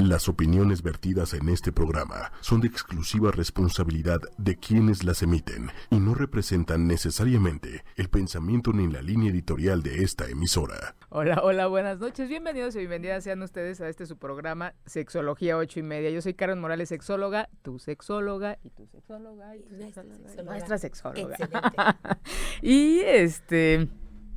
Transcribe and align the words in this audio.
Las 0.00 0.30
opiniones 0.30 0.82
vertidas 0.82 1.34
en 1.34 1.50
este 1.50 1.72
programa 1.72 2.32
son 2.40 2.62
de 2.62 2.68
exclusiva 2.68 3.32
responsabilidad 3.32 4.18
de 4.38 4.56
quienes 4.56 5.04
las 5.04 5.22
emiten 5.22 5.70
y 5.90 6.00
no 6.00 6.14
representan 6.14 6.86
necesariamente 6.86 7.84
el 7.96 8.08
pensamiento 8.08 8.72
ni 8.72 8.90
la 8.90 9.02
línea 9.02 9.30
editorial 9.30 9.82
de 9.82 10.02
esta 10.02 10.26
emisora. 10.26 10.96
Hola, 11.10 11.42
hola, 11.42 11.66
buenas 11.66 11.98
noches. 11.98 12.30
Bienvenidos 12.30 12.76
y 12.76 12.78
bienvenidas 12.78 13.24
sean 13.24 13.42
ustedes 13.42 13.82
a 13.82 13.90
este 13.90 14.06
su 14.06 14.16
programa 14.16 14.72
Sexología 14.86 15.58
8 15.58 15.80
y 15.80 15.82
media. 15.82 16.08
Yo 16.08 16.22
soy 16.22 16.32
Karen 16.32 16.60
Morales, 16.60 16.88
sexóloga, 16.88 17.50
tu 17.60 17.78
sexóloga 17.78 18.56
y 18.64 18.70
tu 18.70 18.86
sexóloga 18.86 19.54
y 19.54 19.60
tu 19.60 19.76
sexóloga, 19.76 20.42
nuestra 20.44 20.78
sexóloga. 20.78 21.36
y 22.62 23.00
este 23.00 23.86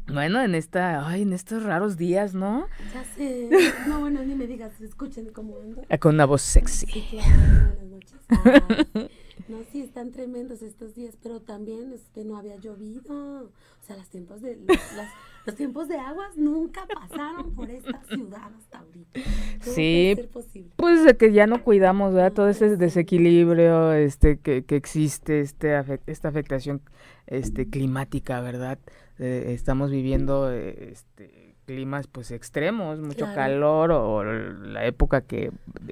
bueno, 0.07 0.41
en 0.43 0.55
esta, 0.55 1.07
ay, 1.07 1.21
en 1.23 1.33
estos 1.33 1.63
raros 1.63 1.97
días, 1.97 2.33
¿no? 2.33 2.67
Ya 2.93 3.03
sé. 3.15 3.49
No, 3.87 3.99
bueno, 4.01 4.23
ni 4.23 4.35
me 4.35 4.47
digas, 4.47 4.79
escuchen 4.81 5.29
cómo 5.33 5.57
ando. 5.61 5.81
Ah, 5.89 5.97
con 5.97 6.15
una 6.15 6.25
voz 6.25 6.41
sexy. 6.41 6.85
Sí, 6.87 7.07
claro, 7.09 7.75
buenas 7.75 7.89
noches. 7.89 8.19
Ay, 8.95 9.09
no, 9.49 9.57
sí, 9.71 9.81
están 9.81 10.11
tremendos 10.11 10.61
estos 10.61 10.95
días, 10.95 11.17
pero 11.21 11.41
también 11.41 11.91
es 11.93 12.01
que 12.13 12.23
no 12.23 12.37
había 12.37 12.55
llovido. 12.57 13.43
O 13.43 13.85
sea, 13.85 13.97
los 13.97 14.07
tiempos 14.07 14.41
de, 14.41 14.57
las, 14.65 15.09
los 15.45 15.55
tiempos 15.55 15.87
de 15.89 15.97
aguas 15.97 16.37
nunca 16.37 16.85
pasaron 16.87 17.53
por 17.53 17.69
esta 17.69 18.01
ciudad 18.05 18.51
hasta 18.57 18.79
ahorita. 18.79 19.19
¿Cómo 19.63 19.75
Sí, 19.75 20.13
puede 20.13 20.15
ser 20.15 20.29
posible? 20.29 20.71
Pues 20.77 21.03
de 21.03 21.17
que 21.17 21.33
ya 21.33 21.47
no 21.47 21.61
cuidamos, 21.63 22.13
¿verdad? 22.13 22.31
Todo 22.31 22.47
ese 22.47 22.77
desequilibrio 22.77 23.91
este 23.93 24.37
que, 24.39 24.63
que 24.63 24.77
existe, 24.77 25.41
este 25.41 25.75
esta 26.07 26.29
afectación 26.29 26.81
este 27.27 27.69
climática, 27.69 28.39
¿verdad? 28.39 28.79
Eh, 29.19 29.51
estamos 29.53 29.91
viviendo 29.91 30.51
eh, 30.51 30.89
este 30.91 31.55
climas 31.65 32.07
pues 32.07 32.31
extremos, 32.31 32.99
mucho 32.99 33.19
Claro. 33.25 33.35
calor 33.35 33.91
o 33.91 34.23
la 34.23 34.85
época 34.85 35.21
que, 35.21 35.51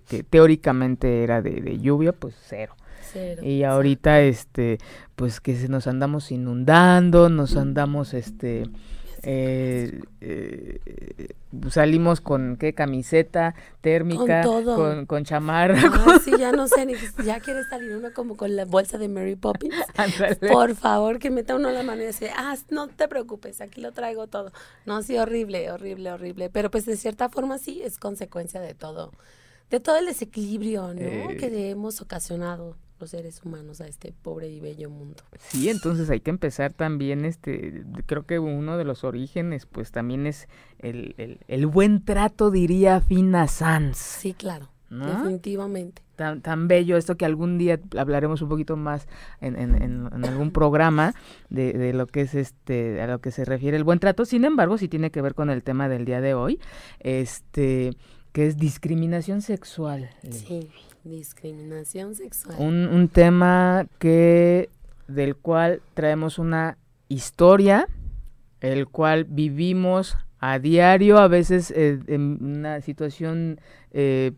que 0.09 0.21
teóricamente 0.23 1.23
era 1.23 1.41
de, 1.41 1.61
de 1.61 1.79
lluvia, 1.79 2.11
pues 2.11 2.35
cero. 2.45 2.75
Cero. 3.13 3.41
Y 3.43 3.63
ahorita 3.63 4.21
este 4.21 4.79
pues 5.15 5.39
que 5.39 5.55
se 5.55 5.69
nos 5.69 5.87
andamos 5.87 6.31
inundando, 6.31 7.29
nos 7.29 7.55
andamos 7.55 8.13
este 8.13 8.63
eh, 9.23 10.01
eh, 10.21 11.29
salimos 11.69 12.21
con 12.21 12.57
qué 12.57 12.73
camiseta 12.73 13.55
térmica, 13.81 14.41
Con 14.41 14.63
todo. 14.63 14.75
con, 14.75 15.05
con 15.05 15.23
chamarra, 15.23 15.79
sí, 16.23 16.31
ya 16.39 16.51
no 16.51 16.67
sé, 16.67 16.85
ni, 16.85 16.93
ya 17.25 17.39
quiere 17.39 17.63
salir 17.65 17.95
uno 17.95 18.09
como 18.13 18.35
con 18.37 18.55
la 18.55 18.65
bolsa 18.65 18.97
de 18.97 19.07
Mary 19.09 19.35
Poppins. 19.35 19.75
Por 20.51 20.75
favor, 20.75 21.19
que 21.19 21.29
meta 21.29 21.55
uno 21.55 21.71
la 21.71 21.83
mano 21.83 22.01
y 22.01 22.07
dice, 22.07 22.31
ah, 22.35 22.55
no 22.69 22.87
te 22.87 23.07
preocupes, 23.07 23.61
aquí 23.61 23.81
lo 23.81 23.91
traigo 23.91 24.27
todo. 24.27 24.51
No, 24.85 25.01
sí, 25.03 25.17
horrible, 25.17 25.71
horrible, 25.71 26.11
horrible. 26.11 26.49
Pero 26.49 26.71
pues 26.71 26.85
de 26.85 26.97
cierta 26.97 27.29
forma 27.29 27.57
sí 27.57 27.81
es 27.83 27.97
consecuencia 27.97 28.59
de 28.59 28.73
todo, 28.73 29.11
de 29.69 29.79
todo 29.79 29.97
el 29.97 30.05
desequilibrio, 30.05 30.93
¿no? 30.93 31.01
Eh. 31.01 31.37
Que 31.39 31.69
hemos 31.69 32.01
ocasionado 32.01 32.75
los 33.01 33.09
seres 33.09 33.41
humanos 33.43 33.81
a 33.81 33.87
este 33.87 34.13
pobre 34.21 34.47
y 34.47 34.59
bello 34.59 34.89
mundo. 34.89 35.23
Sí, 35.39 35.69
entonces 35.69 36.09
hay 36.09 36.19
que 36.21 36.29
empezar 36.29 36.71
también, 36.71 37.25
este, 37.25 37.83
creo 38.05 38.25
que 38.25 38.39
uno 38.39 38.77
de 38.77 38.85
los 38.85 39.03
orígenes, 39.03 39.65
pues 39.65 39.91
también 39.91 40.25
es 40.27 40.47
el, 40.79 41.15
el, 41.17 41.39
el 41.47 41.65
buen 41.67 42.05
trato, 42.05 42.51
diría 42.51 43.01
Fina 43.01 43.47
Sanz. 43.47 43.97
Sí, 43.97 44.33
claro, 44.33 44.69
¿No? 44.89 45.07
definitivamente. 45.07 46.01
Tan, 46.15 46.41
tan 46.41 46.67
bello 46.67 46.97
esto 46.97 47.17
que 47.17 47.25
algún 47.25 47.57
día 47.57 47.79
hablaremos 47.97 48.43
un 48.43 48.49
poquito 48.49 48.77
más 48.77 49.07
en, 49.39 49.57
en, 49.57 49.81
en- 49.81 50.09
en 50.13 50.25
algún 50.25 50.51
programa 50.51 51.15
de, 51.49 51.73
de 51.73 51.93
lo 51.93 52.05
que 52.05 52.21
es 52.21 52.35
este, 52.35 53.01
a 53.01 53.07
lo 53.07 53.19
que 53.21 53.31
se 53.31 53.43
refiere 53.43 53.75
el 53.75 53.83
buen 53.83 53.97
trato. 53.97 54.23
Sin 54.25 54.45
embargo, 54.45 54.77
sí 54.77 54.87
tiene 54.87 55.09
que 55.09 55.21
ver 55.23 55.33
con 55.33 55.49
el 55.49 55.63
tema 55.63 55.89
del 55.89 56.05
día 56.05 56.21
de 56.21 56.35
hoy, 56.35 56.59
este, 56.99 57.95
que 58.33 58.45
es 58.47 58.57
discriminación 58.57 59.41
sexual. 59.41 60.09
Sí, 60.29 60.69
discriminación 61.03 62.15
sexual. 62.15 62.55
un, 62.59 62.87
un 62.87 63.07
tema 63.07 63.87
que 63.99 64.69
del 65.07 65.35
cual 65.35 65.81
traemos 65.93 66.39
una 66.39 66.77
historia, 67.09 67.87
el 68.61 68.87
cual 68.87 69.25
vivimos 69.25 70.17
a 70.41 70.57
diario, 70.57 71.19
a 71.19 71.27
veces 71.27 71.69
eh, 71.69 71.99
en 72.07 72.43
una 72.43 72.81
situación 72.81 73.61
eh, 73.91 74.31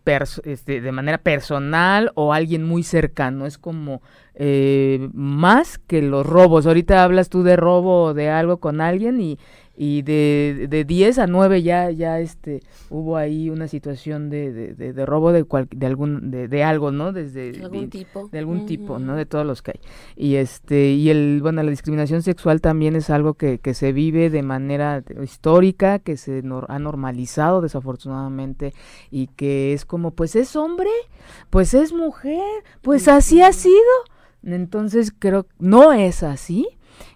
este, 0.43 0.81
de 0.81 0.91
manera 0.91 1.17
personal 1.17 2.11
o 2.15 2.33
alguien 2.33 2.65
muy 2.65 2.83
cercano. 2.83 3.45
Es 3.45 3.57
como 3.57 4.01
eh, 4.35 5.09
más 5.13 5.77
que 5.77 6.01
los 6.01 6.25
robos. 6.25 6.67
Ahorita 6.67 7.05
hablas 7.05 7.29
tú 7.29 7.43
de 7.43 7.55
robo 7.55 8.03
o 8.03 8.13
de 8.13 8.29
algo 8.29 8.57
con 8.57 8.81
alguien 8.81 9.21
y, 9.21 9.39
y 9.75 10.03
de, 10.03 10.67
de 10.69 10.85
10 10.85 11.17
a 11.17 11.25
9 11.25 11.63
ya, 11.63 11.89
ya 11.89 12.19
este, 12.19 12.61
hubo 12.91 13.17
ahí 13.17 13.49
una 13.49 13.67
situación 13.67 14.29
de, 14.29 14.51
de, 14.53 14.73
de- 14.75 14.93
de 14.93 15.05
robo 15.05 15.31
de, 15.31 15.45
cual- 15.45 15.67
de, 15.75 15.85
algún, 15.87 16.29
de, 16.29 16.47
de 16.47 16.63
algo, 16.63 16.91
¿no? 16.91 17.11
Desde 17.11 17.51
De 17.53 17.63
algún 17.63 17.89
tipo. 17.89 18.27
de 18.31 18.37
algún 18.39 18.65
tipo, 18.67 18.99
¿no? 18.99 19.15
De 19.15 19.25
todos 19.25 19.45
los 19.47 19.63
que 19.63 19.71
hay. 19.71 19.79
Y 20.15 20.35
este, 20.35 20.91
y 20.91 21.09
el, 21.09 21.39
bueno, 21.41 21.63
la 21.63 21.71
discriminación 21.71 22.21
sexual 22.21 22.61
también 22.61 22.95
es 22.95 23.09
algo 23.09 23.33
que, 23.33 23.57
que 23.57 23.73
se 23.73 23.93
vive 23.93 24.29
de 24.29 24.43
manera 24.43 25.03
histórica, 25.23 25.97
que 25.97 26.17
se 26.17 26.43
nor- 26.43 26.65
ha 26.69 26.77
normalizado 26.77 27.61
desafortunadamente, 27.61 28.73
y 29.09 29.27
que 29.27 29.73
es 29.73 29.85
como, 29.85 30.11
pues 30.11 30.35
es 30.35 30.55
hombre, 30.55 30.89
pues 31.49 31.73
es 31.73 31.93
mujer, 31.93 32.43
pues 32.83 33.07
así 33.07 33.41
ha 33.41 33.51
sido. 33.53 33.73
Entonces 34.43 35.13
creo, 35.17 35.45
no 35.57 35.93
es 35.93 36.21
así. 36.21 36.67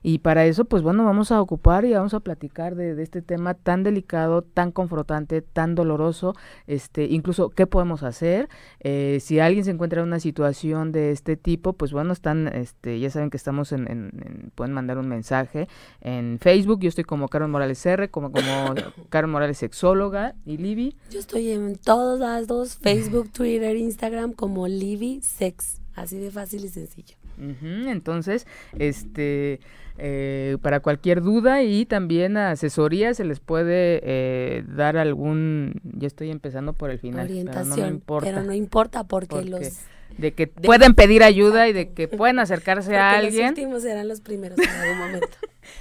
Y 0.03 0.19
para 0.19 0.46
eso, 0.46 0.66
pues 0.66 0.84
bueno, 0.84 1.03
vamos 1.06 1.31
a 1.31 1.41
ocupar 1.41 1.85
y 1.85 1.94
vamos 1.94 2.13
a 2.13 2.19
platicar 2.19 2.75
de, 2.75 3.02
este 3.02 3.22
tema 3.22 3.53
tan 3.53 3.84
delicado, 3.84 4.41
tan 4.41 4.72
confrontante, 4.72 5.41
tan 5.41 5.75
doloroso, 5.75 6.34
este, 6.68 7.06
incluso 7.06 7.50
qué 7.50 7.68
podemos 7.68 8.03
hacer. 8.03 8.50
Eh, 8.80 9.19
si 9.22 9.40
alguien 9.40 9.66
se 9.66 9.72
encuentra 9.72 10.02
en 10.02 10.07
una 10.07 10.19
situación 10.19 10.91
de 10.91 11.12
este 11.12 11.38
tipo, 11.38 11.74
pues 11.74 11.91
bueno, 11.91 12.13
están, 12.13 12.47
este, 12.47 13.00
ya 13.00 13.09
saben 13.09 13.30
que 13.30 13.38
estamos 13.38 13.72
en, 13.72 13.81
en- 13.91 14.12
en- 14.25 14.52
pueden 14.56 14.74
mandar 14.74 14.97
un 14.97 15.07
mensaje 15.07 15.68
en 16.02 16.38
Facebook. 16.40 16.80
Yo 16.81 16.90
estoy 16.90 17.03
como 17.03 17.28
Carmen 17.28 17.52
Morales 17.52 17.86
R, 17.86 18.09
como, 18.09 18.31
como 18.31 18.74
Carmen 19.09 19.31
Morales 19.31 19.57
Sexóloga 19.57 20.36
y 20.46 20.57
Libby. 20.57 20.96
Yo 21.12 21.19
estoy 21.19 21.52
en 21.52 21.75
todos 21.78 22.19
lados, 22.19 22.78
Facebook, 22.78 23.30
Twitter, 23.31 23.75
Instagram, 23.75 24.34
como 24.34 24.68
Livy 24.68 25.22
Sex. 25.22 25.81
Así 25.96 26.18
de 26.18 26.30
fácil 26.31 26.63
y 26.63 26.69
sencillo. 26.69 27.16
Entonces, 27.40 28.48
este, 28.78 29.59
eh, 29.98 30.58
para 30.62 30.80
cualquier 30.80 31.22
duda 31.22 31.64
y 31.64 31.86
también 31.86 32.38
asesoría 32.38 33.14
se 33.14 33.24
les 33.25 33.40
puede 33.40 34.00
eh, 34.03 34.64
dar 34.68 34.98
algún, 34.98 35.74
ya 35.84 36.08
estoy 36.08 36.30
empezando 36.31 36.74
por 36.74 36.90
el 36.90 37.00
final, 37.00 37.28
pero 37.28 37.40
no 37.40 37.44
me 37.46 37.50
Orientación. 37.52 37.90
importa, 37.90 38.25
Pero 38.30 38.44
no 38.44 38.53
importa 38.53 39.03
porque, 39.06 39.28
Porque 39.28 39.50
los, 39.50 39.80
de 40.17 40.33
que 40.33 40.47
pueden 40.47 40.94
pedir 40.95 41.23
ayuda 41.23 41.67
y 41.67 41.73
de 41.73 41.94
que 41.94 42.07
pueden 42.07 42.39
acercarse 42.39 42.97
a 42.97 43.17
los 43.17 43.25
alguien. 43.25 43.50
últimos 43.50 43.83
serán 43.83 44.07
los 44.07 44.22
primeros 44.22 44.57
en 44.59 44.69
algún 44.69 44.97
momento. 44.97 45.28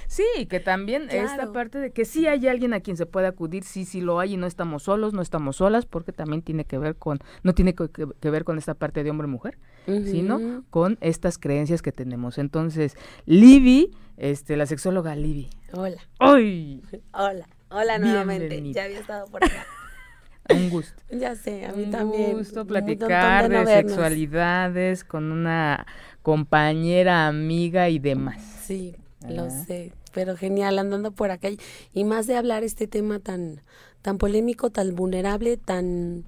Sí, 0.07 0.47
que 0.49 0.59
también 0.59 1.09
esta 1.09 1.53
parte 1.53 1.79
de 1.79 1.91
que 1.91 2.03
sí 2.03 2.27
hay 2.27 2.47
alguien 2.47 2.73
a 2.73 2.81
quien 2.81 2.97
se 2.97 3.05
puede 3.05 3.27
acudir, 3.27 3.63
sí, 3.63 3.85
sí 3.85 4.01
lo 4.01 4.19
hay 4.19 4.33
y 4.33 4.37
no 4.37 4.45
estamos 4.45 4.83
solos, 4.83 5.13
no 5.13 5.21
estamos 5.21 5.57
solas, 5.57 5.85
porque 5.85 6.11
también 6.11 6.41
tiene 6.41 6.65
que 6.65 6.77
ver 6.77 6.95
con, 6.97 7.19
no 7.43 7.53
tiene 7.53 7.73
que, 7.73 8.29
ver 8.29 8.43
con 8.43 8.57
esta 8.57 8.73
parte 8.73 9.03
de 9.03 9.11
hombre-mujer, 9.11 9.57
sino 9.85 10.65
con 10.69 10.97
estas 10.99 11.37
creencias 11.37 11.81
que 11.81 11.93
tenemos. 11.93 12.37
Entonces, 12.37 12.97
Libby, 13.25 13.91
este, 14.17 14.57
la 14.57 14.65
sexóloga 14.65 15.15
Libby. 15.15 15.49
Hola, 15.71 16.01
¡Ay! 16.19 16.81
hola, 17.13 17.47
hola 17.69 17.97
nuevamente. 17.97 18.47
Bienvenida. 18.47 18.81
Ya 18.81 18.85
había 18.85 18.99
estado 18.99 19.27
por 19.27 19.43
acá. 19.43 19.65
Un 20.53 20.69
gusto. 20.69 21.01
Ya 21.11 21.35
sé, 21.35 21.65
a 21.65 21.71
mí 21.71 21.83
Un 21.83 21.91
también. 21.91 22.37
gusto 22.37 22.61
un 22.61 22.67
montón 22.67 22.67
platicar 22.67 23.49
de, 23.49 23.49
no 23.49 23.65
sexualidades 23.65 25.03
con 25.03 25.31
una 25.31 25.85
compañera, 26.21 27.27
amiga 27.27 27.89
y 27.89 27.99
demás. 27.99 28.41
Sí, 28.65 28.95
lo 29.27 29.49
sé, 29.49 29.93
pero 30.13 30.35
genial 30.35 30.79
andando 30.79 31.11
por 31.11 31.31
acá 31.31 31.49
y, 31.49 31.59
y 31.93 32.03
más 32.03 32.27
de 32.27 32.35
hablar 32.35 32.63
este 32.63 32.87
tema 32.87 33.19
tan 33.19 33.61
tan 34.01 34.17
polémico, 34.17 34.69
tan 34.69 34.95
vulnerable, 34.95 35.57
tan 35.57 36.25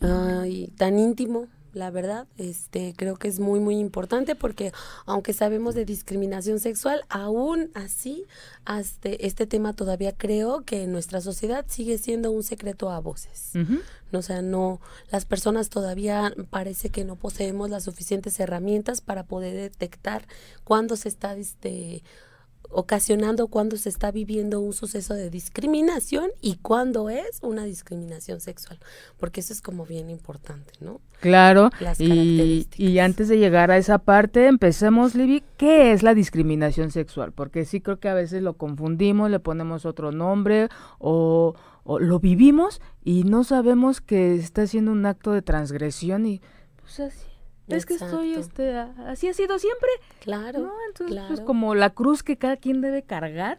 ay, 0.00 0.72
tan 0.76 0.98
íntimo, 0.98 1.46
la 1.72 1.90
verdad, 1.90 2.26
este 2.36 2.94
creo 2.96 3.16
que 3.16 3.28
es 3.28 3.40
muy 3.40 3.60
muy 3.60 3.78
importante 3.78 4.34
porque 4.34 4.72
aunque 5.06 5.32
sabemos 5.32 5.74
de 5.74 5.84
discriminación 5.84 6.60
sexual, 6.60 7.02
aún 7.08 7.70
así 7.74 8.24
hasta 8.64 9.08
este 9.08 9.46
tema 9.46 9.72
todavía 9.72 10.12
creo 10.16 10.64
que 10.64 10.84
en 10.84 10.92
nuestra 10.92 11.20
sociedad 11.20 11.64
sigue 11.68 11.98
siendo 11.98 12.30
un 12.30 12.42
secreto 12.42 12.90
a 12.90 13.00
voces. 13.00 13.52
Ujú. 13.54 13.80
O 14.12 14.22
sea, 14.22 14.42
no, 14.42 14.80
las 15.10 15.24
personas 15.24 15.70
todavía 15.70 16.34
parece 16.50 16.90
que 16.90 17.04
no 17.04 17.16
poseemos 17.16 17.70
las 17.70 17.84
suficientes 17.84 18.38
herramientas 18.40 19.00
para 19.00 19.24
poder 19.24 19.54
detectar 19.54 20.26
cuándo 20.64 20.96
se 20.96 21.08
está 21.08 21.34
este, 21.34 22.02
ocasionando, 22.72 23.48
cuándo 23.48 23.76
se 23.76 23.88
está 23.88 24.10
viviendo 24.10 24.60
un 24.60 24.72
suceso 24.72 25.14
de 25.14 25.30
discriminación 25.30 26.30
y 26.40 26.56
cuándo 26.56 27.10
es 27.10 27.38
una 27.42 27.64
discriminación 27.64 28.40
sexual, 28.40 28.78
porque 29.18 29.40
eso 29.40 29.52
es 29.52 29.62
como 29.62 29.86
bien 29.86 30.10
importante, 30.10 30.72
¿no? 30.80 31.00
Claro, 31.20 31.70
Las 31.78 32.00
y, 32.00 32.98
antes 32.98 33.28
de 33.28 33.38
llegar 33.38 33.70
a 33.70 33.76
esa 33.76 33.98
parte, 33.98 34.48
empecemos, 34.48 35.14
Libby, 35.14 35.44
¿qué 35.56 35.92
es 35.92 36.02
la 36.02 36.14
discriminación 36.14 36.90
sexual? 36.90 37.32
Porque 37.32 37.64
sí 37.64 37.80
creo 37.80 38.00
que 38.00 38.08
a 38.08 38.14
veces 38.14 38.42
lo 38.42 38.54
confundimos, 38.54 39.30
le 39.30 39.38
ponemos 39.38 39.86
otro 39.86 40.10
nombre 40.10 40.68
o, 40.98 41.54
o 41.84 41.98
lo 42.00 42.18
vivimos 42.18 42.80
y 43.04 43.22
no 43.22 43.44
sabemos 43.44 44.00
que 44.00 44.34
está 44.34 44.62
haciendo 44.62 44.90
un 44.90 45.06
acto 45.06 45.32
de 45.32 45.42
transgresión 45.42 46.26
y 46.26 46.40
pues 46.80 46.98
así 46.98 47.31
es 47.74 47.86
que 47.86 47.94
estoy 47.94 48.34
este 48.34 48.76
así 48.76 49.28
ha 49.28 49.34
sido 49.34 49.58
siempre 49.58 49.88
claro 50.20 50.72
entonces 50.88 51.20
pues, 51.28 51.40
como 51.40 51.74
la 51.74 51.90
cruz 51.90 52.22
que 52.22 52.36
cada 52.36 52.56
quien 52.56 52.80
debe 52.80 53.02
cargar 53.02 53.58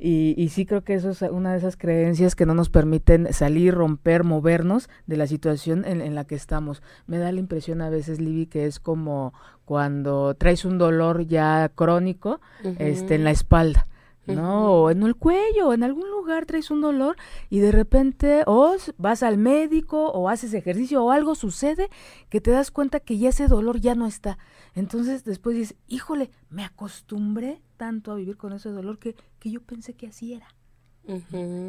y, 0.00 0.34
y, 0.36 0.50
sí 0.50 0.64
creo 0.64 0.84
que 0.84 0.94
eso 0.94 1.10
es 1.10 1.22
una 1.22 1.50
de 1.50 1.58
esas 1.58 1.76
creencias 1.76 2.36
que 2.36 2.46
no 2.46 2.54
nos 2.54 2.68
permiten 2.68 3.32
salir, 3.32 3.74
romper, 3.74 4.22
movernos 4.22 4.88
de 5.08 5.16
la 5.16 5.26
situación 5.26 5.84
en, 5.84 6.00
en 6.02 6.14
la 6.14 6.24
que 6.24 6.36
estamos. 6.36 6.84
Me 7.08 7.18
da 7.18 7.32
la 7.32 7.40
impresión 7.40 7.80
a 7.82 7.90
veces, 7.90 8.20
Libby, 8.20 8.46
que 8.46 8.66
es 8.66 8.78
como 8.78 9.34
cuando 9.64 10.34
traes 10.34 10.64
un 10.64 10.78
dolor 10.78 11.26
ya 11.26 11.68
crónico 11.74 12.40
este, 12.78 13.16
en 13.16 13.24
la 13.24 13.32
espalda 13.32 13.88
¿no? 14.34 14.90
En 14.90 15.02
el 15.02 15.16
cuello, 15.16 15.72
en 15.72 15.82
algún 15.82 16.10
lugar 16.10 16.46
traes 16.46 16.70
un 16.70 16.80
dolor 16.80 17.16
y 17.50 17.60
de 17.60 17.72
repente 17.72 18.42
o 18.46 18.76
vas 18.96 19.22
al 19.22 19.38
médico 19.38 20.10
o 20.10 20.28
haces 20.28 20.54
ejercicio 20.54 21.04
o 21.04 21.10
algo 21.10 21.34
sucede 21.34 21.88
que 22.28 22.40
te 22.40 22.50
das 22.50 22.70
cuenta 22.70 23.00
que 23.00 23.18
ya 23.18 23.30
ese 23.30 23.48
dolor 23.48 23.80
ya 23.80 23.94
no 23.94 24.06
está. 24.06 24.38
Entonces 24.74 25.24
después 25.24 25.56
dices, 25.56 25.76
híjole, 25.88 26.30
me 26.50 26.64
acostumbré 26.64 27.62
tanto 27.76 28.12
a 28.12 28.16
vivir 28.16 28.36
con 28.36 28.52
ese 28.52 28.68
dolor 28.70 28.98
que, 28.98 29.16
que 29.38 29.50
yo 29.50 29.62
pensé 29.62 29.94
que 29.94 30.08
así 30.08 30.34
era. 30.34 30.48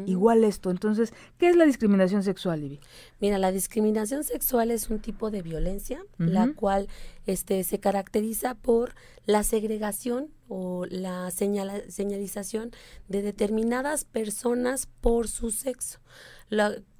Igual 0.06 0.44
esto. 0.44 0.70
Entonces, 0.70 1.12
¿qué 1.38 1.48
es 1.48 1.56
la 1.56 1.64
discriminación 1.64 2.22
sexual, 2.22 2.62
Ivy? 2.62 2.80
Mira, 3.20 3.38
la 3.38 3.52
discriminación 3.52 4.22
sexual 4.22 4.70
es 4.70 4.90
un 4.90 4.98
tipo 4.98 5.30
de 5.30 5.42
violencia, 5.42 6.04
la 6.18 6.52
cual 6.54 6.88
este, 7.26 7.64
se 7.64 7.80
caracteriza 7.80 8.54
por 8.54 8.94
la 9.24 9.42
segregación 9.42 10.28
o 10.48 10.84
la 10.86 11.30
señalización 11.30 12.70
de 13.08 13.22
determinadas 13.22 14.04
personas 14.04 14.86
por 15.00 15.28
su 15.28 15.50
sexo, 15.50 16.00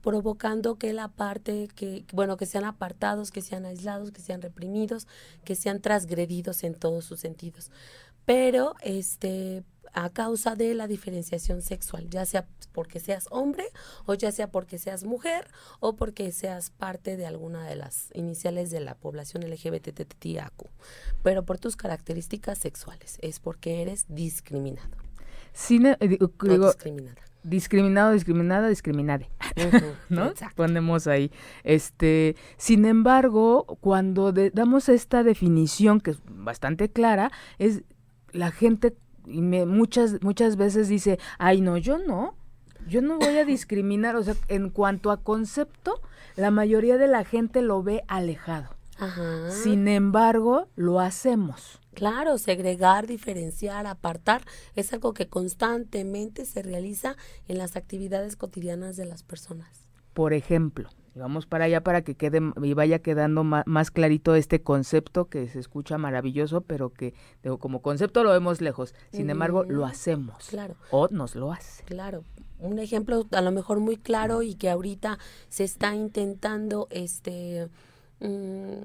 provocando 0.00 0.76
que 0.76 0.92
la 0.92 1.08
parte, 1.08 1.68
que, 1.74 2.06
bueno, 2.12 2.36
que 2.36 2.46
sean 2.46 2.64
apartados, 2.64 3.30
que 3.30 3.42
sean 3.42 3.66
aislados, 3.66 4.12
que 4.12 4.22
sean 4.22 4.40
reprimidos, 4.40 5.06
que 5.44 5.56
sean 5.56 5.80
transgredidos 5.80 6.64
en 6.64 6.74
todos 6.74 7.04
sus 7.04 7.20
sentidos. 7.20 7.70
Pero, 8.24 8.76
este, 8.82 9.64
a 9.92 10.10
causa 10.10 10.54
de 10.54 10.74
la 10.74 10.86
diferenciación 10.86 11.62
sexual, 11.62 12.08
ya 12.08 12.24
sea 12.26 12.46
porque 12.72 13.00
seas 13.00 13.26
hombre 13.30 13.64
o 14.06 14.14
ya 14.14 14.32
sea 14.32 14.50
porque 14.50 14.78
seas 14.78 15.04
mujer 15.04 15.48
o 15.80 15.96
porque 15.96 16.32
seas 16.32 16.70
parte 16.70 17.16
de 17.16 17.26
alguna 17.26 17.66
de 17.66 17.76
las 17.76 18.10
iniciales 18.14 18.70
de 18.70 18.80
la 18.80 18.94
población 18.94 19.42
LGBTTIAQ, 19.48 20.68
pero 21.22 21.44
por 21.44 21.58
tus 21.58 21.76
características 21.76 22.58
sexuales, 22.58 23.18
es 23.20 23.40
porque 23.40 23.82
eres 23.82 24.06
discriminado. 24.08 24.96
Cine, 25.52 25.96
eh, 26.00 26.08
discriminada. 26.08 27.22
Discriminado, 27.42 28.12
discriminada, 28.12 28.68
discriminade. 28.68 29.30
¿No? 30.10 30.32
Ponemos 30.56 31.06
ahí. 31.06 31.32
Este, 31.64 32.36
sin 32.58 32.84
embargo, 32.84 33.78
cuando 33.80 34.32
damos 34.32 34.88
esta 34.90 35.22
definición 35.22 36.00
que 36.00 36.12
es 36.12 36.18
bastante 36.26 36.90
clara, 36.90 37.32
es 37.58 37.82
la 38.32 38.50
gente 38.50 38.94
y 39.30 39.40
me, 39.40 39.66
muchas, 39.66 40.22
muchas 40.22 40.56
veces 40.56 40.88
dice, 40.88 41.18
ay, 41.38 41.60
no, 41.60 41.76
yo 41.76 41.98
no, 41.98 42.34
yo 42.88 43.02
no 43.02 43.18
voy 43.18 43.36
a 43.36 43.44
discriminar, 43.44 44.16
o 44.16 44.22
sea, 44.22 44.34
en 44.48 44.70
cuanto 44.70 45.10
a 45.10 45.22
concepto, 45.22 46.00
la 46.36 46.50
mayoría 46.50 46.98
de 46.98 47.08
la 47.08 47.24
gente 47.24 47.62
lo 47.62 47.82
ve 47.82 48.02
alejado. 48.08 48.76
Ajá. 48.98 49.50
Sin 49.50 49.88
embargo, 49.88 50.68
lo 50.76 51.00
hacemos. 51.00 51.80
Claro, 51.94 52.38
segregar, 52.38 53.06
diferenciar, 53.06 53.86
apartar 53.86 54.42
es 54.76 54.92
algo 54.92 55.12
que 55.12 55.28
constantemente 55.28 56.44
se 56.44 56.62
realiza 56.62 57.16
en 57.48 57.58
las 57.58 57.76
actividades 57.76 58.36
cotidianas 58.36 58.96
de 58.96 59.06
las 59.06 59.22
personas. 59.22 59.86
Por 60.12 60.32
ejemplo, 60.32 60.90
vamos 61.14 61.46
para 61.46 61.64
allá 61.64 61.82
para 61.82 62.02
que 62.02 62.14
quede 62.14 62.40
y 62.62 62.74
vaya 62.74 63.00
quedando 63.00 63.44
más, 63.44 63.90
clarito 63.90 64.34
este 64.34 64.62
concepto 64.62 65.26
que 65.26 65.48
se 65.48 65.58
escucha 65.58 65.98
maravilloso, 65.98 66.60
pero 66.62 66.90
que 66.90 67.14
como 67.58 67.82
concepto 67.82 68.24
lo 68.24 68.30
vemos 68.30 68.60
lejos. 68.60 68.94
Sin 69.12 69.30
embargo, 69.30 69.64
lo 69.64 69.86
hacemos. 69.86 70.48
Claro. 70.48 70.76
O 70.90 71.08
nos 71.08 71.34
lo 71.34 71.52
hace. 71.52 71.84
Claro. 71.84 72.24
Un 72.58 72.78
ejemplo 72.78 73.26
a 73.32 73.40
lo 73.40 73.52
mejor 73.52 73.80
muy 73.80 73.96
claro 73.96 74.42
y 74.42 74.54
que 74.54 74.68
ahorita 74.68 75.18
se 75.48 75.64
está 75.64 75.94
intentando, 75.94 76.88
este, 76.90 77.68
mm, 78.20 78.80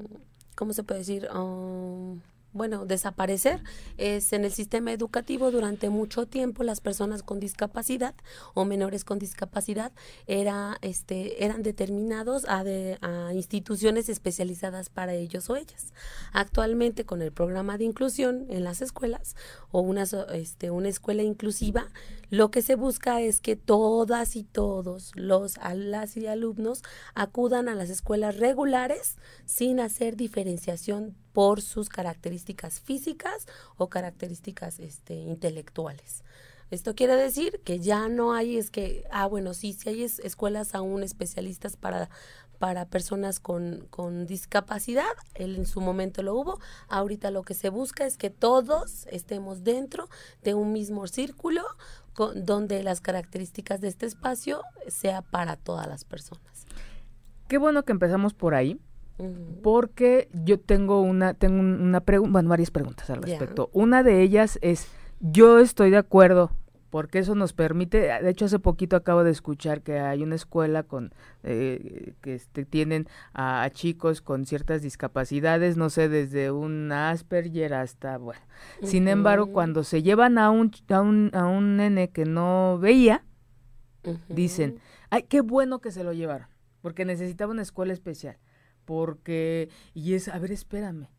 ¿cómo 0.55 0.73
se 0.73 0.83
puede 0.83 0.99
decir? 0.99 1.27
Um, 1.35 2.21
bueno, 2.55 2.85
desaparecer 2.85 3.61
es 3.97 4.31
en 4.31 4.45
el 4.45 4.51
sistema 4.51 4.93
educativo 4.93 5.51
durante 5.51 5.89
mucho 5.89 6.25
tiempo 6.25 6.63
las 6.63 6.79
personas 6.79 7.21
con 7.21 7.41
discapacidad 7.41 8.15
o 8.53 8.63
menores 8.63 9.03
con 9.03 9.19
discapacidad 9.19 9.91
era, 10.25 10.77
este, 10.81 11.43
eran 11.43 11.63
determinados 11.63 12.45
a, 12.45 12.63
a 13.01 13.33
instituciones 13.33 14.07
especializadas 14.07 14.87
para 14.87 15.13
ellos 15.13 15.49
o 15.49 15.57
ellas. 15.57 15.93
Actualmente 16.31 17.05
con 17.05 17.21
el 17.21 17.33
programa 17.33 17.77
de 17.77 17.83
inclusión 17.83 18.45
en 18.49 18.63
las 18.63 18.81
escuelas 18.81 19.35
o 19.71 19.81
una, 19.81 20.03
este, 20.33 20.71
una 20.71 20.87
escuela 20.87 21.23
inclusiva, 21.23 21.87
lo 22.29 22.51
que 22.51 22.61
se 22.61 22.75
busca 22.75 23.21
es 23.21 23.41
que 23.41 23.55
todas 23.55 24.35
y 24.35 24.43
todos 24.43 25.11
los 25.15 25.57
las 25.75 26.17
y 26.17 26.27
alumnos 26.27 26.83
acudan 27.13 27.69
a 27.69 27.75
las 27.75 27.89
escuelas 27.89 28.37
regulares 28.37 29.17
sin 29.45 29.79
hacer 29.79 30.15
diferenciación 30.15 31.15
por 31.33 31.61
sus 31.61 31.89
características 31.89 32.79
físicas 32.79 33.45
o 33.77 33.89
características 33.89 34.79
este, 34.79 35.15
intelectuales. 35.15 36.23
Esto 36.71 36.95
quiere 36.95 37.15
decir 37.15 37.61
que 37.63 37.79
ya 37.79 38.09
no 38.09 38.33
hay, 38.33 38.57
es 38.57 38.71
que, 38.71 39.05
ah, 39.11 39.27
bueno, 39.27 39.53
sí, 39.53 39.73
sí 39.73 39.89
hay 39.89 40.03
escuelas 40.03 40.73
aún 40.73 41.03
especialistas 41.03 41.77
para, 41.77 42.09
para 42.57 42.87
personas 42.87 43.39
con, 43.39 43.85
con 43.91 44.25
discapacidad, 44.25 45.03
él 45.35 45.55
en 45.57 45.67
su 45.67 45.79
momento 45.79 46.23
lo 46.23 46.33
hubo, 46.33 46.59
ahorita 46.87 47.29
lo 47.29 47.43
que 47.43 47.53
se 47.53 47.69
busca 47.69 48.05
es 48.05 48.17
que 48.17 48.31
todos 48.31 49.05
estemos 49.11 49.63
dentro 49.63 50.09
de 50.43 50.55
un 50.55 50.73
mismo 50.73 51.05
círculo 51.05 51.63
con, 52.15 52.45
donde 52.45 52.81
las 52.81 53.01
características 53.01 53.81
de 53.81 53.89
este 53.89 54.07
espacio 54.07 54.63
sea 54.87 55.21
para 55.21 55.55
todas 55.55 55.87
las 55.87 56.05
personas. 56.05 56.65
Qué 57.47 57.59
bueno 57.59 57.83
que 57.83 57.91
empezamos 57.91 58.33
por 58.33 58.55
ahí, 58.55 58.79
porque 59.61 60.29
yo 60.33 60.59
tengo 60.59 61.01
una, 61.01 61.33
tengo 61.33 61.59
una 61.59 62.01
pregunta, 62.01 62.31
bueno, 62.31 62.49
varias 62.49 62.71
preguntas 62.71 63.09
al 63.09 63.21
respecto. 63.21 63.69
Una 63.71 64.01
de 64.01 64.21
ellas 64.21 64.57
es, 64.61 64.87
yo 65.19 65.59
estoy 65.59 65.91
de 65.91 65.97
acuerdo, 65.97 66.51
porque 66.95 67.19
eso 67.19 67.35
nos 67.35 67.51
permite, 67.51 67.97
de 67.97 68.29
hecho 68.29 68.45
hace 68.45 68.57
poquito 68.57 68.95
acabo 68.95 69.25
de 69.25 69.31
escuchar 69.31 69.81
que 69.81 69.99
hay 69.99 70.23
una 70.23 70.35
escuela 70.35 70.83
con 70.83 71.13
eh, 71.43 72.13
que 72.21 72.35
este, 72.35 72.63
tienen 72.63 73.09
a, 73.33 73.69
chicos 73.73 74.21
con 74.21 74.45
ciertas 74.45 74.81
discapacidades, 74.81 75.75
no 75.75 75.89
sé, 75.89 76.07
desde 76.07 76.51
un 76.51 76.89
Asperger 76.93 77.73
hasta, 77.73 78.17
bueno. 78.17 78.39
Sin 78.81 79.09
embargo, 79.09 79.47
cuando 79.51 79.83
se 79.83 80.03
llevan 80.03 80.37
a 80.37 80.49
un, 80.51 80.71
a 80.87 81.01
un, 81.01 81.31
a 81.33 81.47
un 81.47 81.75
nene 81.75 82.11
que 82.11 82.23
no 82.23 82.79
veía, 82.79 83.25
dicen, 84.29 84.79
ay, 85.09 85.23
qué 85.23 85.41
bueno 85.41 85.79
que 85.79 85.91
se 85.91 86.05
lo 86.05 86.13
llevaron, 86.13 86.47
porque 86.81 87.03
necesitaba 87.03 87.51
una 87.51 87.63
escuela 87.63 87.91
especial 87.91 88.37
porque, 88.85 89.67
y 89.93 90.13
es, 90.13 90.29
a 90.29 90.39
ver, 90.39 90.53
espérame. 90.53 91.09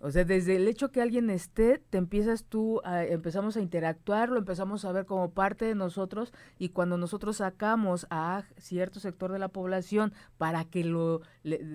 O 0.00 0.10
sea, 0.10 0.24
desde 0.24 0.56
el 0.56 0.66
hecho 0.66 0.90
que 0.90 1.00
alguien 1.00 1.30
esté, 1.30 1.80
te 1.90 1.98
empiezas 1.98 2.44
tú, 2.44 2.80
a, 2.84 3.04
empezamos 3.04 3.56
a 3.56 3.60
interactuar, 3.60 4.30
lo 4.30 4.38
empezamos 4.38 4.84
a 4.84 4.92
ver 4.92 5.06
como 5.06 5.30
parte 5.30 5.64
de 5.64 5.74
nosotros 5.76 6.32
y 6.58 6.70
cuando 6.70 6.96
nosotros 6.96 7.36
sacamos 7.36 8.06
a 8.10 8.44
cierto 8.58 8.98
sector 8.98 9.30
de 9.30 9.38
la 9.38 9.48
población 9.48 10.12
para 10.38 10.64
que 10.64 10.84
lo 10.84 11.20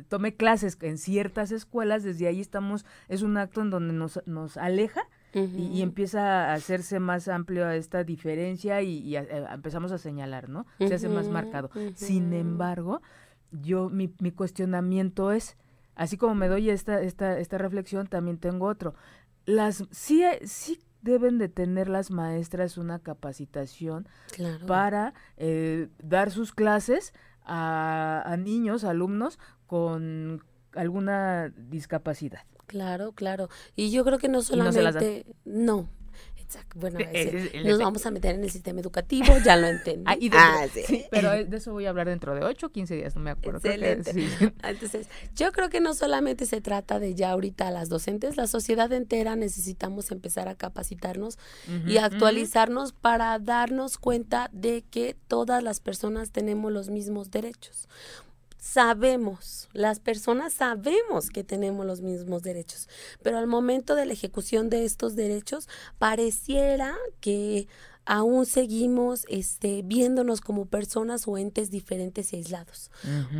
tome 0.09 0.35
clases 0.35 0.77
en 0.81 0.97
ciertas 0.97 1.51
escuelas, 1.51 2.03
desde 2.03 2.27
ahí 2.27 2.41
estamos, 2.41 2.85
es 3.07 3.21
un 3.21 3.37
acto 3.37 3.61
en 3.61 3.69
donde 3.69 3.93
nos, 3.93 4.21
nos 4.25 4.57
aleja 4.57 5.07
y, 5.33 5.81
empieza 5.81 6.49
a 6.49 6.53
hacerse 6.53 6.99
más 6.99 7.27
amplio 7.27 7.69
esta 7.69 8.03
diferencia 8.03 8.81
y, 8.81 9.15
empezamos 9.15 9.91
a 9.91 9.97
señalar, 9.97 10.49
¿no? 10.49 10.65
Se 10.79 10.93
hace 10.93 11.09
más 11.09 11.29
marcado. 11.29 11.69
Sin 11.93 12.33
embargo, 12.33 13.01
yo 13.51 13.89
mi, 13.89 14.13
mi 14.19 14.31
cuestionamiento 14.31 15.31
es, 15.31 15.55
así 15.97 16.15
como 16.17 16.35
me 16.35 16.47
doy 16.47 16.69
esta, 16.69 17.01
esta, 17.01 17.37
esta 17.39 17.57
reflexión, 17.57 18.07
también 18.07 18.37
tengo 18.37 18.67
otro. 18.67 18.93
Las, 19.45 19.83
sí, 19.91 20.23
sí 20.45 20.79
deben 21.01 21.37
de 21.37 21.49
tener 21.49 21.89
las 21.89 22.11
maestras 22.11 22.77
una 22.77 22.99
capacitación 22.99 24.07
para 24.65 25.13
eh, 25.37 25.89
dar 26.01 26.31
sus 26.31 26.53
clases 26.53 27.13
a, 27.43 28.23
a 28.25 28.37
niños, 28.37 28.83
alumnos 28.83 29.39
con 29.65 30.43
alguna 30.73 31.49
discapacidad. 31.49 32.41
Claro, 32.67 33.13
claro. 33.13 33.49
Y 33.75 33.91
yo 33.91 34.03
creo 34.03 34.17
que 34.19 34.27
no 34.27 34.41
solamente, 34.41 35.25
no, 35.45 35.89
Bueno, 36.75 36.99
nos 37.63 37.79
vamos 37.79 38.05
a 38.05 38.11
meter 38.11 38.35
en 38.35 38.43
el 38.43 38.51
sistema 38.51 38.79
educativo, 38.79 39.35
ya 39.43 39.55
lo 39.55 39.67
entendí. 39.67 40.05
Ah, 40.37 40.61
ah 40.63 40.67
sí. 40.73 41.05
Pero 41.09 41.31
de 41.45 41.57
eso 41.57 41.71
voy 41.71 41.85
a 41.85 41.89
hablar 41.89 42.07
dentro 42.07 42.35
de 42.35 42.43
8 42.43 42.67
o 42.67 42.69
15 42.69 42.95
días, 42.95 43.15
no 43.15 43.21
me 43.21 43.31
acuerdo. 43.31 43.57
Excelente. 43.57 44.11
Entonces, 44.63 45.07
yo 45.35 45.51
creo 45.51 45.69
que 45.69 45.79
no 45.79 45.93
solamente 45.93 46.45
se 46.45 46.61
trata 46.61 46.99
de 46.99 47.15
ya 47.15 47.31
ahorita 47.31 47.71
las 47.71 47.89
docentes, 47.89 48.37
la 48.37 48.47
sociedad 48.47 48.91
entera 48.91 49.35
necesitamos 49.35 50.11
empezar 50.11 50.47
a 50.47 50.55
capacitarnos 50.55 51.37
y 51.85 51.97
actualizarnos 51.97 52.93
para 52.93 53.37
darnos 53.39 53.97
cuenta 53.97 54.49
de 54.53 54.83
que 54.89 55.15
todas 55.27 55.63
las 55.63 55.79
personas 55.79 56.31
tenemos 56.31 56.71
los 56.71 56.89
mismos 56.89 57.31
derechos 57.31 57.87
sabemos, 58.57 59.69
las 59.73 59.99
personas 59.99 60.53
sabemos 60.53 61.29
que 61.29 61.43
tenemos 61.43 61.85
los 61.85 62.01
mismos 62.01 62.43
derechos, 62.43 62.89
pero 63.21 63.37
al 63.37 63.47
momento 63.47 63.95
de 63.95 64.05
la 64.05 64.13
ejecución 64.13 64.69
de 64.69 64.85
estos 64.85 65.15
derechos 65.15 65.67
pareciera 65.97 66.95
que 67.21 67.67
aún 68.07 68.45
seguimos 68.45 69.25
este, 69.27 69.81
viéndonos 69.83 70.39
como 70.39 70.65
personas 70.65 71.27
o 71.27 71.37
entes 71.37 71.69
diferentes 71.69 72.31
y 72.31 72.37
aislados, 72.37 72.89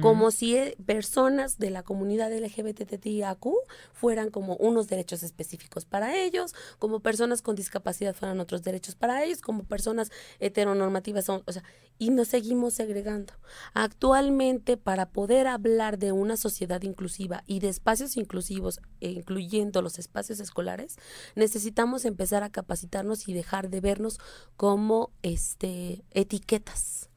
como 0.02 0.30
si 0.30 0.58
eh, 0.58 0.78
personas 0.86 1.58
de 1.58 1.70
la 1.70 1.84
comunidad 1.84 2.32
LGBTIAQ 2.34 3.46
fueran 3.94 4.30
como 4.30 4.58
unos 4.58 4.90
derechos 4.90 5.24
específicos 5.24 5.86
para 5.86 6.18
ellos, 6.18 6.54
como 6.80 7.00
personas 7.00 7.42
con 7.42 7.56
discapacidad 7.56 8.14
fueran 8.14 8.42
otros 8.42 8.62
derechos 8.62 8.96
para 8.96 9.24
ellos, 9.24 9.42
como 9.42 9.64
personas 9.64 10.12
heteronormativas 10.40 11.24
son, 11.24 11.44
o 11.48 11.52
sea, 11.54 11.64
y 11.98 12.10
nos 12.10 12.28
seguimos 12.28 12.74
segregando. 12.74 13.34
Actualmente, 13.74 14.78
para 14.78 15.10
poder 15.10 15.48
hablar 15.48 15.98
de 15.98 16.12
una 16.12 16.38
sociedad 16.38 16.82
inclusiva 16.84 17.44
y 17.48 17.60
de 17.60 17.70
espacios 17.70 18.18
inclusivos, 18.18 18.82
e 19.00 19.12
incluyendo 19.12 19.82
los 19.82 19.98
espacios 19.98 20.40
escolares, 20.40 20.98
necesitamos 21.36 22.06
empezar 22.06 22.44
a 22.44 22.52
capacitarnos 22.52 23.28
y 23.28 23.34
dejar 23.34 23.70
de 23.70 23.80
vernos 23.80 24.20
como 24.58 25.12
este 25.22 26.04
etiquetas. 26.12 27.10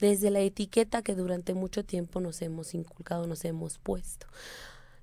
Desde 0.00 0.30
la 0.30 0.40
etiqueta 0.40 1.02
que 1.02 1.14
durante 1.14 1.54
mucho 1.54 1.84
tiempo 1.84 2.20
nos 2.20 2.40
hemos 2.40 2.74
inculcado, 2.74 3.26
nos 3.26 3.44
hemos 3.44 3.78
puesto. 3.78 4.26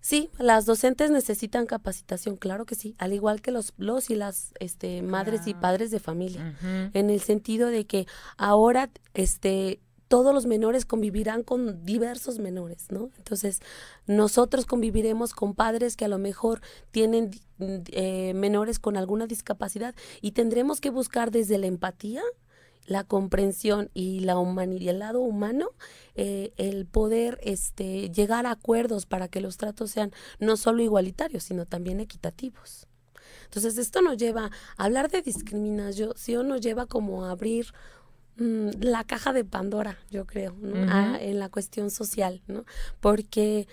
Sí, 0.05 0.29
las 0.37 0.65
docentes 0.65 1.09
necesitan 1.09 1.65
capacitación, 1.65 2.37
claro 2.37 2.65
que 2.65 2.75
sí, 2.75 2.93
al 2.99 3.11
igual 3.11 3.41
que 3.41 3.49
los, 3.49 3.73
los 3.77 4.11
y 4.11 4.15
las 4.15 4.53
este, 4.59 5.01
madres 5.01 5.47
y 5.47 5.55
padres 5.55 5.89
de 5.89 5.99
familia, 5.99 6.55
en 6.93 7.09
el 7.09 7.19
sentido 7.21 7.69
de 7.69 7.85
que 7.87 8.05
ahora 8.37 8.91
este, 9.15 9.79
todos 10.07 10.33
los 10.33 10.45
menores 10.45 10.85
convivirán 10.85 11.43
con 11.43 11.83
diversos 11.85 12.39
menores, 12.39 12.87
¿no? 12.91 13.09
Entonces, 13.17 13.61
nosotros 14.05 14.65
conviviremos 14.65 15.33
con 15.33 15.55
padres 15.55 15.95
que 15.95 16.05
a 16.05 16.09
lo 16.09 16.17
mejor 16.17 16.61
tienen 16.91 17.31
eh, 17.59 18.33
menores 18.35 18.79
con 18.79 18.97
alguna 18.97 19.27
discapacidad 19.27 19.95
y 20.21 20.31
tendremos 20.31 20.79
que 20.79 20.89
buscar 20.89 21.31
desde 21.31 21.57
la 21.57 21.67
empatía, 21.67 22.21
la 22.85 23.03
comprensión 23.03 23.89
y 23.95 24.19
la 24.19 24.37
humanidad, 24.37 24.89
el 24.89 24.99
lado 24.99 25.21
humano, 25.21 25.69
eh, 26.13 26.53
el 26.57 26.85
poder 26.85 27.39
este, 27.41 28.11
llegar 28.11 28.45
a 28.45 28.51
acuerdos 28.51 29.07
para 29.07 29.27
que 29.27 29.41
los 29.41 29.57
tratos 29.57 29.89
sean 29.89 30.11
no 30.39 30.55
solo 30.55 30.83
igualitarios, 30.83 31.43
sino 31.43 31.65
también 31.65 31.99
equitativos. 31.99 32.87
Entonces, 33.45 33.77
esto 33.77 34.01
nos 34.01 34.17
lleva 34.17 34.51
a 34.77 34.83
hablar 34.83 35.09
de 35.09 35.21
discriminación, 35.21 36.47
nos 36.47 36.61
lleva 36.61 36.85
como 36.85 37.25
a 37.25 37.31
abrir 37.31 37.67
la 38.37 39.03
caja 39.05 39.31
de 39.33 39.45
Pandora, 39.45 39.97
yo 40.11 40.25
creo, 40.25 40.55
ah, 40.89 41.17
en 41.19 41.39
la 41.39 41.49
cuestión 41.49 41.89
social, 41.89 42.41
¿no? 42.47 42.65
Porque 42.99 43.67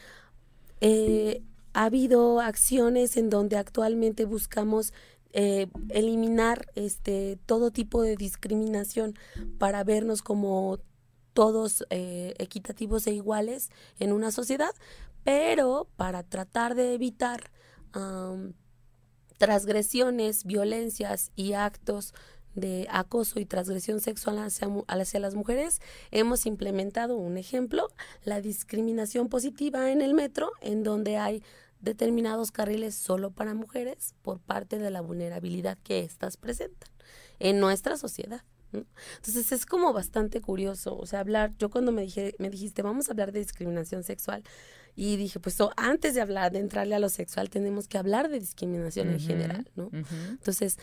eh, 0.81 1.43
ha 1.75 1.85
habido 1.85 2.41
acciones 2.41 3.17
en 3.17 3.31
donde 3.31 3.57
actualmente 3.57 4.25
buscamos 4.25 4.93
eh, 5.33 5.69
eliminar 5.89 6.67
este 6.75 7.39
todo 7.47 7.71
tipo 7.71 8.03
de 8.03 8.17
discriminación 8.17 9.15
para 9.59 9.83
vernos 9.83 10.23
como 10.23 10.79
todos 11.33 11.85
eh, 11.91 12.35
equitativos 12.39 13.07
e 13.07 13.15
iguales 13.15 13.71
en 13.99 14.13
una 14.13 14.31
sociedad, 14.31 14.75
pero 15.25 15.89
para 15.97 16.23
tratar 16.23 16.75
de 16.75 16.95
evitar 16.95 17.51
transgresiones, 19.37 20.45
violencias 20.45 21.31
y 21.37 21.53
actos 21.53 22.15
de 22.55 22.87
acoso 22.91 23.41
y 23.41 23.47
transgresión 23.47 24.01
sexual 24.01 24.39
hacia, 24.39 24.69
hacia, 24.87 25.21
las 25.21 25.35
mujeres, 25.35 25.81
hemos 26.11 26.47
implementado 26.47 27.17
un 27.17 27.37
ejemplo, 27.37 27.89
la 28.25 28.41
discriminación 28.41 29.29
positiva 29.29 29.91
en 29.91 30.03
el 30.03 30.15
metro, 30.15 30.53
en 30.61 30.83
donde 30.83 31.17
hay 31.17 31.43
determinados 31.81 32.53
carriles 32.53 32.95
solo 32.95 33.31
para 33.31 33.55
mujeres 33.55 34.15
por 34.23 34.39
parte 34.39 34.79
de 34.79 34.91
la 34.91 35.01
vulnerabilidad 35.01 35.79
que 35.83 36.01
éstas 36.01 36.37
presentan 36.37 36.91
en 37.39 37.59
nuestra 37.59 37.97
sociedad. 37.97 38.43
Entonces 38.73 39.53
es 39.53 39.67
como 39.67 39.93
bastante 39.93 40.41
curioso, 40.41 40.97
o 40.97 41.05
sea, 41.05 41.21
hablar, 41.21 41.53
yo 41.59 41.69
cuando 41.71 41.93
me, 41.93 42.03
dije, 42.03 42.35
me 42.39 42.49
dijiste, 42.49 42.83
vamos 42.83 43.09
a 43.09 43.13
hablar 43.13 43.33
de 43.33 43.41
discriminación 43.41 44.03
sexual, 44.03 44.43
y 44.95 45.17
dije, 45.17 45.41
pues 45.41 45.57
antes 45.77 46.15
de 46.15 46.21
hablar, 46.21 46.53
de 46.53 46.59
entrarle 46.59 46.95
a 46.95 46.99
lo 46.99 47.09
sexual, 47.09 47.49
tenemos 47.49 47.89
que 47.89 47.99
hablar 47.99 48.29
de 48.29 48.39
discriminación 48.39 49.09
en 49.09 49.21
general, 49.21 49.71
¿no? 49.75 49.91
Entonces, 50.31 50.79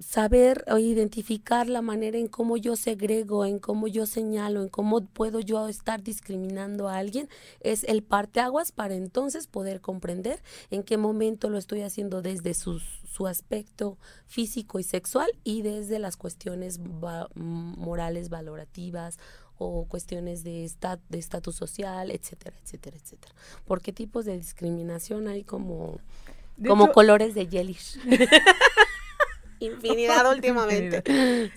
saber 0.00 0.64
o 0.68 0.78
identificar 0.78 1.68
la 1.68 1.82
manera 1.82 2.18
en 2.18 2.26
cómo 2.26 2.56
yo 2.56 2.74
segrego, 2.74 3.44
en 3.44 3.58
cómo 3.58 3.86
yo 3.86 4.06
señalo, 4.06 4.62
en 4.62 4.68
cómo 4.68 5.04
puedo 5.06 5.40
yo 5.40 5.68
estar 5.68 6.02
discriminando 6.02 6.88
a 6.88 6.96
alguien, 6.96 7.28
es 7.60 7.84
el 7.84 8.02
parteaguas 8.02 8.72
para 8.72 8.94
entonces 8.94 9.46
poder 9.46 9.80
comprender 9.80 10.42
en 10.70 10.82
qué 10.82 10.96
momento 10.96 11.50
lo 11.50 11.58
estoy 11.58 11.82
haciendo 11.82 12.22
desde 12.22 12.54
su, 12.54 12.80
su 12.80 13.26
aspecto 13.26 13.98
físico 14.26 14.78
y 14.78 14.82
sexual 14.82 15.30
y 15.44 15.62
desde 15.62 15.98
las 15.98 16.16
cuestiones 16.16 16.80
morales, 17.34 18.28
valorativas 18.30 19.18
o 19.58 19.86
cuestiones 19.86 20.44
de 20.44 20.64
estatus 20.64 21.54
de 21.54 21.58
social, 21.58 22.10
etcétera, 22.10 22.56
etcétera, 22.62 22.96
etcétera. 22.96 23.34
¿Por 23.64 23.80
qué 23.80 23.92
tipos 23.92 24.24
de 24.24 24.36
discriminación 24.36 25.28
hay 25.28 25.44
como, 25.44 25.98
como 26.66 26.92
colores 26.92 27.34
de 27.34 27.46
yelish? 27.46 27.98
infinidad 29.60 30.30
últimamente. 30.32 31.02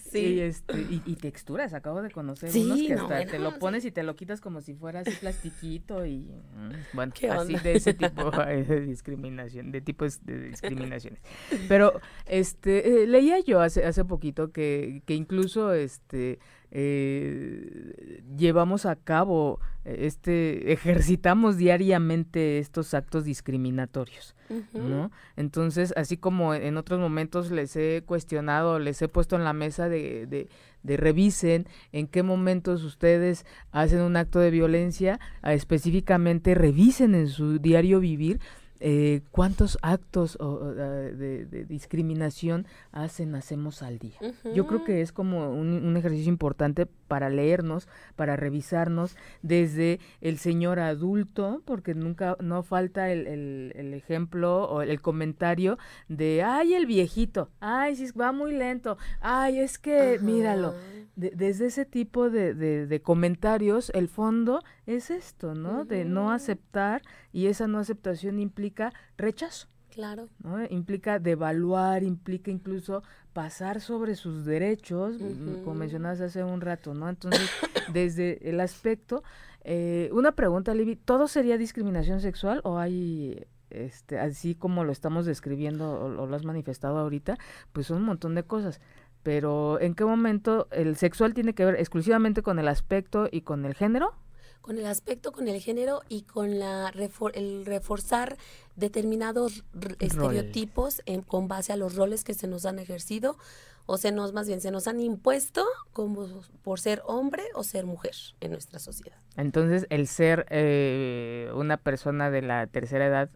Sí. 0.10 0.20
Y, 0.20 0.40
este, 0.42 0.86
y, 1.06 1.16
texturas, 1.16 1.74
acabo 1.74 2.02
de 2.02 2.12
conocer 2.12 2.56
unos 2.56 2.80
que 2.80 2.94
hasta 2.94 3.26
te 3.26 3.40
lo 3.40 3.60
pones 3.60 3.86
y 3.86 3.92
te 3.92 4.04
lo 4.04 4.16
quitas 4.16 4.42
como 4.42 4.62
si 4.62 4.74
fuera 4.74 5.02
así 5.02 5.12
plastiquito 5.12 6.06
y 6.06 6.20
mm, 6.20 6.72
bueno, 6.94 7.14
así 7.32 7.56
de 7.56 7.74
ese 7.74 7.94
tipo 7.94 8.32
de 8.32 8.82
discriminación, 8.82 9.72
de 9.72 9.82
tipos 9.82 10.26
de 10.26 10.40
discriminaciones. 10.50 11.22
Pero 11.68 12.00
este 12.26 13.04
eh, 13.04 13.08
leía 13.08 13.40
yo 13.40 13.62
hace 13.62 13.86
hace 13.86 14.06
poquito 14.06 14.52
que, 14.52 15.04
que 15.06 15.14
incluso 15.14 15.74
este 15.74 16.40
eh, 16.72 18.22
llevamos 18.38 18.86
a 18.86 18.96
cabo 18.96 19.60
este 19.86 20.72
ejercitamos 20.72 21.58
diariamente 21.58 22.60
estos 22.60 22.94
actos 22.94 23.24
discriminatorios 23.24 24.36
¿no? 24.74 25.12
entonces 25.36 25.94
así 25.96 26.18
como 26.18 26.54
en 26.54 26.78
otros 26.78 27.00
momentos 27.00 27.50
les 27.50 27.76
he 27.76 28.04
cuestionado 28.06 28.78
les 28.78 29.02
he 29.02 29.08
puesto 29.08 29.36
en 29.36 29.44
la 29.44 29.54
mesa 29.54 29.90
de, 29.90 30.28
de, 30.28 30.48
de 30.84 30.98
revisen 30.98 31.68
en 31.92 32.08
qué 32.08 32.22
momentos 32.22 32.84
ustedes 32.84 33.46
hacen 33.72 34.02
un 34.02 34.16
acto 34.16 34.40
de 34.40 34.52
violencia 34.52 35.20
específicamente 35.44 36.54
revisen 36.54 37.16
en 37.16 37.30
su 37.30 37.58
diario 37.58 38.00
vivir 38.00 38.40
eh, 38.80 39.22
cuántos 39.32 39.78
actos 39.82 40.38
de, 40.38 41.66
discriminación 41.68 42.66
hacen, 42.92 43.36
hacemos 43.36 43.82
al 43.82 44.00
día. 44.00 44.18
Yo 44.54 44.68
creo 44.68 44.84
que 44.84 45.02
es 45.02 45.12
como 45.12 45.52
un, 45.52 45.98
ejercicio 45.98 46.30
importante 46.30 46.86
para 46.86 47.30
leernos, 47.30 47.88
para 48.16 48.36
revisarnos 48.36 49.18
desde 49.42 50.00
el 50.22 50.38
señor 50.38 50.80
adulto, 50.80 51.62
porque 51.66 51.94
nunca, 51.94 52.38
no 52.40 52.64
falta 52.64 53.12
el, 53.12 53.28
el, 53.28 53.94
ejemplo 53.94 54.64
o 54.70 54.82
el 54.82 55.02
comentario 55.02 55.78
de, 56.08 56.44
ay, 56.44 56.74
el 56.74 56.86
viejito, 56.86 57.50
ay, 57.60 57.96
si 57.96 58.12
va 58.12 58.32
muy 58.32 58.54
lento, 58.54 58.98
ay, 59.20 59.60
es 59.60 59.78
que, 59.78 60.20
míralo. 60.22 60.74
Desde 61.20 61.66
ese 61.66 61.86
tipo 61.86 62.30
de, 62.30 62.54
de, 62.54 63.02
comentarios, 63.02 63.92
el 63.94 64.08
fondo 64.08 64.62
es 64.86 65.10
esto, 65.10 65.54
¿no? 65.54 65.86
De 65.86 66.06
no 66.06 66.32
aceptar 66.32 67.02
y 67.34 67.48
esa 67.48 67.68
no 67.68 67.80
aceptación 67.80 68.40
implica 68.40 68.94
rechazo. 69.18 69.68
Claro. 69.90 70.30
¿no? 70.44 70.64
Implica 70.70 71.20
devaluar, 71.20 72.04
implica 72.04 72.52
incluso 72.52 73.04
pasar 73.34 73.82
sobre 73.82 74.16
sus 74.16 74.46
derechos, 74.46 75.18
como 75.64 75.74
mencionabas 75.74 76.22
hace 76.22 76.44
un 76.44 76.62
rato, 76.62 76.94
¿no? 76.94 77.10
Entonces, 77.10 77.50
desde 77.94 78.50
el 78.50 78.60
aspecto, 78.62 79.24
eh, 79.64 80.10
una 80.14 80.34
pregunta, 80.34 80.74
Libby, 80.74 80.96
¿todo 80.96 81.28
sería 81.28 81.58
discriminación 81.58 82.22
sexual 82.22 82.62
o 82.64 82.78
hay 82.78 83.46
este, 83.70 84.18
así 84.18 84.56
como 84.56 84.84
lo 84.84 84.92
estamos 84.92 85.26
describiendo 85.26 85.92
o, 85.92 86.26
lo 86.26 86.36
has 86.36 86.44
manifestado 86.44 86.98
ahorita, 86.98 87.38
pues 87.72 87.88
son 87.88 87.98
un 87.98 88.04
montón 88.04 88.36
de 88.36 88.44
cosas. 88.44 88.82
Pero 89.24 89.80
¿en 89.80 89.96
qué 89.96 90.06
momento 90.06 90.68
el 90.72 90.96
sexual 90.96 91.34
tiene 91.34 91.54
que 91.54 91.66
ver 91.66 91.76
exclusivamente 91.76 92.42
con 92.42 92.60
el 92.60 92.68
aspecto 92.68 93.28
y 93.32 93.42
con 93.42 93.66
el 93.66 93.76
género? 93.76 94.14
con 94.62 94.78
el 94.78 94.86
aspecto, 94.86 95.32
con 95.32 95.48
el 95.48 95.60
género 95.62 96.02
y 96.10 96.24
con 96.24 96.60
la 96.60 96.94
el 97.34 97.66
reforzar 97.66 98.38
determinados 98.76 99.64
estereotipos 100.00 101.02
con 101.28 101.48
base 101.48 101.74
a 101.74 101.76
los 101.76 101.96
roles 101.96 102.24
que 102.24 102.34
se 102.34 102.48
nos 102.48 102.66
han 102.66 102.78
ejercido 102.78 103.38
o 103.88 103.98
se 103.98 104.12
nos 104.12 104.34
más 104.34 104.48
bien 104.48 104.62
se 104.62 104.70
nos 104.70 104.88
han 104.88 105.00
impuesto 105.00 105.66
como 105.92 106.28
por 106.62 106.80
ser 106.80 107.02
hombre 107.06 107.44
o 107.56 107.64
ser 107.64 107.86
mujer 107.86 108.14
en 108.42 108.52
nuestra 108.52 108.78
sociedad. 108.78 109.18
Entonces, 109.36 109.88
el 109.90 110.08
ser 110.08 110.46
eh, 110.52 111.50
una 111.56 111.78
persona 111.78 112.30
de 112.30 112.44
la 112.44 112.68
tercera 112.68 113.08
edad 113.08 113.32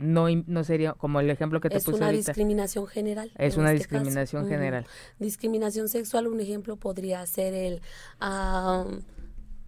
no, 0.00 0.26
no 0.46 0.64
sería 0.64 0.94
como 0.94 1.20
el 1.20 1.30
ejemplo 1.30 1.60
que 1.60 1.68
te 1.68 1.76
puse 1.76 1.90
Es 1.92 1.96
una 1.96 2.10
discriminación 2.10 2.86
general. 2.86 3.30
Es 3.36 3.56
una 3.56 3.72
este 3.72 3.78
discriminación 3.78 4.48
general. 4.48 4.86
Discriminación 5.18 5.88
sexual, 5.88 6.26
un 6.26 6.40
ejemplo 6.40 6.76
podría 6.76 7.24
ser 7.26 7.54
el 7.54 7.82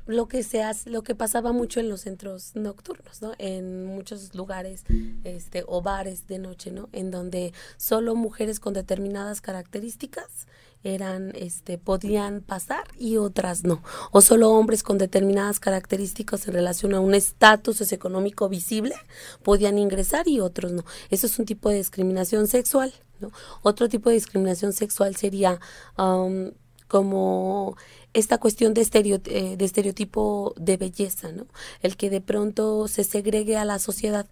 lo 0.07 0.27
que 0.27 0.43
se 0.43 0.63
hace, 0.63 0.91
lo 0.91 1.03
que 1.03 1.15
pasaba 1.15 1.53
mucho 1.53 1.79
en 1.79 1.89
los 1.89 2.01
centros 2.01 2.57
nocturnos, 2.57 3.23
¿no? 3.23 3.35
En 3.39 3.87
muchos 3.87 4.35
lugares, 4.35 4.85
este, 5.23 5.63
o 5.67 5.81
bares 5.81 6.27
de 6.27 6.39
noche, 6.39 6.73
¿no? 6.73 6.89
En 6.93 7.11
donde 7.11 7.53
solo 7.77 8.17
mujeres 8.17 8.59
con 8.59 8.75
determinadas 8.75 9.41
características 9.41 10.49
eran, 10.85 11.33
este, 11.37 11.79
podían 11.79 12.41
pasar 12.41 12.85
y 12.99 13.17
otras 13.17 13.65
no. 13.65 13.83
O 14.11 14.21
solo 14.21 14.51
hombres 14.51 14.83
con 14.83 14.99
determinadas 14.99 15.61
características 15.61 16.47
en 16.49 16.55
relación 16.55 16.95
a 16.95 17.01
un 17.01 17.15
estatus 17.15 17.77
socioeconómico 17.77 18.49
visible 18.49 18.95
podían 19.43 19.79
ingresar 19.79 20.29
y 20.29 20.41
otros 20.41 20.73
no. 20.73 20.85
Eso 21.11 21.27
es 21.27 21.39
un 21.39 21.47
tipo 21.47 21.69
de 21.69 21.77
discriminación 21.77 22.49
sexual, 22.49 22.93
¿no? 23.21 23.31
Otro 23.63 23.89
tipo 23.89 24.09
de 24.09 24.17
discriminación 24.17 24.73
sexual 24.73 25.17
sería 25.17 25.61
um, 25.97 26.51
como 26.89 27.77
esta 28.13 28.39
cuestión 28.39 28.75
de, 28.75 28.87
eh, 29.27 29.57
de 29.57 29.65
estereotipo 29.65 30.55
de 30.59 30.77
belleza, 30.77 31.33
¿no? 31.33 31.47
El 31.81 31.97
que 31.97 32.11
de 32.11 32.21
pronto 32.21 32.87
se 32.89 33.05
segregue 33.05 33.57
a 33.57 33.65
la 33.65 33.79
sociedad. 33.79 34.27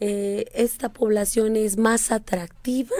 Eh, 0.00 0.46
esta 0.54 0.92
población 0.92 1.56
es 1.56 1.76
más 1.76 2.10
atractiva 2.10 2.96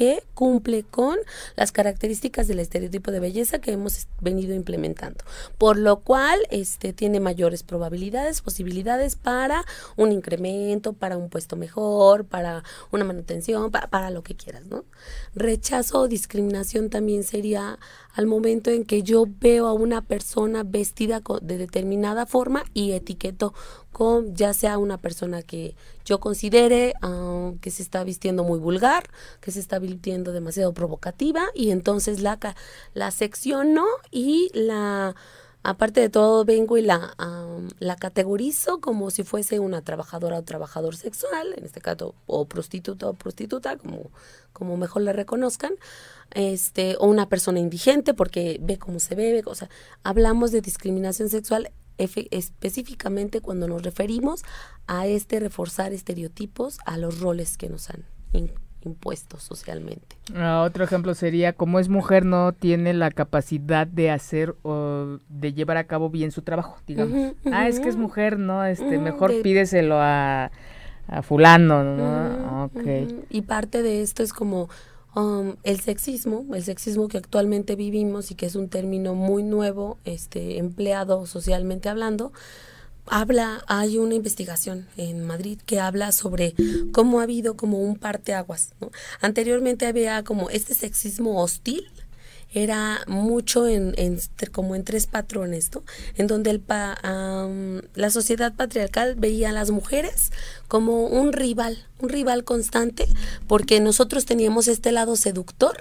porque 0.00 0.22
cumple 0.32 0.82
con 0.82 1.18
las 1.56 1.72
características 1.72 2.48
del 2.48 2.60
estereotipo 2.60 3.10
de 3.10 3.20
belleza 3.20 3.58
que 3.58 3.72
hemos 3.72 4.08
venido 4.18 4.54
implementando, 4.54 5.22
por 5.58 5.76
lo 5.76 6.00
cual 6.00 6.40
este 6.50 6.94
tiene 6.94 7.20
mayores 7.20 7.62
probabilidades, 7.62 8.40
posibilidades 8.40 9.16
para 9.16 9.62
un 9.98 10.10
incremento, 10.12 10.94
para 10.94 11.18
un 11.18 11.28
puesto 11.28 11.56
mejor, 11.56 12.24
para 12.24 12.64
una 12.90 13.04
manutención, 13.04 13.70
para, 13.70 13.88
para 13.88 14.08
lo 14.08 14.22
que 14.22 14.34
quieras, 14.34 14.64
¿no? 14.68 14.86
Rechazo 15.34 16.00
o 16.00 16.08
discriminación 16.08 16.88
también 16.88 17.22
sería 17.22 17.78
al 18.14 18.26
momento 18.26 18.70
en 18.70 18.84
que 18.84 19.02
yo 19.02 19.26
veo 19.38 19.66
a 19.66 19.74
una 19.74 20.00
persona 20.00 20.62
vestida 20.64 21.20
de 21.42 21.58
determinada 21.58 22.24
forma 22.24 22.64
y 22.72 22.92
etiqueto 22.92 23.52
con 23.92 24.34
ya 24.34 24.54
sea 24.54 24.78
una 24.78 24.96
persona 24.96 25.42
que 25.42 25.74
yo 26.04 26.20
considere 26.20 26.94
ah, 27.02 27.52
que 27.60 27.70
se 27.70 27.82
está 27.82 28.04
vistiendo 28.04 28.44
muy 28.44 28.58
vulgar, 28.58 29.10
que 29.40 29.50
se 29.50 29.60
está 29.60 29.78
vistiendo 29.78 30.32
demasiado 30.32 30.72
provocativa 30.72 31.46
y 31.54 31.70
entonces 31.70 32.20
la, 32.20 32.38
la 32.94 33.10
secciono 33.10 33.84
y 34.10 34.50
la 34.54 35.14
aparte 35.62 36.00
de 36.00 36.08
todo 36.08 36.44
vengo 36.44 36.78
y 36.78 36.82
la, 36.82 37.14
la 37.78 37.96
categorizo 37.96 38.80
como 38.80 39.10
si 39.10 39.24
fuese 39.24 39.58
una 39.58 39.82
trabajadora 39.82 40.38
o 40.38 40.42
trabajador 40.42 40.96
sexual, 40.96 41.54
en 41.56 41.64
este 41.64 41.80
caso, 41.80 42.14
o 42.26 42.46
prostituta 42.46 43.08
o 43.08 43.14
prostituta, 43.14 43.76
como, 43.76 44.10
como 44.52 44.76
mejor 44.76 45.02
le 45.02 45.12
reconozcan, 45.12 45.74
este, 46.30 46.96
o 46.98 47.06
una 47.06 47.28
persona 47.28 47.58
indigente 47.58 48.14
porque 48.14 48.58
ve 48.62 48.78
cómo 48.78 49.00
se 49.00 49.14
ve, 49.14 49.42
o 49.44 49.54
sea, 49.54 49.68
hablamos 50.02 50.52
de 50.52 50.60
discriminación 50.60 51.28
sexual 51.28 51.70
específicamente 51.98 53.42
cuando 53.42 53.68
nos 53.68 53.82
referimos 53.82 54.42
a 54.92 55.06
este 55.06 55.38
reforzar 55.38 55.92
estereotipos 55.92 56.80
a 56.84 56.96
los 56.96 57.20
roles 57.20 57.56
que 57.56 57.68
nos 57.68 57.90
han 57.90 58.04
impuestos 58.82 59.42
socialmente. 59.44 60.16
Ah, 60.34 60.62
otro 60.66 60.82
ejemplo 60.82 61.14
sería, 61.14 61.52
como 61.52 61.78
es 61.78 61.88
mujer, 61.88 62.24
no 62.24 62.52
tiene 62.52 62.92
la 62.92 63.10
capacidad 63.12 63.86
de 63.86 64.10
hacer 64.10 64.56
o 64.62 65.18
de 65.28 65.52
llevar 65.52 65.76
a 65.76 65.84
cabo 65.84 66.10
bien 66.10 66.32
su 66.32 66.42
trabajo, 66.42 66.78
digamos. 66.88 67.34
Ah, 67.52 67.68
es 67.68 67.78
que 67.78 67.88
es 67.88 67.96
mujer, 67.96 68.38
¿no? 68.38 68.64
Este, 68.64 68.98
mejor 68.98 69.42
pídeselo 69.42 70.00
a, 70.00 70.50
a 71.06 71.22
fulano, 71.22 71.84
¿no? 71.84 72.64
okay. 72.64 73.24
Y 73.28 73.42
parte 73.42 73.82
de 73.82 74.02
esto 74.02 74.22
es 74.24 74.32
como 74.32 74.70
um, 75.14 75.54
el 75.62 75.78
sexismo, 75.80 76.46
el 76.52 76.64
sexismo 76.64 77.06
que 77.06 77.18
actualmente 77.18 77.76
vivimos 77.76 78.30
y 78.30 78.34
que 78.34 78.46
es 78.46 78.56
un 78.56 78.68
término 78.68 79.14
muy 79.14 79.44
nuevo, 79.44 79.98
este, 80.04 80.58
empleado 80.58 81.26
socialmente 81.26 81.88
hablando, 81.88 82.32
habla, 83.10 83.62
hay 83.66 83.98
una 83.98 84.14
investigación 84.14 84.86
en 84.96 85.26
Madrid 85.26 85.58
que 85.66 85.80
habla 85.80 86.12
sobre 86.12 86.54
cómo 86.92 87.20
ha 87.20 87.24
habido 87.24 87.56
como 87.56 87.80
un 87.80 87.96
parteaguas. 87.96 88.72
¿no? 88.80 88.90
Anteriormente 89.20 89.86
había 89.86 90.22
como 90.24 90.48
este 90.48 90.74
sexismo 90.74 91.42
hostil 91.42 91.90
era 92.52 93.00
mucho 93.06 93.66
en, 93.68 93.94
como 94.52 94.74
en 94.74 94.84
tres 94.84 95.06
patrones, 95.06 95.70
¿no? 95.74 95.82
En 96.16 96.26
donde 96.26 96.50
el 96.50 96.60
la 97.94 98.10
sociedad 98.10 98.54
patriarcal 98.54 99.14
veía 99.14 99.50
a 99.50 99.52
las 99.52 99.70
mujeres 99.70 100.32
como 100.68 101.06
un 101.06 101.32
rival, 101.32 101.86
un 102.00 102.08
rival 102.08 102.44
constante, 102.44 103.06
porque 103.46 103.80
nosotros 103.80 104.24
teníamos 104.26 104.68
este 104.68 104.92
lado 104.92 105.16
seductor, 105.16 105.76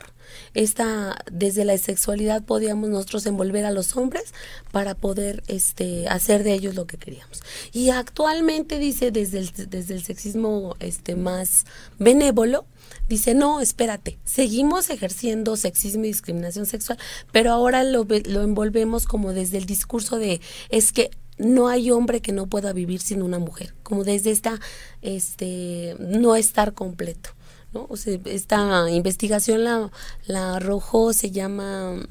esta 0.54 1.18
desde 1.32 1.66
la 1.66 1.78
sexualidad 1.78 2.44
podíamos 2.44 2.90
nosotros 2.90 3.26
envolver 3.26 3.66
a 3.66 3.72
los 3.72 3.96
hombres 3.96 4.34
para 4.72 4.96
poder 4.96 5.44
este 5.48 6.08
hacer 6.08 6.44
de 6.44 6.54
ellos 6.54 6.76
lo 6.76 6.86
que 6.86 6.98
queríamos 6.98 7.42
y 7.72 7.90
actualmente 7.90 8.80
dice 8.80 9.12
desde 9.12 9.40
el, 9.40 9.52
desde 9.70 9.96
el 9.96 10.04
sexismo 10.04 10.76
este 10.80 11.16
más 11.16 11.66
benévolo 11.98 12.66
dice 13.08 13.34
no 13.34 13.62
espérate 13.62 14.20
seguimos 14.24 14.90
ejerciendo 14.90 15.56
sexismo 15.56 16.06
y 16.06 16.08
discriminación 16.08 16.66
sexual 16.66 16.98
pero 17.32 17.52
ahora 17.52 17.84
lo, 17.84 18.06
lo 18.26 18.44
envolvemos 18.44 19.06
como 19.06 19.34
desde 19.34 19.58
el 19.58 19.66
discurso 19.66 20.18
de 20.18 20.42
es 20.70 20.92
que 20.92 21.12
no 21.40 21.70
hay 21.70 21.90
hombre 21.90 22.22
que 22.22 22.34
no 22.34 22.48
pueda 22.48 22.74
vivir 22.74 23.00
sin 23.02 23.22
una 23.24 23.40
mujer, 23.40 23.74
como 23.82 24.04
desde 24.04 24.30
esta, 24.32 24.60
este, 25.02 25.96
no 26.00 26.36
estar 26.36 26.74
completo. 26.74 27.32
¿no? 27.74 27.88
O 27.90 27.98
sea, 27.98 28.20
esta 28.26 28.90
investigación 28.90 29.64
la, 29.64 29.90
la 30.26 30.56
arrojó, 30.58 31.14
se 31.14 31.32
llama 31.32 32.06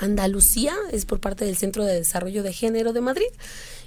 Andalucía, 0.00 0.74
es 0.92 1.04
por 1.04 1.20
parte 1.20 1.44
del 1.44 1.56
Centro 1.56 1.84
de 1.84 1.94
Desarrollo 1.94 2.42
de 2.42 2.52
Género 2.52 2.92
de 2.92 3.00
Madrid. 3.02 3.28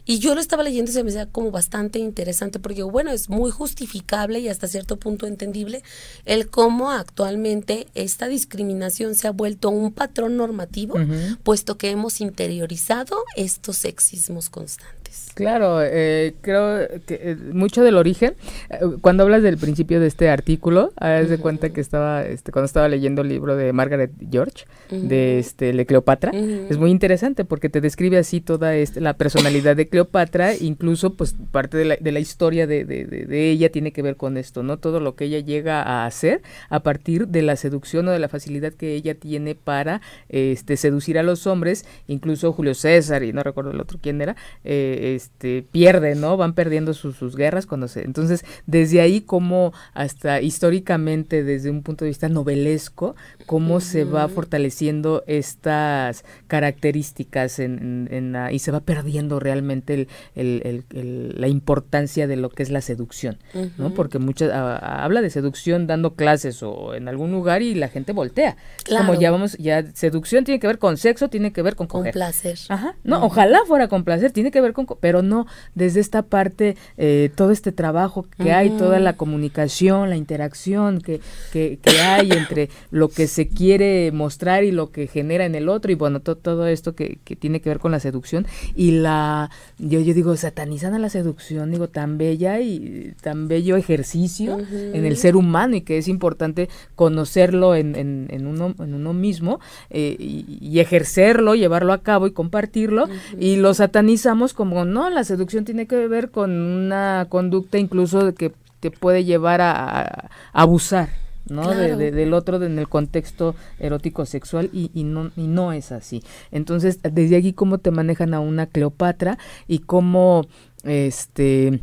Y 0.06 0.20
yo 0.20 0.36
lo 0.36 0.42
estaba 0.42 0.64
leyendo 0.64 0.92
y 0.92 0.94
se 0.94 1.04
me 1.04 1.10
hacía 1.10 1.28
como 1.28 1.52
bastante 1.52 2.00
interesante 2.00 2.60
porque, 2.60 2.84
bueno, 2.84 3.12
es 3.12 3.30
muy 3.30 3.52
justificable 3.52 4.40
y 4.40 4.50
hasta 4.50 4.68
cierto 4.68 4.98
punto 4.98 5.28
entendible 5.28 5.84
el 6.26 6.50
cómo 6.50 6.92
actualmente 6.92 7.88
esta 7.94 8.28
discriminación 8.28 9.16
se 9.16 9.28
ha 9.28 9.32
vuelto 9.32 9.70
un 9.70 9.92
patrón 9.92 10.38
normativo, 10.38 10.96
puesto 11.44 11.78
que 11.78 11.92
hemos 11.92 12.22
interiorizado 12.22 13.18
estos 13.36 13.78
sexismos 13.78 14.50
constantes. 14.50 15.01
Claro, 15.34 15.82
eh, 15.82 16.36
creo 16.42 16.88
que 17.06 17.20
eh, 17.22 17.38
mucho 17.54 17.84
del 17.84 17.96
origen, 17.96 18.36
eh, 18.70 18.80
cuando 19.02 19.24
hablas 19.24 19.44
del 19.44 19.58
principio 19.58 20.00
de 20.00 20.08
este 20.08 20.30
artículo, 20.30 20.94
haz 20.98 21.30
de 21.30 21.38
cuenta 21.38 21.70
que 21.70 21.82
estaba, 21.82 22.24
este, 22.24 22.52
cuando 22.52 22.66
estaba 22.66 22.88
leyendo 22.88 23.22
el 23.22 23.30
libro 23.30 23.56
de 23.56 23.74
Margaret 23.74 24.12
George, 24.30 24.66
de 24.90 25.40
este, 25.40 25.74
Le 25.74 25.86
Cleopatra, 25.86 26.32
es 26.32 26.78
muy 26.78 26.92
interesante 26.92 27.46
porque 27.46 27.70
te 27.70 27.82
describe 27.82 28.18
así 28.18 28.42
toda 28.42 28.76
este, 28.76 29.00
la 29.00 29.16
personalidad 29.16 29.76
de 29.76 29.88
Cleopatra, 29.88 30.56
incluso 30.56 31.16
pues 31.16 31.36
parte 31.52 31.78
de 31.78 31.86
la, 31.86 31.96
de 31.96 32.12
la 32.12 32.20
historia 32.20 32.68
de, 32.68 32.84
de, 32.84 33.06
de, 33.06 33.52
ella 33.52 33.72
tiene 33.72 33.94
que 33.94 34.02
ver 34.02 34.18
con 34.18 34.38
esto, 34.38 34.64
¿no? 34.64 34.78
Todo 34.78 35.00
lo 35.00 35.16
que 35.16 35.26
ella 35.26 35.40
llega 35.40 35.82
a 35.82 36.06
hacer 36.06 36.42
a 36.70 36.82
partir 36.82 37.28
de 37.28 37.42
la 37.42 37.56
seducción 37.56 38.08
o 38.08 38.12
de 38.12 38.20
la 38.20 38.28
facilidad 38.28 38.74
que 38.74 38.96
ella 38.96 39.16
tiene 39.16 39.56
para 39.56 40.02
este, 40.30 40.78
seducir 40.78 41.18
a 41.18 41.24
los 41.24 41.48
hombres, 41.48 41.86
incluso 42.08 42.52
Julio 42.54 42.74
César 42.74 43.24
y 43.24 43.34
no 43.34 43.44
recuerdo 43.44 43.72
el 43.72 43.80
otro 43.80 43.98
quién 44.02 44.22
era, 44.22 44.36
eh, 44.64 45.01
este, 45.02 45.64
pierden, 45.72 46.22
¿no? 46.22 46.38
Van 46.38 46.54
perdiendo 46.54 46.94
sus, 46.94 47.16
sus 47.16 47.36
guerras 47.36 47.66
cuando 47.66 47.88
se... 47.88 48.04
Entonces, 48.04 48.46
desde 48.66 49.02
ahí 49.02 49.22
como 49.22 49.74
hasta 49.94 50.42
históricamente, 50.42 51.44
desde 51.44 51.70
un 51.70 51.84
punto 51.84 52.06
de 52.06 52.10
vista 52.10 52.30
novelesco, 52.30 53.16
cómo 53.46 53.80
se 53.80 54.04
va 54.04 54.28
fortaleciendo 54.28 55.24
estas 55.28 56.24
características 56.48 57.60
en, 57.60 58.08
en, 58.12 58.36
y 58.52 58.60
se 58.60 58.72
va 58.72 58.82
perdiendo 58.82 59.40
realmente 59.40 60.08
el, 60.36 60.86
el, 60.94 61.34
la 61.40 61.48
importancia 61.48 62.28
de 62.28 62.36
lo 62.36 62.50
que 62.50 62.64
es 62.64 62.70
la 62.70 62.82
seducción, 62.82 63.38
¿no? 63.78 63.94
Porque 63.94 64.20
muchas 64.20 64.52
habla 64.54 65.22
de 65.22 65.30
seducción 65.30 65.88
dando 65.88 66.16
clases 66.16 66.64
o 66.64 66.94
en 66.94 67.08
algún 67.08 67.32
lugar 67.32 67.62
y 67.62 67.76
la 67.76 67.90
gente 67.90 68.14
voltea. 68.14 68.58
Como 68.88 69.16
ya 69.16 69.32
vamos, 69.32 69.58
ya 69.58 69.84
seducción 69.94 70.44
tiene 70.44 70.60
que 70.60 70.68
ver 70.68 70.80
con 70.80 70.98
sexo, 70.98 71.30
tiene 71.30 71.52
que 71.52 71.62
ver 71.62 71.76
con 71.76 71.88
Con 71.88 72.04
placer. 72.12 72.58
Ajá. 72.70 72.96
No, 73.04 73.24
ojalá 73.26 73.60
fuera 73.66 73.88
con 73.88 74.04
placer, 74.04 74.32
tiene 74.32 74.52
que 74.52 74.62
ver 74.62 74.74
con 74.74 74.86
pero 75.00 75.22
no 75.22 75.48
desde 75.76 76.00
esta 76.00 76.24
parte, 76.24 76.76
eh, 76.98 77.32
todo 77.36 77.52
este 77.52 77.72
trabajo 77.72 78.26
que 78.38 78.52
hay, 78.52 78.72
toda 78.72 79.00
la 79.00 79.14
comunicación, 79.14 80.10
la 80.10 80.18
interacción 80.18 81.02
que, 81.02 81.22
que, 81.52 81.80
hay 82.02 82.32
entre 82.32 82.70
lo 82.90 83.10
que 83.10 83.28
se 83.28 83.48
quiere 83.48 84.12
mostrar 84.12 84.64
y 84.64 84.72
lo 84.72 84.92
que 84.92 85.08
genera 85.08 85.46
en 85.46 85.56
el 85.56 85.70
otro, 85.70 85.92
y 85.92 85.96
bueno, 85.96 86.20
todo 86.20 86.68
esto 86.68 86.96
que, 86.96 87.20
que, 87.24 87.36
tiene 87.36 87.62
que 87.62 87.70
ver 87.70 87.80
con 87.80 87.92
la 87.92 88.00
seducción, 88.00 88.46
y 88.76 88.92
la, 88.92 89.50
yo, 89.78 90.00
yo 90.00 90.14
digo, 90.14 90.36
satanizan 90.36 90.94
a 90.94 91.00
la 91.00 91.10
seducción, 91.10 91.72
digo, 91.72 91.88
tan 91.88 92.18
bella 92.18 92.60
y 92.60 93.14
tan 93.22 93.48
bello 93.48 93.78
ejercicio 93.78 94.58
en 94.72 95.06
el 95.06 95.18
ser 95.18 95.36
humano, 95.36 95.76
y 95.76 95.82
que 95.82 95.98
es 95.98 96.08
importante 96.08 96.70
conocerlo 96.96 97.76
en, 97.76 97.96
en, 97.96 98.28
en 98.30 98.48
uno, 98.48 98.76
en 98.80 98.94
uno 98.94 99.14
mismo, 99.14 99.60
eh, 99.90 100.16
y, 100.20 100.80
ejercerlo, 100.80 101.56
llevarlo 101.56 101.94
a 101.94 102.02
cabo 102.02 102.28
y 102.28 102.32
compartirlo, 102.32 103.08
y 103.40 103.58
lo 103.58 103.74
satanizamos 103.74 104.54
como, 104.54 104.81
no, 104.86 105.10
la 105.10 105.24
seducción 105.24 105.66
tiene 105.66 105.88
que 105.88 106.08
ver 106.08 106.32
con 106.32 106.52
una 106.52 107.28
conducta 107.30 107.78
incluso 107.78 108.34
que 108.34 108.52
te 108.80 108.92
puede 108.92 109.24
llevar 109.24 109.62
a, 109.62 110.30
abusar. 110.54 111.10
¿no? 111.50 111.70
del 111.72 112.34
otro 112.34 112.64
en 112.64 112.80
el 112.80 112.88
contexto 112.88 113.56
erótico 113.80 114.26
sexual 114.26 114.70
y, 114.72 114.90
y, 114.94 115.04
no, 115.04 115.32
y 115.36 115.48
no 115.48 115.74
es 115.74 115.92
así. 115.92 116.24
Entonces, 116.52 117.00
desde 117.02 117.36
aquí 117.36 117.52
cómo 117.52 117.80
te 117.80 117.92
manejan 117.92 118.34
a 118.34 118.40
una 118.40 118.68
Cleopatra 118.68 119.38
y 119.68 119.80
cómo 119.80 120.46
este 120.84 121.82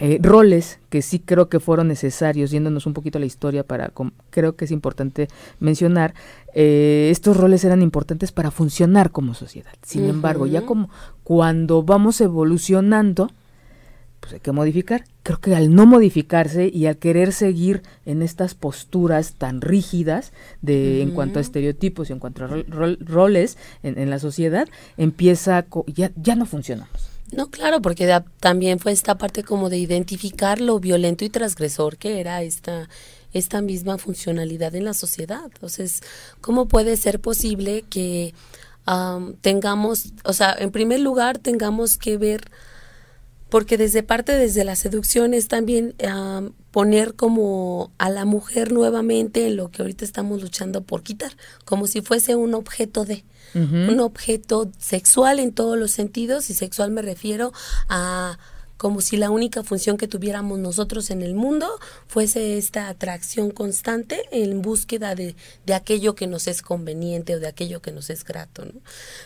eh, 0.00 0.18
roles 0.22 0.78
que 0.90 1.02
sí 1.02 1.18
creo 1.18 1.48
que 1.48 1.60
fueron 1.60 1.88
necesarios, 1.88 2.50
yéndonos 2.50 2.86
un 2.86 2.94
poquito 2.94 3.18
a 3.18 3.20
la 3.20 3.26
historia 3.26 3.64
para, 3.64 3.92
creo 4.30 4.56
que 4.56 4.64
es 4.64 4.70
importante 4.70 5.28
mencionar, 5.60 6.14
eh, 6.54 7.08
estos 7.10 7.36
roles 7.36 7.64
eran 7.64 7.82
importantes 7.82 8.32
para 8.32 8.50
funcionar 8.50 9.10
como 9.10 9.34
sociedad. 9.34 9.72
Sin 9.82 10.04
embargo, 10.04 10.46
ya 10.46 10.62
como 10.62 10.88
cuando 11.24 11.82
vamos 11.82 12.20
evolucionando, 12.20 13.28
pues 14.20 14.34
hay 14.34 14.40
que 14.40 14.52
modificar. 14.52 15.04
Creo 15.22 15.40
que 15.40 15.54
al 15.54 15.74
no 15.74 15.86
modificarse 15.86 16.70
y 16.72 16.86
al 16.86 16.96
querer 16.98 17.32
seguir 17.32 17.82
en 18.06 18.22
estas 18.22 18.54
posturas 18.54 19.34
tan 19.34 19.60
rígidas 19.60 20.32
de 20.62 21.02
en 21.02 21.10
cuanto 21.10 21.38
a 21.38 21.42
estereotipos 21.42 22.10
y 22.10 22.12
en 22.12 22.18
cuanto 22.18 22.44
a 22.44 22.48
roles 23.00 23.58
en, 23.82 23.98
en, 23.98 24.10
la 24.10 24.18
sociedad, 24.18 24.68
empieza, 24.96 25.66
ya, 25.86 26.12
ya 26.16 26.34
no 26.34 26.46
funcionamos. 26.46 27.17
No, 27.32 27.50
claro, 27.50 27.82
porque 27.82 28.22
también 28.40 28.78
fue 28.78 28.92
esta 28.92 29.18
parte 29.18 29.42
como 29.42 29.68
de 29.68 29.78
identificar 29.78 30.60
lo 30.60 30.80
violento 30.80 31.24
y 31.24 31.28
transgresor 31.28 31.98
que 31.98 32.20
era 32.20 32.42
esta, 32.42 32.88
esta 33.32 33.60
misma 33.60 33.98
funcionalidad 33.98 34.74
en 34.74 34.84
la 34.84 34.94
sociedad. 34.94 35.42
Entonces, 35.44 36.00
¿cómo 36.40 36.68
puede 36.68 36.96
ser 36.96 37.20
posible 37.20 37.84
que 37.90 38.34
tengamos, 39.42 40.14
o 40.24 40.32
sea, 40.32 40.56
en 40.58 40.70
primer 40.70 41.00
lugar, 41.00 41.38
tengamos 41.38 41.98
que 41.98 42.16
ver, 42.16 42.50
porque 43.50 43.76
desde 43.76 44.02
parte, 44.02 44.32
desde 44.32 44.64
la 44.64 44.76
seducción 44.76 45.34
es 45.34 45.48
también 45.48 45.94
poner 46.70 47.14
como 47.14 47.92
a 47.98 48.08
la 48.08 48.24
mujer 48.24 48.72
nuevamente 48.72 49.46
en 49.46 49.56
lo 49.56 49.70
que 49.70 49.82
ahorita 49.82 50.04
estamos 50.04 50.40
luchando 50.40 50.82
por 50.82 51.02
quitar, 51.02 51.32
como 51.66 51.86
si 51.86 52.00
fuese 52.00 52.34
un 52.34 52.54
objeto 52.54 53.04
de 53.04 53.24
un 53.54 54.00
objeto 54.00 54.70
sexual 54.78 55.38
en 55.38 55.52
todos 55.52 55.78
los 55.78 55.90
sentidos 55.90 56.50
y 56.50 56.54
sexual 56.54 56.90
me 56.90 57.02
refiero 57.02 57.52
a 57.88 58.38
como 58.78 59.02
si 59.02 59.18
la 59.18 59.30
única 59.30 59.62
función 59.62 59.98
que 59.98 60.08
tuviéramos 60.08 60.58
nosotros 60.58 61.10
en 61.10 61.20
el 61.20 61.34
mundo 61.34 61.68
fuese 62.06 62.56
esta 62.56 62.88
atracción 62.88 63.50
constante 63.50 64.22
en 64.30 64.62
búsqueda 64.62 65.14
de, 65.14 65.36
de 65.66 65.74
aquello 65.74 66.14
que 66.14 66.26
nos 66.26 66.46
es 66.46 66.62
conveniente 66.62 67.34
o 67.34 67.40
de 67.40 67.48
aquello 67.48 67.82
que 67.82 67.92
nos 67.92 68.08
es 68.08 68.24
grato. 68.24 68.64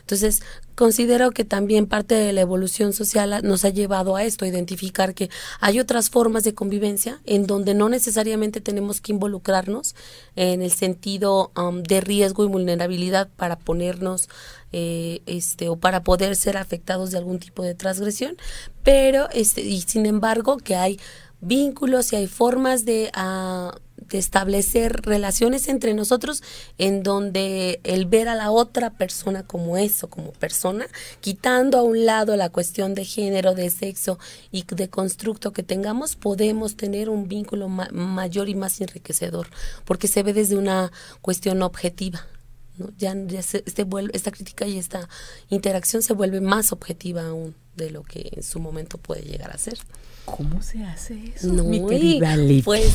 Entonces, 0.00 0.42
considero 0.74 1.30
que 1.32 1.44
también 1.44 1.86
parte 1.86 2.14
de 2.14 2.32
la 2.32 2.40
evolución 2.40 2.92
social 2.92 3.40
nos 3.42 3.64
ha 3.64 3.68
llevado 3.68 4.16
a 4.16 4.24
esto, 4.24 4.44
a 4.44 4.48
identificar 4.48 5.14
que 5.14 5.30
hay 5.60 5.78
otras 5.78 6.10
formas 6.10 6.44
de 6.44 6.54
convivencia 6.54 7.20
en 7.26 7.46
donde 7.46 7.74
no 7.74 7.88
necesariamente 7.88 8.60
tenemos 8.60 9.00
que 9.00 9.12
involucrarnos 9.12 9.94
en 10.34 10.62
el 10.62 10.72
sentido 10.72 11.52
um, 11.56 11.82
de 11.82 12.00
riesgo 12.00 12.44
y 12.44 12.48
vulnerabilidad 12.48 13.28
para 13.36 13.58
ponernos 13.58 14.28
eh, 14.72 15.20
este 15.26 15.68
o 15.68 15.76
para 15.76 16.02
poder 16.02 16.36
ser 16.36 16.56
afectados 16.56 17.10
de 17.10 17.18
algún 17.18 17.38
tipo 17.38 17.62
de 17.62 17.74
transgresión 17.74 18.36
pero 18.82 19.28
este 19.30 19.60
y 19.62 19.80
sin 19.82 20.06
embargo 20.06 20.56
que 20.58 20.76
hay 20.76 20.98
vínculos 21.42 22.12
y 22.12 22.16
hay 22.16 22.28
formas 22.28 22.84
de, 22.84 23.10
uh, 23.16 23.76
de 23.96 24.18
establecer 24.18 25.02
relaciones 25.02 25.68
entre 25.68 25.92
nosotros 25.92 26.42
en 26.78 27.02
donde 27.02 27.80
el 27.82 28.06
ver 28.06 28.28
a 28.28 28.36
la 28.36 28.52
otra 28.52 28.90
persona 28.90 29.42
como 29.42 29.76
eso, 29.76 30.08
como 30.08 30.32
persona, 30.32 30.86
quitando 31.20 31.78
a 31.78 31.82
un 31.82 32.06
lado 32.06 32.36
la 32.36 32.48
cuestión 32.48 32.94
de 32.94 33.04
género, 33.04 33.54
de 33.54 33.70
sexo 33.70 34.18
y 34.52 34.64
de 34.64 34.88
constructo 34.88 35.52
que 35.52 35.64
tengamos, 35.64 36.14
podemos 36.14 36.76
tener 36.76 37.10
un 37.10 37.28
vínculo 37.28 37.68
mayor 37.68 38.48
y 38.48 38.54
más 38.54 38.80
enriquecedor, 38.80 39.48
porque 39.84 40.08
se 40.08 40.22
ve 40.22 40.32
desde 40.32 40.56
una 40.56 40.92
cuestión 41.20 41.62
objetiva. 41.62 42.24
Ya, 42.96 43.14
este 43.28 43.86
esta 44.12 44.30
crítica 44.30 44.66
y 44.66 44.78
esta 44.78 45.08
interacción 45.50 46.02
se 46.02 46.14
vuelve 46.14 46.40
más 46.40 46.72
objetiva 46.72 47.26
aún 47.26 47.54
de 47.76 47.90
lo 47.90 48.02
que 48.02 48.30
en 48.32 48.42
su 48.42 48.60
momento 48.60 48.98
puede 48.98 49.22
llegar 49.22 49.50
a 49.50 49.58
ser. 49.58 49.78
¿Cómo 50.24 50.62
se 50.62 50.84
hace 50.84 51.32
eso? 51.34 51.48
No, 51.48 51.64
mi 51.64 51.84
querida 51.84 52.36
Pues 52.64 52.92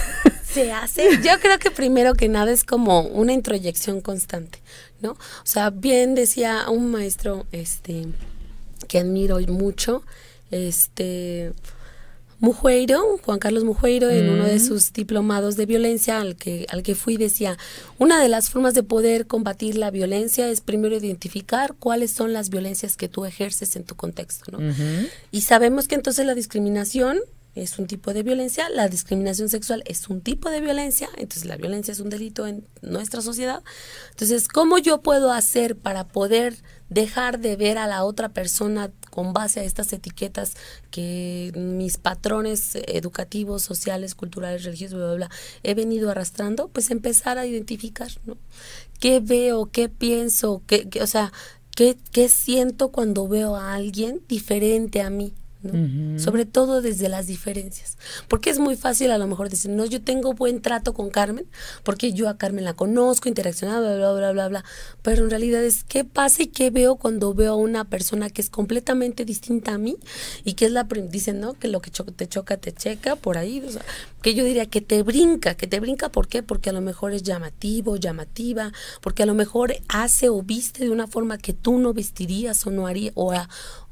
se 0.52 0.72
hace, 0.72 1.08
yo 1.22 1.38
creo 1.40 1.58
que 1.58 1.70
primero 1.70 2.14
que 2.14 2.28
nada 2.28 2.52
es 2.52 2.64
como 2.64 3.00
una 3.00 3.32
introyección 3.32 4.00
constante, 4.00 4.60
¿no? 5.00 5.12
O 5.12 5.44
sea, 5.44 5.70
bien 5.70 6.14
decía 6.14 6.68
un 6.68 6.90
maestro 6.90 7.46
este 7.52 8.06
que 8.88 8.98
admiro 8.98 9.38
mucho, 9.48 10.02
este 10.50 11.52
Mujeiro, 12.38 13.18
Juan 13.24 13.38
Carlos 13.38 13.64
Mujeiro, 13.64 14.10
en 14.10 14.28
uno 14.28 14.44
de 14.44 14.56
mm. 14.56 14.60
sus 14.60 14.92
diplomados 14.92 15.56
de 15.56 15.66
violencia 15.66 16.20
al 16.20 16.36
que, 16.36 16.66
al 16.68 16.82
que 16.82 16.94
fui, 16.94 17.16
decía, 17.16 17.56
una 17.98 18.20
de 18.20 18.28
las 18.28 18.50
formas 18.50 18.74
de 18.74 18.82
poder 18.82 19.26
combatir 19.26 19.76
la 19.76 19.90
violencia 19.90 20.48
es 20.48 20.60
primero 20.60 20.96
identificar 20.96 21.74
cuáles 21.78 22.12
son 22.12 22.32
las 22.32 22.50
violencias 22.50 22.96
que 22.96 23.08
tú 23.08 23.24
ejerces 23.24 23.74
en 23.76 23.84
tu 23.84 23.96
contexto, 23.96 24.52
¿no? 24.52 24.58
Y 25.30 25.42
sabemos 25.42 25.88
que 25.88 25.94
entonces 25.94 26.26
la 26.26 26.34
discriminación 26.34 27.18
es 27.56 27.78
un 27.78 27.86
tipo 27.86 28.12
de 28.12 28.22
violencia, 28.22 28.68
la 28.68 28.88
discriminación 28.88 29.48
sexual 29.48 29.82
es 29.86 30.08
un 30.08 30.20
tipo 30.20 30.50
de 30.50 30.60
violencia, 30.60 31.08
entonces 31.16 31.46
la 31.46 31.56
violencia 31.56 31.90
es 31.90 32.00
un 32.00 32.10
delito 32.10 32.46
en 32.46 32.66
nuestra 32.82 33.22
sociedad. 33.22 33.62
Entonces, 34.10 34.46
¿cómo 34.46 34.76
yo 34.76 35.00
puedo 35.00 35.32
hacer 35.32 35.74
para 35.74 36.06
poder 36.06 36.58
dejar 36.90 37.40
de 37.40 37.56
ver 37.56 37.78
a 37.78 37.86
la 37.86 38.04
otra 38.04 38.28
persona 38.28 38.90
con 39.16 39.32
base 39.32 39.60
a 39.60 39.64
estas 39.64 39.94
etiquetas 39.94 40.58
que 40.90 41.50
mis 41.56 41.96
patrones 41.96 42.74
educativos, 42.74 43.62
sociales, 43.62 44.14
culturales, 44.14 44.62
religiosos, 44.64 44.98
bla, 44.98 45.06
bla, 45.06 45.16
bla, 45.16 45.30
he 45.62 45.72
venido 45.72 46.10
arrastrando? 46.10 46.68
Pues 46.68 46.90
empezar 46.90 47.38
a 47.38 47.46
identificar, 47.46 48.10
¿no? 48.26 48.36
¿Qué 49.00 49.20
veo? 49.20 49.70
¿Qué 49.72 49.88
pienso? 49.88 50.60
¿Qué, 50.66 50.90
qué 50.90 51.02
o 51.02 51.06
sea, 51.06 51.32
¿qué, 51.74 51.96
¿qué 52.12 52.28
siento 52.28 52.92
cuando 52.92 53.26
veo 53.26 53.56
a 53.56 53.72
alguien 53.72 54.20
diferente 54.28 55.00
a 55.00 55.08
mí? 55.08 55.32
Sobre 56.18 56.44
todo 56.44 56.80
desde 56.80 57.08
las 57.08 57.26
diferencias. 57.26 57.98
Porque 58.28 58.50
es 58.50 58.58
muy 58.58 58.76
fácil 58.76 59.10
a 59.10 59.18
lo 59.18 59.26
mejor 59.26 59.48
decir, 59.48 59.70
no, 59.70 59.84
yo 59.84 60.00
tengo 60.00 60.32
buen 60.32 60.62
trato 60.62 60.94
con 60.94 61.10
Carmen, 61.10 61.46
porque 61.82 62.12
yo 62.12 62.28
a 62.28 62.38
Carmen 62.38 62.64
la 62.64 62.74
conozco, 62.74 63.28
interaccionado, 63.28 63.96
bla, 63.96 64.12
bla, 64.12 64.12
bla, 64.12 64.32
bla, 64.32 64.48
bla. 64.48 64.64
Pero 65.02 65.24
en 65.24 65.30
realidad 65.30 65.64
es 65.64 65.82
qué 65.84 66.04
pasa 66.04 66.44
y 66.44 66.46
qué 66.48 66.70
veo 66.70 66.96
cuando 66.96 67.34
veo 67.34 67.54
a 67.54 67.56
una 67.56 67.84
persona 67.84 68.30
que 68.30 68.42
es 68.42 68.50
completamente 68.50 69.24
distinta 69.24 69.74
a 69.74 69.78
mí 69.78 69.96
y 70.44 70.54
que 70.54 70.66
es 70.66 70.72
la, 70.72 70.84
dicen, 70.84 71.40
¿no? 71.40 71.54
Que 71.54 71.68
lo 71.68 71.80
que 71.80 71.90
te 71.90 72.28
choca, 72.28 72.56
te 72.56 72.72
checa, 72.72 73.16
por 73.16 73.38
ahí. 73.38 73.62
O 73.66 73.70
sea, 73.70 73.82
que 74.26 74.34
yo 74.34 74.44
diría 74.44 74.66
que 74.66 74.80
te 74.80 75.04
brinca, 75.04 75.54
que 75.54 75.68
te 75.68 75.78
brinca, 75.78 76.08
¿por 76.08 76.26
qué? 76.26 76.42
Porque 76.42 76.70
a 76.70 76.72
lo 76.72 76.80
mejor 76.80 77.12
es 77.12 77.22
llamativo, 77.22 77.94
llamativa, 77.94 78.72
porque 79.00 79.22
a 79.22 79.26
lo 79.26 79.34
mejor 79.34 79.76
hace 79.86 80.28
o 80.30 80.42
viste 80.42 80.82
de 80.82 80.90
una 80.90 81.06
forma 81.06 81.38
que 81.38 81.52
tú 81.52 81.78
no 81.78 81.94
vestirías 81.94 82.66
o 82.66 82.72
no 82.72 82.88
harías, 82.88 83.12
o, 83.14 83.32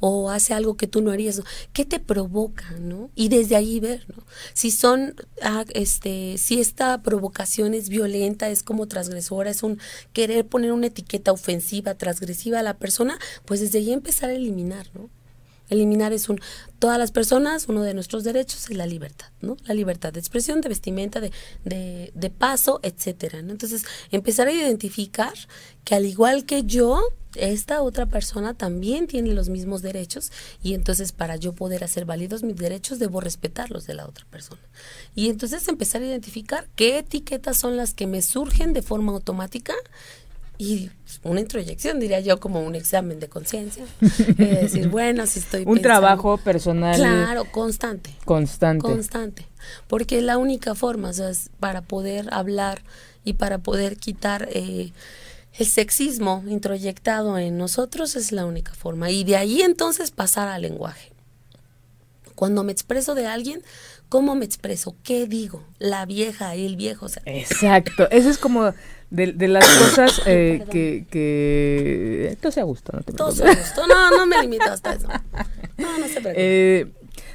o 0.00 0.30
hace 0.30 0.52
algo 0.52 0.76
que 0.76 0.88
tú 0.88 1.02
no 1.02 1.12
harías. 1.12 1.40
¿Qué 1.72 1.84
te 1.84 2.00
provoca, 2.00 2.68
no? 2.80 3.10
Y 3.14 3.28
desde 3.28 3.54
ahí 3.54 3.78
ver, 3.78 4.06
¿no? 4.08 4.24
Si 4.54 4.72
son, 4.72 5.14
ah, 5.40 5.64
este, 5.72 6.36
si 6.36 6.58
esta 6.58 7.00
provocación 7.00 7.72
es 7.72 7.88
violenta, 7.88 8.48
es 8.48 8.64
como 8.64 8.88
transgresora, 8.88 9.50
es 9.50 9.62
un 9.62 9.78
querer 10.12 10.48
poner 10.48 10.72
una 10.72 10.88
etiqueta 10.88 11.30
ofensiva, 11.30 11.94
transgresiva 11.94 12.58
a 12.58 12.64
la 12.64 12.76
persona, 12.76 13.20
pues 13.44 13.60
desde 13.60 13.78
ahí 13.78 13.92
empezar 13.92 14.30
a 14.30 14.34
eliminar, 14.34 14.90
¿no? 14.94 15.10
Eliminar 15.68 16.12
es 16.12 16.28
un, 16.28 16.40
todas 16.78 16.98
las 16.98 17.10
personas, 17.10 17.66
uno 17.68 17.82
de 17.82 17.94
nuestros 17.94 18.24
derechos 18.24 18.70
es 18.70 18.76
la 18.76 18.86
libertad, 18.86 19.28
¿no? 19.40 19.56
La 19.64 19.74
libertad 19.74 20.12
de 20.12 20.20
expresión, 20.20 20.60
de 20.60 20.68
vestimenta, 20.68 21.20
de, 21.20 21.32
de, 21.64 22.12
de 22.14 22.30
paso, 22.30 22.80
etcétera, 22.82 23.42
¿no? 23.42 23.52
Entonces, 23.52 23.84
empezar 24.10 24.48
a 24.48 24.52
identificar 24.52 25.32
que 25.84 25.94
al 25.94 26.06
igual 26.06 26.44
que 26.44 26.64
yo, 26.64 27.02
esta 27.36 27.82
otra 27.82 28.06
persona 28.06 28.54
también 28.54 29.06
tiene 29.06 29.32
los 29.32 29.48
mismos 29.48 29.82
derechos 29.82 30.30
y 30.62 30.74
entonces 30.74 31.12
para 31.12 31.36
yo 31.36 31.52
poder 31.52 31.84
hacer 31.84 32.04
válidos 32.04 32.42
mis 32.42 32.56
derechos 32.56 32.98
debo 32.98 33.20
respetar 33.20 33.70
los 33.70 33.86
de 33.86 33.94
la 33.94 34.06
otra 34.06 34.24
persona. 34.30 34.60
Y 35.14 35.28
entonces 35.28 35.66
empezar 35.68 36.02
a 36.02 36.06
identificar 36.06 36.68
qué 36.76 36.98
etiquetas 36.98 37.56
son 37.56 37.76
las 37.76 37.94
que 37.94 38.06
me 38.06 38.22
surgen 38.22 38.72
de 38.72 38.82
forma 38.82 39.12
automática 39.12 39.74
y 40.56 40.90
una 41.22 41.40
introyección, 41.40 41.98
diría 41.98 42.20
yo, 42.20 42.38
como 42.38 42.60
un 42.60 42.74
examen 42.74 43.18
de 43.18 43.28
conciencia. 43.28 43.84
decir, 44.00 44.88
bueno, 44.88 45.26
si 45.26 45.40
estoy... 45.40 45.64
un 45.66 45.80
trabajo 45.80 46.38
personal. 46.38 46.96
Claro, 46.96 47.44
constante. 47.50 48.14
Constante. 48.24 48.82
Constante. 48.82 49.46
Porque 49.88 50.18
es 50.18 50.24
la 50.24 50.38
única 50.38 50.74
forma, 50.74 51.10
o 51.10 51.12
sea, 51.12 51.30
para 51.58 51.82
poder 51.82 52.32
hablar 52.32 52.82
y 53.24 53.34
para 53.34 53.58
poder 53.58 53.96
quitar 53.96 54.48
eh, 54.52 54.92
el 55.58 55.66
sexismo 55.66 56.44
introyectado 56.46 57.38
en 57.38 57.56
nosotros 57.56 58.16
es 58.16 58.32
la 58.32 58.44
única 58.44 58.74
forma. 58.74 59.10
Y 59.10 59.24
de 59.24 59.36
ahí 59.36 59.62
entonces 59.62 60.10
pasar 60.10 60.48
al 60.48 60.62
lenguaje. 60.62 61.13
Cuando 62.34 62.64
me 62.64 62.72
expreso 62.72 63.14
de 63.14 63.26
alguien, 63.26 63.62
¿cómo 64.08 64.34
me 64.34 64.44
expreso? 64.44 64.96
¿Qué 65.02 65.26
digo? 65.26 65.62
La 65.78 66.06
vieja, 66.06 66.56
y 66.56 66.66
el 66.66 66.76
viejo. 66.76 67.06
Exacto. 67.26 68.08
Eso 68.10 68.30
es 68.30 68.38
como 68.38 68.72
de, 69.10 69.48
las 69.48 69.66
cosas 69.78 70.22
eh, 70.26 70.64
que, 70.70 71.06
que... 71.10 72.36
Todo 72.40 72.52
sea 72.52 72.64
gusto, 72.64 72.92
no 72.92 73.02
te 73.02 73.12
Todo 73.12 73.32
sea 73.32 73.54
gusto. 73.54 73.86
No, 73.86 74.10
no 74.10 74.26
me 74.26 74.40
limito 74.42 74.64
hasta 74.64 74.94
eso. 74.94 75.08
No, 75.78 75.98
no 75.98 76.08
se 76.08 76.20
preocupe. 76.20 76.34
Eh, 76.36 76.92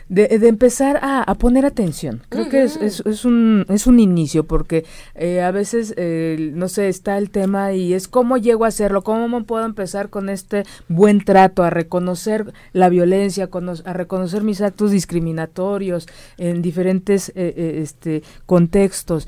de, 0.10 0.28
de, 0.40 0.48
empezar 0.48 1.00
a, 1.02 1.34
poner 1.36 1.66
atención. 1.66 2.24
Creo 2.30 2.50
que 2.50 2.64
es, 2.64 2.78
es, 2.78 3.26
un, 3.26 3.66
es 3.70 3.88
un 3.88 4.00
inicio, 4.00 4.46
porque 4.46 4.86
eh, 5.16 5.42
a 5.42 5.52
veces, 5.52 5.94
eh, 5.98 6.52
no 6.54 6.68
sé, 6.68 6.90
está 6.90 7.18
el 7.18 7.30
tema 7.30 7.74
y 7.74 7.94
es 7.94 8.08
cómo 8.08 8.38
llego 8.38 8.66
a 8.66 8.70
hacerlo, 8.70 9.04
cómo 9.04 9.44
puedo 9.44 9.66
empezar 9.66 10.10
con 10.10 10.30
este 10.30 10.64
buen 10.88 11.24
trato, 11.24 11.64
a 11.64 11.70
reconocer 11.70 12.54
la 12.74 12.90
violencia, 12.90 13.50
a 13.86 13.94
reconocer 13.94 14.44
mis 14.44 14.62
actos 14.62 14.92
discriminatorios 14.92 16.08
en 16.38 16.62
diferentes 16.62 17.32
eh, 17.36 17.80
este, 17.82 18.24
contextos. 18.46 19.28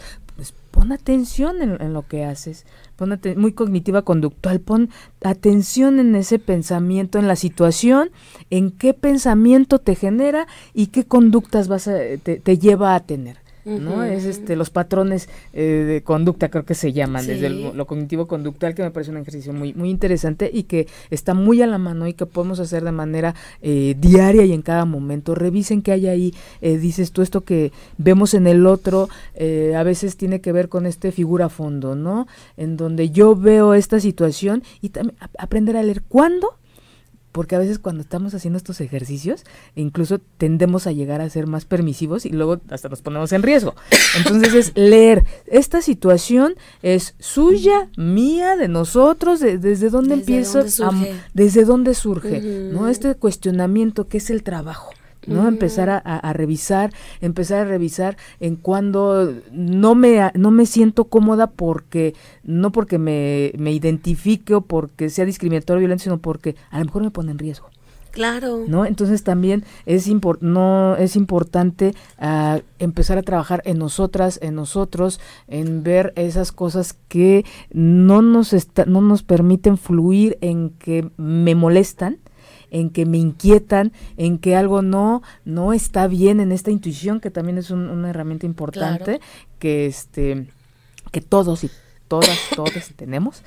Pon 0.82 0.94
atención 0.94 1.62
en, 1.62 1.94
lo 1.94 2.08
que 2.08 2.26
haces 2.26 2.66
pon 2.96 3.20
muy 3.38 3.54
cognitiva 3.54 4.02
conductual, 4.02 4.62
pon 4.62 4.90
atención 5.24 6.00
en 6.00 6.16
ese 6.16 6.40
pensamiento, 6.40 7.20
en 7.20 7.28
la 7.28 7.36
situación, 7.36 8.10
en 8.50 8.72
qué 8.72 8.96
pensamiento 8.96 9.78
te 9.78 9.94
genera 9.94 10.48
y 10.74 10.88
qué 10.88 11.04
conductas 11.04 11.68
vas 11.68 11.88
te 12.24 12.58
lleva 12.58 12.96
a 12.96 13.00
tener. 13.02 13.41
¿No? 13.66 14.04
Es 14.04 14.26
este 14.26 14.56
los 14.56 14.70
patrones 14.70 15.30
eh, 15.54 15.62
de 15.62 16.04
conducta 16.04 16.50
creo 16.50 16.66
que 16.66 16.76
se 16.76 16.94
llaman 16.94 17.26
desde 17.28 17.50
lo 17.50 17.86
cognitivo 17.86 18.28
conductual 18.28 18.76
que 18.76 18.84
me 18.84 18.92
parece 18.92 19.12
un 19.12 19.18
ejercicio 19.18 19.54
muy 19.54 19.74
muy 19.74 19.90
interesante 19.90 20.50
y 20.52 20.64
que 20.64 20.88
está 21.10 21.34
muy 21.34 21.62
a 21.62 21.68
la 21.68 21.78
mano 21.78 22.08
y 22.08 22.14
que 22.14 22.26
podemos 22.26 22.60
hacer 22.60 22.84
de 22.84 22.92
manera 22.92 23.36
eh, 23.62 23.96
diaria 24.00 24.46
y 24.46 24.54
en 24.54 24.62
cada 24.62 24.86
momento. 24.86 25.36
Revisen 25.36 25.82
qué 25.82 25.92
hay 25.92 26.08
ahí, 26.08 26.34
eh, 26.62 26.78
dices 26.78 27.12
tú 27.12 27.22
esto 27.22 27.42
que 27.42 27.72
vemos 27.98 28.34
en 28.34 28.48
el 28.48 28.66
otro 28.66 29.10
a 29.76 29.84
veces 29.84 30.18
tiene 30.18 30.40
que 30.42 30.52
ver 30.52 30.70
con 30.70 30.86
este 30.86 31.12
figura 31.12 31.50
fondo, 31.50 31.96
¿no? 31.96 32.28
En 32.58 32.78
donde 32.78 33.10
yo 33.10 33.36
veo 33.36 33.74
esta 33.74 34.00
situación 34.00 34.64
y 34.82 34.90
también 34.90 35.18
aprender 35.38 35.78
a 35.78 35.84
leer 35.84 36.04
cuándo 36.04 36.56
porque 37.32 37.56
a 37.56 37.60
veces 37.60 37.80
cuando 37.80 38.02
estamos 38.02 38.34
haciendo 38.34 38.58
estos 38.58 38.82
ejercicios, 38.82 39.44
incluso 39.76 40.20
tendemos 40.38 40.88
a 40.88 40.92
llegar 40.92 41.22
a 41.22 41.30
ser 41.30 41.48
más 41.48 41.66
permisivos 41.66 42.26
y 42.26 42.30
luego 42.30 42.62
hasta 42.70 42.90
nos 42.90 43.02
ponemos 43.02 43.32
en 43.34 43.44
riesgo. 43.44 43.76
Entonces 44.18 44.54
es 44.54 44.72
leer, 44.76 45.26
esta 45.48 45.82
situación 45.82 46.56
es 46.82 47.16
suya, 47.20 47.90
mía, 47.98 48.56
de 48.56 48.68
nosotros, 48.68 49.40
desde 49.40 49.90
dónde 49.90 50.16
empiezo, 50.16 50.64
desde 51.34 51.66
dónde 51.66 51.94
surge, 51.94 52.42
¿no? 52.72 52.88
Este 52.88 53.16
cuestionamiento 53.16 54.08
que 54.08 54.18
es 54.18 54.30
el 54.30 54.44
trabajo. 54.44 54.92
¿No? 55.28 55.48
Empezar 55.48 55.90
a, 55.90 56.34
revisar, 56.34 56.92
empezar 57.22 57.60
a 57.60 57.66
revisar 57.66 58.18
en 58.40 58.56
cuando 58.56 59.34
no 59.52 59.96
me, 59.96 60.32
no 60.36 60.52
me 60.52 60.66
siento 60.66 61.06
cómoda 61.06 61.48
porque, 61.48 62.16
no 62.44 62.72
porque 62.72 62.98
me, 62.98 63.54
me 63.58 63.72
identifique 63.72 64.56
o 64.56 64.62
porque 64.62 65.10
sea 65.10 65.26
discriminatorio 65.26 65.78
o 65.78 65.82
violento, 65.82 66.04
sino 66.04 66.20
porque 66.20 66.56
a 66.70 66.80
lo 66.80 66.86
mejor 66.86 67.04
me 67.04 67.12
pone 67.12 67.32
en 67.32 67.40
riesgo. 67.40 67.70
Claro. 68.12 68.66
¿No? 68.68 68.86
Entonces 68.86 69.24
también 69.24 69.64
es, 69.86 70.10
no, 70.42 70.96
es 70.98 71.16
importante 71.16 71.96
ah, 72.20 72.60
empezar 72.78 73.18
a 73.18 73.24
trabajar 73.24 73.62
en 73.66 73.78
nosotras, 73.78 74.38
en 74.42 74.56
nosotros, 74.56 75.20
en 75.48 75.84
ver 75.84 76.12
esas 76.18 76.52
cosas 76.52 76.94
que 77.08 77.46
no 77.72 78.22
nos, 78.22 78.54
no 78.86 79.02
nos 79.02 79.24
permiten 79.24 79.78
fluir 79.78 80.38
en 80.42 80.72
que 80.72 81.10
me 81.18 81.56
molestan, 81.56 82.20
en 82.72 82.90
que 82.90 83.06
me 83.06 83.18
inquietan, 83.18 83.92
en 84.18 84.40
que 84.40 84.56
algo 84.56 84.82
no, 84.82 85.22
no 85.46 85.74
está 85.74 86.08
bien 86.08 86.40
en 86.40 86.52
esta 86.52 86.72
intuición, 86.72 87.20
que 87.20 87.30
también 87.30 87.58
es 87.58 87.70
una 87.70 88.10
herramienta 88.10 88.46
importante, 88.46 89.22
que 89.60 89.86
este, 89.86 90.48
que 91.12 91.22
todos 91.22 91.64
y 91.64 91.70
todas, 92.08 92.40
todos 92.56 92.92
tenemos. 92.96 93.44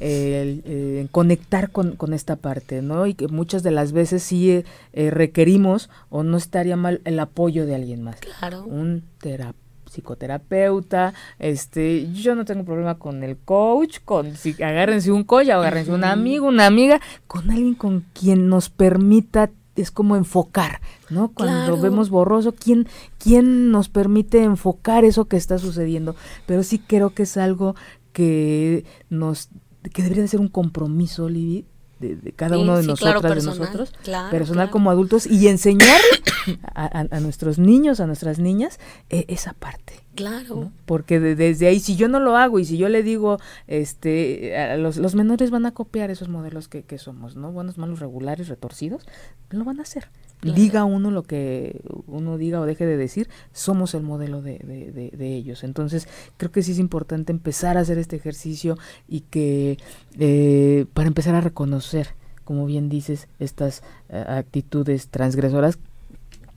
Eh, 0.00 1.08
conectar 1.10 1.72
con, 1.72 1.96
con, 1.96 2.14
esta 2.14 2.36
parte, 2.36 2.82
¿no? 2.82 3.06
Y 3.06 3.14
que 3.14 3.26
muchas 3.26 3.64
de 3.64 3.72
las 3.72 3.90
veces 3.90 4.22
sí 4.22 4.62
eh, 4.92 5.10
requerimos 5.10 5.90
o 6.08 6.22
no 6.22 6.36
estaría 6.36 6.76
mal 6.76 7.00
el 7.04 7.18
apoyo 7.18 7.66
de 7.66 7.74
alguien 7.74 8.04
más. 8.04 8.20
Claro. 8.20 8.64
Un 8.64 9.02
terapeuta 9.20 9.67
psicoterapeuta, 9.88 11.14
este, 11.38 12.12
yo 12.12 12.34
no 12.34 12.44
tengo 12.44 12.64
problema 12.64 12.98
con 12.98 13.22
el 13.22 13.36
coach, 13.38 13.98
con 14.04 14.36
si 14.36 14.60
agárrense 14.62 15.12
un 15.12 15.24
coach, 15.24 15.48
agárrense 15.48 15.92
un 15.92 16.04
amigo, 16.04 16.46
una 16.46 16.66
amiga, 16.66 17.00
con 17.26 17.50
alguien 17.50 17.74
con 17.74 18.04
quien 18.12 18.48
nos 18.48 18.70
permita 18.70 19.50
es 19.76 19.90
como 19.90 20.16
enfocar, 20.16 20.80
¿no? 21.08 21.28
Cuando 21.28 21.80
vemos 21.80 22.10
borroso, 22.10 22.52
¿quién, 22.52 22.88
¿quién 23.18 23.70
nos 23.70 23.88
permite 23.88 24.42
enfocar 24.42 25.04
eso 25.04 25.26
que 25.26 25.36
está 25.36 25.58
sucediendo? 25.58 26.16
Pero 26.46 26.64
sí 26.64 26.80
creo 26.80 27.10
que 27.10 27.22
es 27.22 27.36
algo 27.36 27.76
que 28.12 28.84
nos 29.08 29.50
que 29.92 30.02
debería 30.02 30.22
de 30.22 30.28
ser 30.28 30.40
un 30.40 30.48
compromiso, 30.48 31.28
Libby, 31.28 31.64
de, 32.00 32.32
cada 32.34 32.58
uno 32.58 32.76
de 32.76 32.86
nosotras, 32.86 33.22
de 33.22 33.42
nosotros, 33.42 33.92
personal 34.30 34.70
como 34.70 34.90
adultos, 34.90 35.26
y 35.26 35.48
enseñar 35.48 36.00
a, 36.74 37.20
nuestros 37.20 37.58
niños, 37.58 38.00
a 38.00 38.06
nuestras 38.06 38.38
niñas, 38.38 38.78
e, 39.10 39.24
esa 39.28 39.52
parte. 39.54 39.94
Claro. 40.18 40.72
Porque 40.84 41.20
desde 41.20 41.68
ahí, 41.68 41.78
si 41.78 41.94
yo 41.94 42.08
no 42.08 42.18
lo 42.18 42.36
hago 42.36 42.58
y 42.58 42.64
si 42.64 42.76
yo 42.76 42.88
le 42.88 43.04
digo, 43.04 43.38
este, 43.68 44.76
los, 44.76 44.96
los 44.96 45.14
menores 45.14 45.52
van 45.52 45.64
a 45.64 45.70
copiar 45.70 46.10
esos 46.10 46.28
modelos 46.28 46.66
que, 46.66 46.82
que, 46.82 46.98
somos, 46.98 47.36
¿no? 47.36 47.52
Buenos, 47.52 47.78
malos, 47.78 48.00
regulares, 48.00 48.48
retorcidos, 48.48 49.06
lo 49.50 49.62
van 49.64 49.78
a 49.78 49.82
hacer. 49.82 50.08
Diga 50.42 50.84
uno 50.84 51.12
lo 51.12 51.22
que 51.22 51.82
uno 52.08 52.36
diga 52.36 52.58
o 52.58 52.66
deje 52.66 52.84
de 52.84 52.96
decir, 52.96 53.28
somos 53.52 53.94
el 53.94 54.02
modelo 54.02 54.42
de, 54.42 54.58
de, 54.58 55.12
de, 55.16 55.36
ellos. 55.36 55.62
Entonces, 55.62 56.08
creo 56.36 56.50
que 56.50 56.64
sí 56.64 56.72
es 56.72 56.80
importante 56.80 57.30
empezar 57.30 57.76
a 57.76 57.82
hacer 57.82 57.96
este 57.96 58.16
ejercicio 58.16 58.76
y 59.06 59.20
que, 59.20 59.78
eh, 60.18 60.86
para 60.94 61.06
empezar 61.06 61.36
a 61.36 61.40
reconocer, 61.40 62.08
como 62.42 62.66
bien 62.66 62.88
dices, 62.88 63.28
estas 63.38 63.84
eh, 64.08 64.24
actitudes 64.26 65.10
transgresoras 65.10 65.78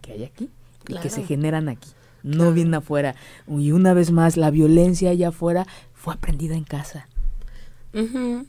que 0.02 0.13
hay 0.13 0.24
aquí 0.24 0.50
y 0.88 0.97
que 0.97 1.12
se 1.12 1.21
generan 1.21 1.69
aquí 1.69 1.89
no 2.23 2.51
viene 2.51 2.77
afuera. 2.77 3.15
Y 3.47 3.71
una 3.71 3.93
vez 3.93 4.12
más, 4.12 4.38
la 4.38 4.51
violencia 4.51 5.12
allá 5.12 5.29
afuera 5.29 5.67
fue 5.93 6.13
aprendida 6.13 6.55
en 6.55 6.63
casa. 6.63 7.07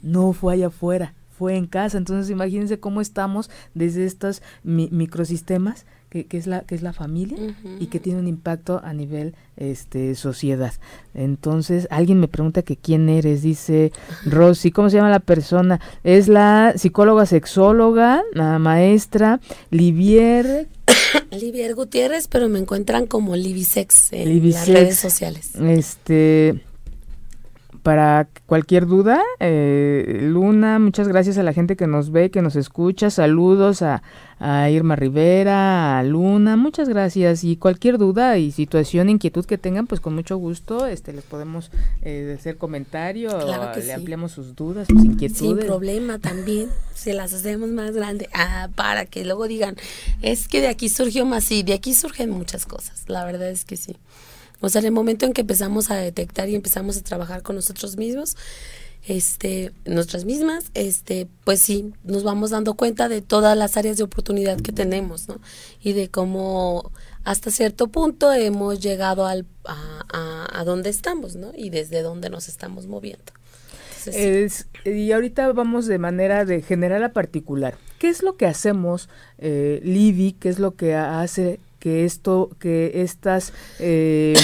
No 0.03 0.33
fue 0.33 0.55
allá 0.55 0.69
afuera, 0.69 1.15
fue 1.37 1.57
en 1.57 1.67
casa. 1.67 1.99
Entonces 1.99 2.31
imagínense 2.31 2.79
cómo 2.79 3.01
estamos 3.01 3.51
desde 3.75 4.05
estos 4.05 4.43
microsistemas 4.63 5.85
que, 6.13 6.37
es 6.37 6.47
la 6.47 6.61
que 6.61 6.75
es 6.75 6.83
la 6.83 6.93
familia 6.93 7.39
y 7.81 7.87
que 7.87 7.99
tiene 7.99 8.21
un 8.21 8.29
impacto 8.29 8.83
a 8.85 8.93
nivel 8.93 9.35
este 9.57 10.15
sociedad 10.15 10.75
entonces 11.15 11.89
alguien 11.91 12.21
me 12.21 12.29
pregunta 12.29 12.63
que 12.63 12.77
quién 12.77 13.09
eres 13.09 13.41
dice 13.41 13.93
Rosy 14.27 14.73
cómo 14.73 14.91
se 14.91 14.99
llama 14.99 15.09
la 15.09 15.21
persona 15.21 15.81
es 16.05 16.29
la 16.29 16.75
psicóloga 16.77 17.25
sexóloga 17.25 18.23
la 18.35 18.59
maestra 18.59 19.41
Livier 19.71 20.69
Livier 21.31 21.75
Gutiérrez, 21.75 22.29
pero 22.29 22.49
me 22.49 22.59
encuentran 22.59 23.07
como 23.07 23.37
Libisex 23.37 24.13
en 24.13 24.51
las 24.51 24.69
redes 24.69 24.99
sociales. 24.99 25.51
Este, 25.57 26.61
para 27.83 28.29
cualquier 28.47 28.87
duda, 28.87 29.21
eh, 29.41 30.21
Luna, 30.23 30.79
muchas 30.79 31.09
gracias 31.09 31.37
a 31.37 31.43
la 31.43 31.53
gente 31.53 31.75
que 31.75 31.89
nos 31.89 32.13
ve, 32.13 32.31
que 32.31 32.41
nos 32.41 32.55
escucha. 32.55 33.11
Saludos 33.11 33.83
a, 33.83 34.03
Irma 34.71 34.97
Rivera, 34.97 35.99
a 35.99 36.03
Luna, 36.03 36.57
muchas 36.57 36.89
gracias. 36.89 37.45
Y 37.45 37.57
cualquier 37.57 37.99
duda 37.99 38.39
y 38.39 38.51
situación, 38.51 39.09
inquietud 39.09 39.45
que 39.45 39.57
tengan, 39.57 39.87
pues 39.87 40.01
con 40.01 40.15
mucho 40.15 40.37
gusto 40.37 40.87
este, 40.87 41.13
les 41.13 41.23
podemos 41.25 41.71
eh, 42.03 42.37
hacer 42.39 42.57
comentario, 42.57 43.31
le 43.77 43.93
ampliamos 43.93 44.33
sus 44.33 44.57
dudas, 44.57 44.89
sus 44.89 45.05
inquietudes. 45.05 45.39
Sin 45.39 45.59
problema 45.59 46.19
también, 46.19 46.71
se 46.95 47.15
las 47.15 47.33
hacemos 47.33 47.69
más 47.71 47.93
grande. 47.93 48.29
Ah, 48.35 48.69
para 48.75 49.07
que 49.07 49.25
luego 49.25 49.47
digan, 49.47 49.77
es 50.23 50.49
que 50.49 50.61
de 50.61 50.69
aquí 50.69 50.89
surgió 50.89 51.25
más, 51.25 51.45
sí, 51.45 51.63
de 51.63 51.75
aquí 51.75 51.95
surgen 51.95 52.31
muchas 52.31 52.67
cosas, 52.67 53.05
la 53.09 53.25
verdad 53.25 53.49
es 53.49 53.65
que 53.65 53.77
sí. 53.77 53.97
O 54.63 54.69
sea, 54.69 54.79
en 54.79 54.87
el 54.87 54.93
momento 54.93 55.27
en 55.27 55.35
que 55.35 55.43
empezamos 55.43 55.91
a 55.91 55.97
detectar 55.97 56.49
y 56.49 56.55
empezamos 56.55 56.97
a 56.97 57.03
trabajar 57.03 57.43
con 57.43 57.57
nosotros 57.57 57.97
mismos, 57.97 58.37
este, 59.07 59.73
nuestras 59.85 60.25
mismas, 60.25 60.71
este, 60.75 61.27
pues 61.45 61.61
sí, 61.61 61.93
nos 62.05 62.23
vamos 62.23 62.51
dando 62.51 62.75
cuenta 62.75 63.09
de 63.09 63.21
todas 63.21 63.59
las 63.59 63.77
áreas 63.77 63.97
de 63.97 64.05
oportunidad 64.05 64.61
que 64.61 64.71
tenemos, 64.71 65.29
¿no? 65.29 65.41
Y 65.83 65.93
de 65.93 66.09
cómo 66.09 66.93
hasta 67.25 67.51
cierto 67.51 67.89
punto 67.89 68.33
hemos 68.33 68.81
llegado 68.81 69.27
al, 69.27 69.45
a, 69.65 70.61
a, 70.61 70.65
donde 70.65 70.91
estamos, 70.91 71.35
¿no? 71.35 71.51
Y 71.57 71.71
desde 71.71 72.03
dónde 72.03 72.31
nos 72.31 72.49
estamos 72.49 72.87
moviendo. 72.87 73.33
Y 74.85 75.13
ahorita 75.13 75.53
vamos 75.53 75.87
de 75.87 75.99
manera 75.99 76.45
de 76.45 76.63
general 76.63 77.03
a 77.03 77.13
particular. 77.13 77.77
¿Qué 77.99 78.09
es 78.09 78.23
lo 78.23 78.37
que 78.37 78.47
hacemos, 78.47 79.09
eh, 79.39 79.81
Libby? 79.85 80.33
¿Qué 80.33 80.49
es 80.49 80.59
lo 80.59 80.75
que 80.77 80.95
hace 80.95 81.59
que 81.83 82.05
esto, 82.05 82.49
que 82.61 83.03
estas, 83.03 83.53
eh, 83.81 84.35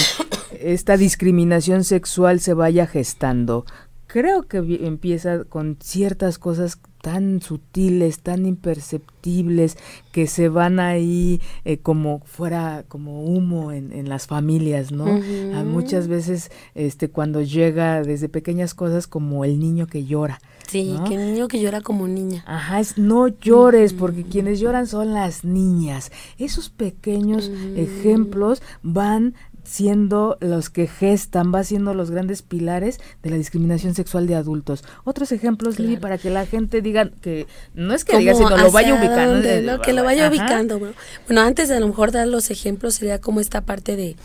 esta 0.59 0.97
discriminación 0.97 1.85
sexual 1.85 2.41
se 2.41 2.53
vaya 2.53 2.85
gestando? 2.85 3.63
Creo 4.09 4.41
que 4.41 4.57
empieza 4.57 5.43
con 5.43 5.77
ciertas 5.79 6.39
cosas 6.39 6.79
tan 7.03 7.43
sutiles, 7.43 8.21
tan 8.21 8.47
imperceptibles, 8.47 9.77
que 10.11 10.25
se 10.25 10.49
van 10.49 10.79
ahí 10.79 11.39
eh, 11.63 11.77
como 11.77 12.19
fuera, 12.25 12.85
como 12.87 13.23
humo 13.23 13.71
en, 13.71 13.93
en 13.93 14.09
las 14.09 14.25
familias, 14.25 14.91
¿no? 14.91 15.05
Ah, 15.53 15.63
muchas 15.63 16.07
veces, 16.07 16.49
este, 16.73 17.11
cuando 17.11 17.43
llega 17.43 18.01
desde 18.01 18.29
pequeñas 18.29 18.73
cosas 18.73 19.05
como 19.05 19.45
el 19.45 19.59
niño 19.59 19.85
que 19.85 20.05
llora. 20.05 20.39
Sí, 20.67 20.95
que 21.07 21.13
el 21.13 21.33
niño 21.33 21.47
que 21.47 21.61
llora 21.61 21.81
como 21.81 22.07
niña. 22.07 22.43
Ajá, 22.47 22.79
es 22.79 22.97
no 22.97 23.27
llores, 23.27 23.93
porque 23.93 24.23
quienes 24.23 24.59
lloran 24.59 24.87
son 24.87 25.13
las 25.13 25.43
niñas. 25.43 26.11
Esos 26.39 26.69
pequeños 26.69 27.51
ejemplos 27.75 28.63
van 28.81 29.35
siendo 29.69 30.35
los 30.41 30.71
que 30.71 30.87
gestan, 30.87 31.53
va 31.53 31.63
siendo 31.63 31.93
los 31.93 32.09
grandes 32.09 32.41
pilares 32.41 32.99
de 33.21 33.29
la 33.29 33.37
discriminación 33.37 33.93
sexual 33.93 34.25
de 34.25 34.33
adultos. 34.33 34.83
Otros 35.03 35.31
ejemplos, 35.31 35.77
Lili, 35.77 35.97
para 35.97 36.17
que 36.17 36.31
la 36.31 36.47
gente 36.47 36.81
diga 36.81 37.11
que 37.21 37.45
no 37.75 37.93
es 37.93 38.03
que 38.03 38.17
diga, 38.17 38.33
sino 38.33 38.57
lo 38.57 38.71
vaya 38.71 38.95
ubicando. 38.95 39.81
que 39.81 39.93
lo 39.93 40.03
vaya 40.03 40.27
ubicando. 40.27 40.79
Bueno. 40.79 41.41
antes 41.41 41.69
de 41.69 41.75
a 41.75 41.79
lo 41.79 41.87
mejor 41.87 42.11
dar 42.11 42.27
los 42.27 42.49
ejemplos, 42.49 42.95
sería 42.95 43.21
como 43.21 43.41
esta 43.41 43.61
parte 43.61 43.95
de 43.95 44.15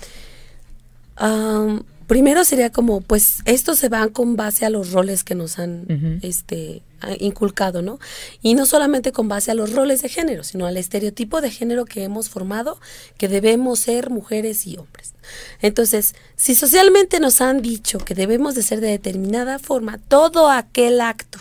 primero 2.06 2.44
sería 2.44 2.70
como, 2.70 3.00
pues, 3.00 3.38
esto 3.44 3.74
se 3.74 3.88
va 3.88 4.08
con 4.08 4.36
base 4.36 4.64
a 4.64 4.70
los 4.70 4.92
roles 4.92 5.24
que 5.24 5.34
nos 5.34 5.58
han 5.58 6.20
este, 6.22 6.82
inculcado, 7.18 7.82
¿no? 7.82 7.98
Y 8.42 8.54
no 8.54 8.66
solamente 8.66 9.12
con 9.12 9.28
base 9.28 9.50
a 9.50 9.54
los 9.54 9.72
roles 9.72 10.02
de 10.02 10.08
género, 10.08 10.44
sino 10.44 10.66
al 10.66 10.76
estereotipo 10.76 11.40
de 11.40 11.50
género 11.50 11.84
que 11.84 12.04
hemos 12.04 12.28
formado, 12.28 12.78
que 13.16 13.28
debemos 13.28 13.80
ser 13.80 14.10
mujeres 14.10 14.66
y 14.66 14.76
hombres. 14.76 15.14
Entonces, 15.60 16.14
si 16.36 16.54
socialmente 16.54 17.20
nos 17.20 17.40
han 17.40 17.62
dicho 17.62 17.98
que 17.98 18.14
debemos 18.14 18.54
de 18.54 18.62
ser 18.62 18.80
de 18.80 18.88
determinada 18.88 19.58
forma, 19.58 19.98
todo 19.98 20.50
aquel 20.50 21.00
acto 21.00 21.40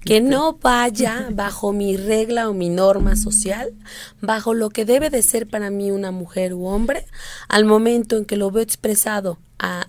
que 0.00 0.20
no 0.20 0.54
vaya 0.54 1.28
bajo 1.30 1.72
mi 1.72 1.96
regla 1.96 2.48
o 2.48 2.54
mi 2.54 2.68
norma 2.68 3.16
social, 3.16 3.74
bajo 4.20 4.54
lo 4.54 4.70
que 4.70 4.84
debe 4.84 5.10
de 5.10 5.22
ser 5.22 5.46
para 5.46 5.70
mí 5.70 5.90
una 5.90 6.10
mujer 6.10 6.54
u 6.54 6.66
hombre, 6.66 7.06
al 7.48 7.64
momento 7.64 8.16
en 8.16 8.24
que 8.24 8.36
lo 8.36 8.50
veo 8.50 8.62
expresado 8.62 9.38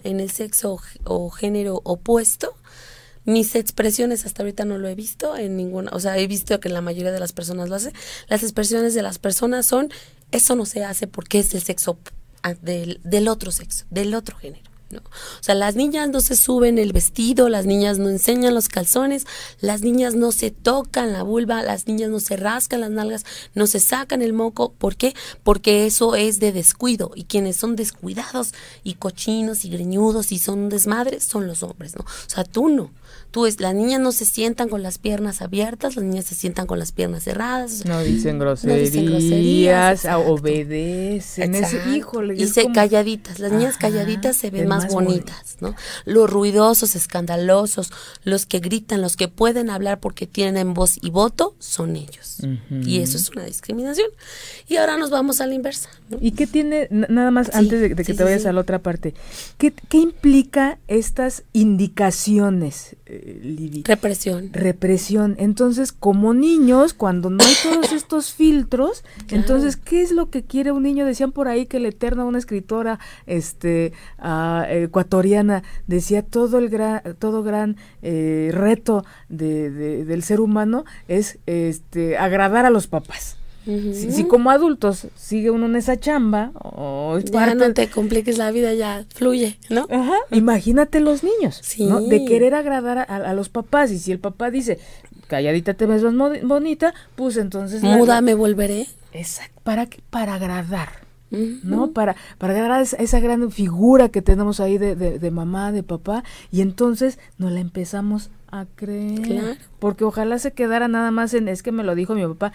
en 0.03 0.19
el 0.19 0.29
sexo 0.29 0.79
o 1.05 1.29
género 1.29 1.81
opuesto, 1.85 2.55
mis 3.23 3.55
expresiones 3.55 4.25
hasta 4.25 4.41
ahorita 4.43 4.65
no 4.65 4.77
lo 4.77 4.87
he 4.87 4.95
visto 4.95 5.37
en 5.37 5.55
ninguna, 5.55 5.91
o 5.93 5.99
sea, 5.99 6.17
he 6.17 6.27
visto 6.27 6.59
que 6.59 6.69
la 6.69 6.81
mayoría 6.81 7.11
de 7.11 7.19
las 7.19 7.33
personas 7.33 7.69
lo 7.69 7.75
hace. 7.75 7.93
Las 8.27 8.43
expresiones 8.43 8.93
de 8.93 9.03
las 9.03 9.19
personas 9.19 9.65
son, 9.65 9.89
eso 10.31 10.55
no 10.55 10.65
se 10.65 10.83
hace 10.83 11.07
porque 11.07 11.39
es 11.39 11.53
el 11.53 11.61
sexo 11.61 11.99
ah, 12.43 12.55
del, 12.55 12.99
del 13.03 13.27
otro 13.27 13.51
sexo, 13.51 13.85
del 13.91 14.15
otro 14.15 14.37
género. 14.37 14.70
O 14.99 15.43
sea, 15.43 15.55
las 15.55 15.75
niñas 15.75 16.09
no 16.09 16.21
se 16.21 16.35
suben 16.35 16.77
el 16.77 16.93
vestido, 16.93 17.49
las 17.49 17.65
niñas 17.65 17.99
no 17.99 18.09
enseñan 18.09 18.53
los 18.53 18.67
calzones, 18.67 19.25
las 19.59 19.81
niñas 19.81 20.15
no 20.15 20.31
se 20.31 20.51
tocan 20.51 21.13
la 21.13 21.23
vulva, 21.23 21.63
las 21.63 21.87
niñas 21.87 22.09
no 22.09 22.19
se 22.19 22.35
rascan 22.37 22.81
las 22.81 22.91
nalgas, 22.91 23.25
no 23.53 23.67
se 23.67 23.79
sacan 23.79 24.21
el 24.21 24.33
moco. 24.33 24.73
¿Por 24.73 24.95
qué? 24.95 25.13
Porque 25.43 25.85
eso 25.85 26.15
es 26.15 26.39
de 26.39 26.51
descuido 26.51 27.11
y 27.15 27.25
quienes 27.25 27.55
son 27.55 27.75
descuidados 27.75 28.53
y 28.83 28.95
cochinos 28.95 29.65
y 29.65 29.69
greñudos 29.69 30.31
y 30.31 30.39
son 30.39 30.69
desmadres 30.69 31.23
son 31.23 31.47
los 31.47 31.63
hombres, 31.63 31.95
¿no? 31.95 32.03
O 32.03 32.29
sea, 32.29 32.43
tú 32.43 32.69
no. 32.69 32.91
Tú 33.31 33.45
es, 33.45 33.61
las 33.61 33.73
niñas 33.73 34.01
no 34.01 34.11
se 34.11 34.25
sientan 34.25 34.67
con 34.67 34.83
las 34.83 34.97
piernas 34.97 35.41
abiertas, 35.41 35.95
las 35.95 36.03
niñas 36.03 36.25
se 36.25 36.35
sientan 36.35 36.67
con 36.67 36.79
las 36.79 36.91
piernas 36.91 37.23
cerradas. 37.23 37.85
No 37.85 38.75
dicen 38.75 39.05
groserías, 39.05 40.05
obedecen. 40.05 41.55
híjole, 41.95 42.35
y 42.35 42.47
se 42.47 42.69
calladitas, 42.73 43.39
las 43.39 43.53
niñas 43.53 43.77
calladitas 43.77 44.35
se 44.35 44.49
ven 44.49 44.67
más, 44.67 44.91
bonitas, 44.91 45.55
¿no? 45.61 45.75
Los 46.03 46.29
ruidosos, 46.29 46.97
escandalosos, 46.97 47.91
los 48.25 48.45
que 48.45 48.59
gritan, 48.59 49.01
los 49.01 49.15
que 49.15 49.29
pueden 49.29 49.69
hablar 49.69 50.01
porque 50.01 50.27
tienen 50.27 50.73
voz 50.73 50.97
y 51.01 51.09
voto, 51.09 51.55
son 51.59 51.95
ellos. 51.95 52.39
Y 52.69 52.99
eso 52.99 53.15
es 53.15 53.29
una 53.29 53.45
discriminación. 53.45 54.09
Y 54.67 54.75
ahora 54.75 54.97
nos 54.97 55.09
vamos 55.09 55.39
a 55.39 55.47
la 55.47 55.53
inversa. 55.53 55.89
¿Y 56.19 56.31
qué 56.31 56.47
tiene, 56.47 56.89
nada 56.89 57.31
más 57.31 57.53
antes 57.53 57.79
de, 57.79 57.95
que 57.95 58.13
te 58.13 58.23
vayas 58.25 58.45
a 58.45 58.51
la 58.51 58.59
otra 58.59 58.79
parte, 58.79 59.13
¿qué, 59.57 59.73
qué 59.87 59.99
implica 59.99 60.79
estas 60.87 61.43
indicaciones? 61.53 62.97
Eh, 63.23 63.83
represión. 63.85 64.49
Represión. 64.51 65.35
Entonces, 65.37 65.91
como 65.91 66.33
niños, 66.33 66.93
cuando 66.93 67.29
no 67.29 67.43
hay 67.43 67.53
todos 67.61 67.91
estos 67.93 68.33
filtros, 68.33 69.03
entonces, 69.29 69.77
¿qué 69.77 70.01
es 70.01 70.11
lo 70.11 70.29
que 70.29 70.43
quiere 70.43 70.71
un 70.71 70.83
niño? 70.83 71.05
Decían 71.05 71.31
por 71.31 71.47
ahí 71.47 71.67
que 71.67 71.79
la 71.79 71.89
eterna, 71.89 72.25
una 72.25 72.39
escritora 72.39 72.99
este, 73.27 73.93
ah, 74.17 74.65
ecuatoriana, 74.69 75.63
decía 75.87 76.23
todo 76.23 76.57
el 76.57 76.69
gran, 76.69 77.01
todo 77.19 77.43
gran 77.43 77.77
eh, 78.01 78.49
reto 78.53 79.05
de, 79.29 79.69
del 80.05 80.23
ser 80.23 80.41
humano 80.41 80.85
es 81.07 81.37
este, 81.45 82.17
agradar 82.17 82.65
a 82.65 82.69
los 82.69 82.87
papás 82.87 83.37
si, 83.65 84.23
como 84.23 84.49
adultos 84.49 85.07
sigue 85.15 85.51
uno 85.51 85.67
en 85.67 85.75
esa 85.75 85.99
chamba, 85.99 86.51
o 86.55 87.19
ya 87.19 87.53
no 87.53 87.73
te 87.73 87.89
compliques 87.89 88.37
la 88.37 88.51
vida, 88.51 88.73
ya 88.73 89.05
fluye, 89.13 89.57
¿no? 89.69 89.87
Imagínate 90.31 90.99
los 90.99 91.23
niños, 91.23 91.61
De 92.09 92.25
querer 92.25 92.55
agradar 92.55 92.97
a, 92.97 93.33
los 93.33 93.49
papás 93.49 93.91
y 93.91 93.99
si 93.99 94.11
el 94.11 94.19
papá 94.19 94.51
dice, 94.51 94.79
calladita 95.27 95.73
te 95.73 95.85
ves 95.85 96.03
más 96.03 96.43
bonita, 96.43 96.93
pues 97.15 97.37
entonces... 97.37 97.83
Muda 97.83 98.21
me 98.21 98.33
volveré. 98.33 98.87
Exacto, 99.13 99.59
¿para 99.63 99.85
qué? 99.85 100.01
Para 100.09 100.35
agradar. 100.35 100.89
¿no? 101.31 101.91
Para, 101.91 102.15
para 102.37 102.53
agradar 102.53 102.79
a 102.79 102.81
esa, 102.81 103.19
gran 103.19 103.51
figura 103.51 104.09
que 104.09 104.21
tenemos 104.21 104.59
ahí 104.59 104.77
de, 104.77 104.95
de, 104.95 105.31
mamá, 105.31 105.71
de 105.71 105.83
papá, 105.83 106.23
y 106.51 106.61
entonces 106.61 107.19
nos 107.37 107.51
la 107.51 107.61
empezamos 107.61 108.31
a 108.51 108.65
creer. 108.75 109.57
Porque 109.79 110.03
ojalá 110.03 110.37
se 110.39 110.51
quedara 110.51 110.87
nada 110.87 111.11
más 111.11 111.33
en, 111.33 111.47
es 111.47 111.63
que 111.63 111.71
me 111.71 111.83
lo 111.83 111.95
dijo 111.95 112.15
mi 112.15 112.25
papá, 112.27 112.51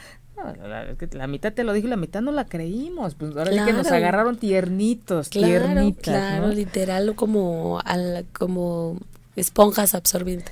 la, 1.13 1.27
mitad 1.27 1.53
te 1.53 1.65
lo 1.65 1.73
dijo 1.73 1.87
y 1.87 1.91
la 1.91 1.97
mitad 1.97 2.21
no 2.21 2.33
la 2.33 2.47
creímos. 2.47 3.15
Pues 3.15 3.37
ahora 3.37 3.53
sí 3.53 3.59
que 3.65 3.73
nos 3.73 3.87
agarraron 3.89 4.37
tiernitos, 4.37 5.31
tiernitas. 5.31 6.03
Claro, 6.03 6.49
literal 6.49 7.15
como, 7.15 7.81
al, 7.85 8.27
como 8.33 8.99
esponjas 9.37 9.95
absorbiendo. 9.95 10.51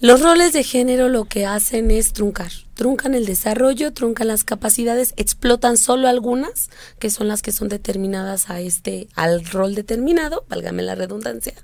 Los 0.00 0.20
roles 0.20 0.52
de 0.52 0.62
género 0.62 1.08
lo 1.08 1.24
que 1.24 1.46
hacen 1.46 1.90
es 1.90 2.12
truncar. 2.12 2.52
Truncan 2.74 3.14
el 3.14 3.26
desarrollo, 3.26 3.92
truncan 3.92 4.28
las 4.28 4.44
capacidades, 4.44 5.14
explotan 5.16 5.76
solo 5.76 6.08
algunas, 6.08 6.70
que 6.98 7.10
son 7.10 7.28
las 7.28 7.42
que 7.42 7.52
son 7.52 7.68
determinadas 7.68 8.50
a 8.50 8.60
este, 8.60 9.08
al 9.14 9.44
rol 9.44 9.74
determinado, 9.74 10.44
válgame 10.48 10.82
la 10.82 10.94
redundancia. 10.94 11.54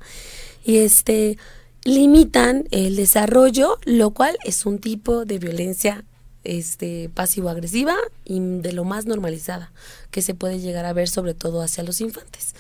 Y 0.65 0.79
este 0.79 1.39
limitan 1.85 2.65
el 2.71 2.97
desarrollo, 2.97 3.79
lo 3.85 4.11
cual 4.11 4.37
es 4.45 4.67
un 4.67 4.79
tipo 4.79 5.25
de 5.25 5.39
violencia 5.39 6.05
este, 6.49 7.11
pasivo-agresiva 7.13 7.95
y 8.25 8.41
de 8.41 8.73
lo 8.73 8.85
más 8.85 9.05
normalizada 9.05 9.71
que 10.11 10.23
se 10.23 10.35
puede 10.35 10.61
llegar 10.61 10.87
a 10.87 10.95
ver 10.95 11.09
sobre 11.09 11.35
todo 11.35 11.61
hacia 11.61 11.85
los 11.85 12.01
infantes. 12.01 12.55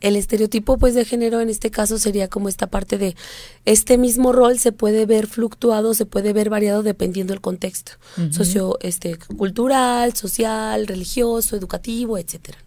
el 0.00 0.16
estereotipo 0.16 0.78
pues 0.78 0.94
de 0.94 1.04
género 1.04 1.40
en 1.40 1.48
este 1.48 1.70
caso 1.70 1.98
sería 1.98 2.28
como 2.28 2.48
esta 2.48 2.66
parte 2.66 2.96
de 2.98 3.16
este 3.64 3.96
mismo 3.96 4.32
rol 4.32 4.58
se 4.58 4.72
puede 4.72 5.06
ver 5.06 5.26
fluctuado, 5.26 5.94
se 5.94 6.06
puede 6.06 6.34
ver 6.34 6.50
variado 6.50 6.82
dependiendo 6.82 7.32
del 7.32 7.40
contexto 7.40 7.92
socio 8.30 8.78
este 8.80 9.18
cultural, 9.36 10.14
social, 10.14 10.86
religioso, 10.86 11.56
educativo, 11.56 12.18
etcétera. 12.18 12.58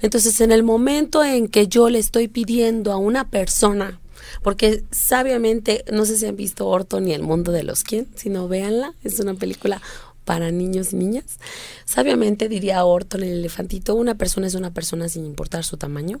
Entonces, 0.00 0.40
en 0.40 0.52
el 0.52 0.62
momento 0.62 1.24
en 1.24 1.48
que 1.48 1.66
yo 1.66 1.88
le 1.90 1.98
estoy 1.98 2.28
pidiendo 2.28 2.92
a 2.92 2.96
una 2.96 3.28
persona 3.28 4.00
porque 4.42 4.84
sabiamente, 4.90 5.84
no 5.92 6.04
sé 6.04 6.16
si 6.16 6.26
han 6.26 6.36
visto 6.36 6.68
Orton 6.68 7.08
y 7.08 7.12
el 7.12 7.22
mundo 7.22 7.52
de 7.52 7.62
los 7.62 7.82
quién, 7.82 8.08
si 8.14 8.30
no 8.30 8.48
véanla, 8.48 8.94
es 9.02 9.18
una 9.20 9.34
película 9.34 9.80
para 10.24 10.50
niños 10.50 10.92
y 10.92 10.96
niñas. 10.96 11.38
Sabiamente 11.84 12.48
diría 12.48 12.84
Orton 12.84 13.22
el 13.22 13.30
elefantito, 13.30 13.94
una 13.94 14.16
persona 14.16 14.46
es 14.46 14.54
una 14.54 14.72
persona 14.72 15.08
sin 15.08 15.26
importar 15.26 15.64
su 15.64 15.76
tamaño. 15.76 16.20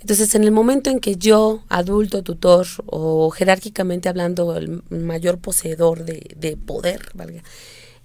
Entonces, 0.00 0.34
en 0.34 0.44
el 0.44 0.52
momento 0.52 0.90
en 0.90 1.00
que 1.00 1.16
yo, 1.16 1.62
adulto, 1.68 2.22
tutor 2.22 2.66
o 2.86 3.30
jerárquicamente 3.30 4.08
hablando, 4.08 4.56
el 4.56 4.82
mayor 4.90 5.38
poseedor 5.38 6.04
de, 6.04 6.34
de 6.36 6.56
poder, 6.56 7.10
valga, 7.14 7.42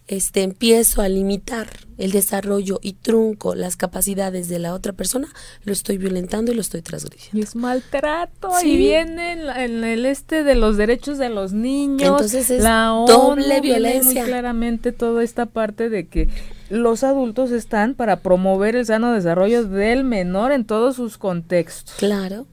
este, 0.09 0.41
empiezo 0.41 1.03
a 1.03 1.07
limitar 1.07 1.67
el 1.99 2.11
desarrollo 2.11 2.79
y 2.81 2.93
trunco 2.93 3.53
las 3.53 3.77
capacidades 3.77 4.49
de 4.49 4.57
la 4.57 4.73
otra 4.73 4.91
persona, 4.91 5.27
lo 5.65 5.71
estoy 5.71 5.99
violentando 5.99 6.51
y 6.51 6.55
lo 6.55 6.61
estoy 6.61 6.81
transgrediendo. 6.81 7.37
Y 7.37 7.43
es 7.43 7.55
maltrato 7.55 8.49
y 8.63 8.75
viene 8.75 9.33
en, 9.33 9.83
el 9.83 10.07
este 10.07 10.43
de 10.43 10.55
los 10.55 10.77
derechos 10.77 11.19
de 11.19 11.29
los 11.29 11.53
niños. 11.53 12.09
Entonces 12.09 12.49
es 12.49 12.63
la 12.63 12.85
doble 13.07 13.61
violencia. 13.61 14.23
Muy 14.23 14.31
claramente 14.31 14.91
toda 14.93 15.23
esta 15.23 15.45
parte 15.45 15.89
de 15.89 16.07
que 16.07 16.27
los 16.71 17.03
adultos 17.03 17.51
están 17.51 17.93
para 17.93 18.21
promover 18.21 18.75
el 18.75 18.87
sano 18.87 19.13
desarrollo 19.13 19.63
del 19.63 20.05
menor 20.05 20.53
en 20.53 20.65
todos 20.65 20.95
sus 20.95 21.19
contextos. 21.19 21.93
Claro. 21.99 22.47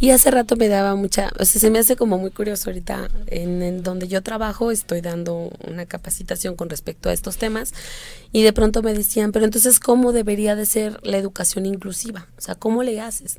Y 0.00 0.10
hace 0.10 0.30
rato 0.30 0.56
me 0.56 0.68
daba 0.68 0.94
mucha, 0.94 1.30
o 1.38 1.44
sea, 1.44 1.60
se 1.60 1.70
me 1.70 1.78
hace 1.78 1.96
como 1.96 2.18
muy 2.18 2.30
curioso 2.30 2.70
ahorita 2.70 3.08
en, 3.26 3.82
donde 3.82 4.06
yo 4.08 4.22
trabajo, 4.22 4.70
estoy 4.70 5.00
dando 5.00 5.50
una 5.66 5.86
capacitación 5.86 6.54
con 6.54 6.70
respecto 6.70 7.08
a 7.08 7.12
estos 7.12 7.36
temas 7.36 7.72
y 8.32 8.42
de 8.42 8.52
pronto 8.52 8.82
me 8.82 8.94
decían, 8.94 9.32
pero 9.32 9.44
entonces, 9.44 9.80
¿cómo 9.80 10.12
debería 10.12 10.54
de 10.54 10.66
ser 10.66 11.00
la 11.02 11.16
educación 11.16 11.66
inclusiva? 11.66 12.28
O 12.36 12.40
sea, 12.40 12.54
¿cómo 12.54 12.82
le 12.82 13.00
haces? 13.00 13.38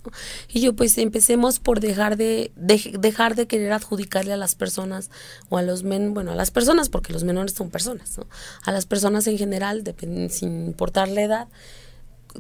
Y 0.50 0.62
yo, 0.62 0.76
pues 0.76 0.98
empecemos 0.98 1.60
por 1.60 1.80
dejar 1.80 2.18
de, 2.18 2.52
dejar 2.56 3.36
de 3.36 3.48
querer 3.48 3.72
adjudicarle 3.72 4.34
a 4.34 4.38
las 4.38 4.56
personas 4.56 5.10
o 5.50 5.58
a 5.58 5.62
los 5.62 5.84
men, 5.84 6.14
bueno, 6.14 6.32
a 6.32 6.36
las 6.36 6.52
personas, 6.52 6.90
porque 6.90 7.14
los 7.14 7.24
menores 7.24 7.54
son 7.54 7.70
personas. 7.70 8.20
A 8.64 8.72
las 8.72 8.86
personas 8.86 9.28
en 9.28 9.38
general, 9.38 9.84
sin 10.30 10.66
importar 10.66 11.08
la 11.08 11.22
edad, 11.22 11.48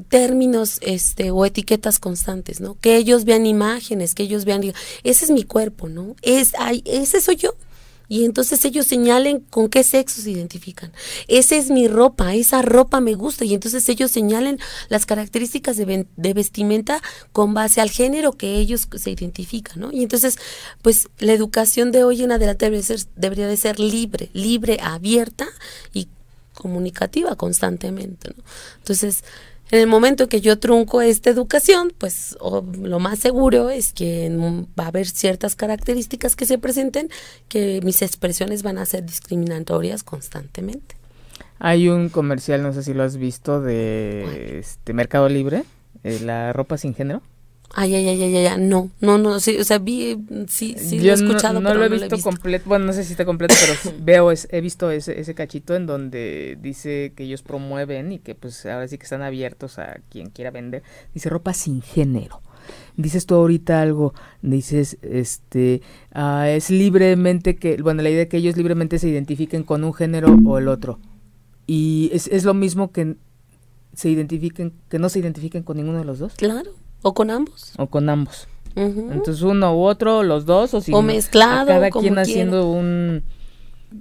términos 0.07 0.79
este 0.81 1.31
o 1.31 1.45
etiquetas 1.45 1.99
constantes, 1.99 2.61
¿no? 2.61 2.77
Que 2.79 2.97
ellos 2.97 3.25
vean 3.25 3.45
imágenes, 3.45 4.15
que 4.15 4.23
ellos 4.23 4.45
vean, 4.45 4.63
ese 5.03 5.25
es 5.25 5.31
mi 5.31 5.43
cuerpo, 5.43 5.89
¿no? 5.89 6.15
Es 6.21 6.53
ay, 6.57 6.83
ese 6.85 7.21
soy 7.21 7.37
yo. 7.37 7.55
Y 8.11 8.25
entonces 8.25 8.65
ellos 8.65 8.87
señalen 8.87 9.39
con 9.39 9.69
qué 9.69 9.83
sexo 9.83 10.19
se 10.23 10.31
identifican. 10.31 10.91
Esa 11.27 11.55
es 11.55 11.69
mi 11.69 11.87
ropa, 11.87 12.33
esa 12.33 12.63
ropa 12.63 13.01
me 13.01 13.13
gusta. 13.13 13.45
Y 13.45 13.53
entonces 13.53 13.87
ellos 13.87 14.09
señalen 14.09 14.59
las 14.89 15.05
características 15.05 15.77
de, 15.77 16.07
de, 16.17 16.33
vestimenta 16.33 17.03
con 17.31 17.53
base 17.53 17.81
al 17.81 17.91
género 17.91 18.31
que 18.31 18.55
ellos 18.55 18.87
se 18.97 19.11
identifican, 19.11 19.79
¿no? 19.79 19.91
Y 19.91 20.01
entonces, 20.01 20.37
pues 20.81 21.07
la 21.19 21.33
educación 21.33 21.91
de 21.91 22.03
hoy 22.03 22.23
en 22.23 22.31
adelante 22.31 22.65
debería, 22.65 22.83
ser, 22.83 23.01
debería 23.15 23.47
de 23.47 23.57
ser 23.57 23.79
libre, 23.79 24.31
libre, 24.33 24.79
abierta 24.81 25.47
y 25.93 26.07
comunicativa 26.55 27.35
constantemente, 27.35 28.31
¿no? 28.35 28.43
Entonces, 28.79 29.23
en 29.71 29.79
el 29.79 29.87
momento 29.87 30.27
que 30.27 30.41
yo 30.41 30.57
trunco 30.59 31.01
esta 31.01 31.29
educación, 31.29 31.93
pues 31.97 32.37
lo 32.41 32.99
más 32.99 33.19
seguro 33.19 33.69
es 33.69 33.93
que 33.93 34.29
va 34.79 34.85
a 34.85 34.87
haber 34.87 35.07
ciertas 35.07 35.55
características 35.55 36.35
que 36.35 36.45
se 36.45 36.57
presenten 36.57 37.09
que 37.47 37.79
mis 37.83 38.01
expresiones 38.01 38.63
van 38.63 38.77
a 38.79 38.85
ser 38.85 39.05
discriminatorias 39.05 40.03
constantemente. 40.03 40.95
Hay 41.59 41.89
un 41.89 42.09
comercial, 42.09 42.63
no 42.63 42.73
sé 42.73 42.83
si 42.83 42.93
lo 42.93 43.03
has 43.03 43.17
visto, 43.17 43.61
de 43.61 44.59
este 44.59 44.93
Mercado 44.93 45.29
Libre, 45.29 45.65
eh, 46.03 46.19
la 46.23 46.53
ropa 46.53 46.77
sin 46.77 46.95
género. 46.95 47.21
Ay, 47.75 47.93
ay, 47.93 48.07
ay, 48.07 48.23
ay, 48.23 48.35
ay, 48.47 48.61
no, 48.61 48.89
no, 48.99 49.17
no, 49.19 49.39
sí, 49.39 49.57
o 49.57 49.63
sea, 49.63 49.77
vi, 49.77 50.17
sí, 50.47 50.75
sí 50.77 50.99
lo 50.99 51.11
he 51.11 51.13
escuchado, 51.13 51.61
no, 51.61 51.69
no 51.69 51.75
lo 51.75 51.85
he 51.85 51.89
visto, 51.89 52.19
completo, 52.19 52.67
bueno, 52.67 52.85
no 52.85 52.93
sé 52.93 53.03
si 53.03 53.11
está 53.11 53.25
completo, 53.25 53.53
pero 53.59 53.95
veo, 54.01 54.31
he 54.31 54.61
visto 54.61 54.89
ese, 54.89 55.19
ese 55.19 55.35
cachito 55.35 55.75
en 55.75 55.85
donde 55.85 56.57
dice 56.59 57.13
que 57.15 57.25
ellos 57.25 57.43
promueven 57.43 58.11
y 58.11 58.19
que 58.19 58.33
pues 58.33 58.65
ahora 58.65 58.87
sí 58.87 58.97
que 58.97 59.03
están 59.03 59.21
abiertos 59.21 59.77
a 59.77 59.99
quien 60.09 60.31
quiera 60.31 60.49
vender, 60.49 60.81
dice 61.13 61.29
ropa 61.29 61.53
sin 61.53 61.81
género. 61.81 62.41
Dices 62.97 63.25
tú 63.25 63.35
ahorita 63.35 63.81
algo, 63.81 64.13
dices, 64.41 64.97
este, 65.01 65.81
ah, 66.11 66.49
es 66.49 66.69
libremente 66.69 67.55
que, 67.55 67.81
bueno, 67.81 68.03
la 68.03 68.09
idea 68.09 68.19
de 68.19 68.27
que 68.27 68.37
ellos 68.37 68.57
libremente 68.57 68.99
se 68.99 69.07
identifiquen 69.07 69.63
con 69.63 69.83
un 69.83 69.93
género 69.93 70.37
o 70.45 70.57
el 70.57 70.67
otro. 70.67 70.99
Y 71.65 72.09
es, 72.13 72.27
es 72.27 72.43
lo 72.43 72.53
mismo 72.53 72.91
que 72.91 73.15
se 73.93 74.09
identifiquen, 74.09 74.73
que 74.89 74.99
no 74.99 75.09
se 75.09 75.19
identifiquen 75.19 75.63
con 75.63 75.77
ninguno 75.77 75.99
de 75.99 76.05
los 76.05 76.19
dos. 76.19 76.33
Claro. 76.35 76.71
¿O 77.01 77.13
con 77.13 77.31
ambos? 77.31 77.73
O 77.77 77.87
con 77.87 78.09
ambos. 78.09 78.47
Entonces 78.75 79.41
uno 79.41 79.75
u 79.75 79.83
otro, 79.83 80.23
los 80.23 80.45
dos, 80.45 80.73
o 80.73 80.79
si 80.79 80.93
o 80.93 81.01
mezclado, 81.01 81.67
cada 81.67 81.89
quien 81.89 82.17
haciendo 82.17 82.71
un 82.71 83.23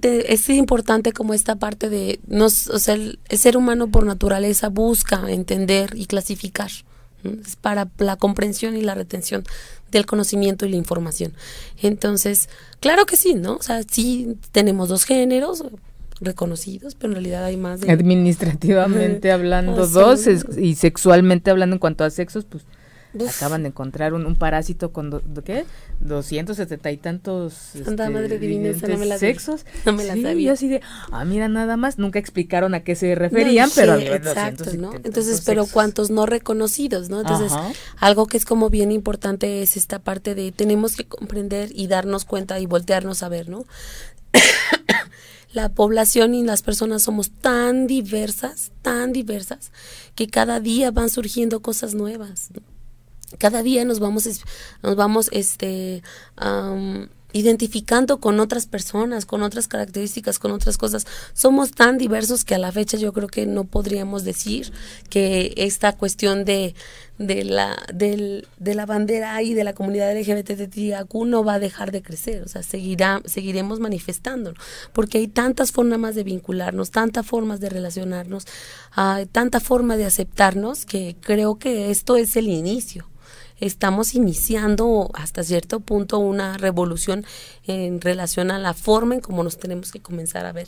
es 0.01 0.49
importante 0.49 1.13
como 1.13 1.33
esta 1.33 1.55
parte 1.55 1.89
de 1.89 2.19
nos, 2.27 2.67
o 2.67 2.79
sea, 2.79 2.93
el, 2.93 3.19
ser 3.29 3.57
humano 3.57 3.89
por 3.89 4.05
naturaleza 4.05 4.69
busca 4.69 5.31
entender 5.31 5.93
y 5.95 6.05
clasificar. 6.05 6.69
Es 7.23 7.55
para 7.57 7.89
la 7.97 8.15
comprensión 8.15 8.77
y 8.77 8.81
la 8.81 8.95
retención 8.95 9.43
del 9.91 10.05
conocimiento 10.05 10.65
y 10.65 10.69
la 10.69 10.77
información. 10.77 11.33
Entonces, 11.81 12.49
claro 12.79 13.05
que 13.05 13.17
sí, 13.17 13.33
¿no? 13.33 13.55
O 13.55 13.61
sea, 13.61 13.81
sí 13.83 14.37
tenemos 14.51 14.87
dos 14.87 15.03
géneros, 15.03 15.63
reconocidos, 16.21 16.95
pero 16.95 17.11
en 17.11 17.15
realidad 17.15 17.43
hay 17.43 17.57
más 17.57 17.81
de... 17.81 17.91
Administrativamente 17.91 19.31
hablando, 19.31 19.87
dos, 19.87 20.27
y 20.57 20.75
sexualmente 20.75 21.49
hablando 21.49 21.75
en 21.75 21.79
cuanto 21.79 22.03
a 22.03 22.09
sexos, 22.09 22.45
pues 22.45 22.63
Acaban 23.27 23.63
de 23.63 23.69
encontrar 23.69 24.13
un, 24.13 24.35
parásito 24.35 24.91
con, 24.93 25.09
do, 25.09 25.21
¿qué? 25.43 25.65
270 26.01 26.91
y 26.91 26.97
tantos 26.97 27.75
este, 27.75 28.09
madre 28.09 28.37
divina, 28.37 28.71
no 28.87 28.97
me 28.97 29.05
la 29.07 29.17
sexos. 29.17 29.65
No 29.85 29.93
me 29.93 30.03
la 30.03 30.13
sí, 30.13 30.21
sabía. 30.21 30.51
así 30.51 30.67
de, 30.67 30.81
ah, 31.11 31.25
mira, 31.25 31.47
nada 31.47 31.75
más, 31.75 31.97
nunca 31.97 32.19
explicaron 32.19 32.75
a 32.75 32.83
qué 32.83 32.95
se 32.95 33.15
referían, 33.15 33.69
pero 33.73 33.95
exacto, 33.95 34.65
¿no? 34.77 34.93
Entonces, 34.93 35.41
pero 35.45 35.65
cuántos 35.65 36.11
no 36.11 36.27
reconocidos, 36.27 37.09
¿no? 37.09 37.21
Entonces, 37.21 37.51
algo 37.97 38.27
que 38.27 38.37
es 38.37 38.45
como 38.45 38.69
bien 38.69 38.91
importante 38.91 39.63
es 39.63 39.75
esta 39.75 39.99
parte 39.99 40.35
de 40.35 40.51
tenemos 40.51 40.95
que 40.95 41.05
comprender 41.05 41.69
y 41.73 41.87
darnos 41.87 42.25
cuenta 42.25 42.59
y 42.59 42.67
voltearnos 42.67 43.23
a 43.23 43.29
ver, 43.29 43.49
¿no? 43.49 43.65
la 45.53 45.69
población 45.69 46.35
y 46.35 46.43
las 46.43 46.61
personas 46.61 47.01
somos 47.01 47.31
tan 47.31 47.87
diversas, 47.87 48.71
tan 48.83 49.13
diversas, 49.13 49.71
que 50.13 50.27
cada 50.27 50.59
día 50.59 50.91
van 50.91 51.09
surgiendo 51.09 51.61
cosas 51.61 51.95
nuevas. 51.95 52.49
¿no? 52.53 52.68
Cada 53.37 53.63
día 53.63 53.85
nos 53.85 53.99
vamos, 53.99 54.27
nos 54.81 54.95
vamos 54.95 55.29
este, 55.31 56.01
identificando 57.31 58.19
con 58.19 58.39
otras 58.39 58.65
personas, 58.65 59.25
con 59.25 59.43
otras 59.43 59.67
características, 59.67 60.39
con 60.39 60.51
otras 60.51 60.77
cosas. 60.77 61.05
Somos 61.33 61.71
tan 61.71 61.97
diversos 61.97 62.43
que 62.43 62.55
a 62.55 62.57
la 62.57 62.71
fecha 62.71 62.97
yo 62.97 63.13
creo 63.13 63.27
que 63.27 63.45
no 63.45 63.65
podríamos 63.65 64.23
decir 64.23 64.71
que 65.09 65.53
esta 65.57 65.95
cuestión 65.95 66.43
de, 66.43 66.73
de, 67.19 67.43
la, 67.43 67.77
de 67.93 68.47
la 68.59 68.85
bandera 68.87 69.41
y 69.43 69.53
de 69.53 69.63
la 69.63 69.73
comunidad 69.73 70.17
LGBTQ 70.17 71.13
no 71.25 71.43
va 71.43 71.55
a 71.55 71.59
dejar 71.59 71.91
de 71.91 72.01
crecer, 72.01 72.41
o 72.43 72.47
sea, 72.47 72.63
seguirá, 72.63 73.21
seguiremos 73.25 73.79
manifestando, 73.79 74.55
porque 74.91 75.19
hay 75.19 75.27
tantas 75.27 75.71
formas 75.71 76.15
de 76.15 76.23
vincularnos, 76.23 76.89
tantas 76.89 77.27
formas 77.27 77.59
de 77.59 77.69
relacionarnos, 77.69 78.45
tanta 79.31 79.59
forma 79.59 79.97
de 79.97 80.05
aceptarnos 80.05 80.85
que 80.85 81.15
creo 81.21 81.59
que 81.59 81.91
esto 81.91 82.17
es 82.17 82.35
el 82.35 82.47
inicio 82.47 83.05
estamos 83.59 84.15
iniciando 84.15 85.09
hasta 85.13 85.43
cierto 85.43 85.79
punto 85.79 86.19
una 86.19 86.57
revolución 86.57 87.25
en 87.65 88.01
relación 88.01 88.51
a 88.51 88.59
la 88.59 88.73
forma 88.73 89.15
en 89.15 89.21
cómo 89.21 89.43
nos 89.43 89.57
tenemos 89.57 89.91
que 89.91 89.99
comenzar 89.99 90.45
a 90.45 90.51
ver 90.51 90.67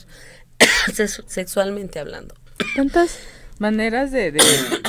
sexualmente 1.28 2.00
hablando. 2.00 2.36
Tantas 2.76 3.20
maneras 3.60 4.12
de, 4.12 4.32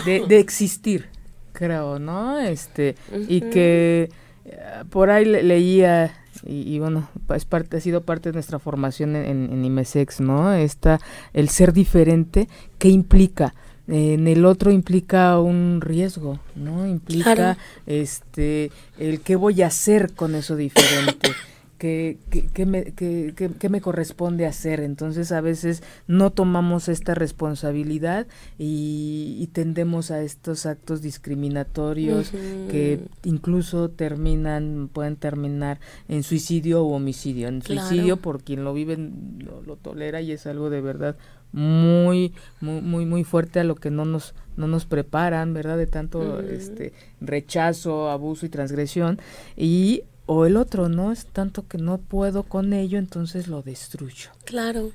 de, 0.04 0.38
existir, 0.38 1.08
creo, 1.52 1.98
¿no? 1.98 2.38
Este, 2.38 2.96
y 3.28 3.40
que 3.40 4.10
eh, 4.44 4.84
por 4.90 5.10
ahí 5.10 5.24
leía 5.24 6.18
y, 6.44 6.78
bueno, 6.80 7.08
es 7.34 7.44
parte, 7.44 7.76
ha 7.76 7.80
sido 7.80 8.00
parte 8.00 8.30
de 8.30 8.32
nuestra 8.32 8.58
formación 8.58 9.14
en, 9.14 9.52
en 9.52 9.64
IMESEX, 9.64 10.20
¿no? 10.20 10.52
Esta, 10.52 10.98
el 11.32 11.48
ser 11.50 11.72
diferente, 11.72 12.48
¿qué 12.78 12.88
implica? 12.88 13.54
En 13.88 14.28
el 14.28 14.44
otro 14.44 14.70
implica 14.70 15.38
un 15.40 15.80
riesgo, 15.80 16.38
¿no? 16.54 16.86
Implica 16.86 17.58
este 17.86 18.70
el 18.98 19.20
qué 19.20 19.36
voy 19.36 19.62
a 19.62 19.66
hacer 19.66 20.12
con 20.14 20.34
eso 20.34 20.56
diferente. 20.56 21.30
¿Qué, 21.78 22.16
qué, 22.54 22.64
me, 22.64 22.92
qué, 22.92 23.34
qué, 23.58 23.68
me, 23.68 23.80
corresponde 23.80 24.46
hacer. 24.46 24.78
Entonces 24.78 25.32
a 25.32 25.40
veces 25.40 25.82
no 26.06 26.30
tomamos 26.30 26.88
esta 26.88 27.16
responsabilidad 27.16 28.28
y, 28.56 29.50
tendemos 29.52 30.12
a 30.12 30.22
estos 30.22 30.64
actos 30.64 31.02
discriminatorios 31.02 32.30
que 32.30 33.00
incluso 33.24 33.88
terminan, 33.90 34.90
pueden 34.92 35.16
terminar 35.16 35.80
en 36.06 36.22
suicidio 36.22 36.84
o 36.84 36.94
homicidio. 36.94 37.48
En 37.48 37.62
suicidio 37.62 38.16
por 38.16 38.44
quien 38.44 38.62
lo 38.62 38.72
vive 38.74 38.96
lo 39.66 39.74
tolera 39.74 40.20
y 40.20 40.30
es 40.30 40.46
algo 40.46 40.70
de 40.70 40.82
verdad 40.82 41.16
muy, 41.52 42.32
muy, 42.60 42.80
muy, 42.80 43.06
muy 43.06 43.24
fuerte 43.24 43.60
a 43.60 43.64
lo 43.64 43.76
que 43.76 43.90
no 43.90 44.04
nos, 44.04 44.34
no 44.56 44.66
nos 44.66 44.86
preparan, 44.86 45.54
¿verdad? 45.54 45.76
De 45.76 45.86
tanto 45.86 46.40
este 46.40 46.92
rechazo, 47.20 48.10
abuso 48.10 48.46
y 48.46 48.48
transgresión. 48.48 49.20
Y 49.56 50.04
o 50.26 50.46
el 50.46 50.56
otro, 50.56 50.88
¿no? 50.88 51.12
Es 51.12 51.26
tanto 51.26 51.66
que 51.66 51.78
no 51.78 51.98
puedo 51.98 52.44
con 52.44 52.72
ello, 52.72 52.98
entonces 52.98 53.48
lo 53.48 53.62
destruyo. 53.62 54.30
Claro. 54.44 54.90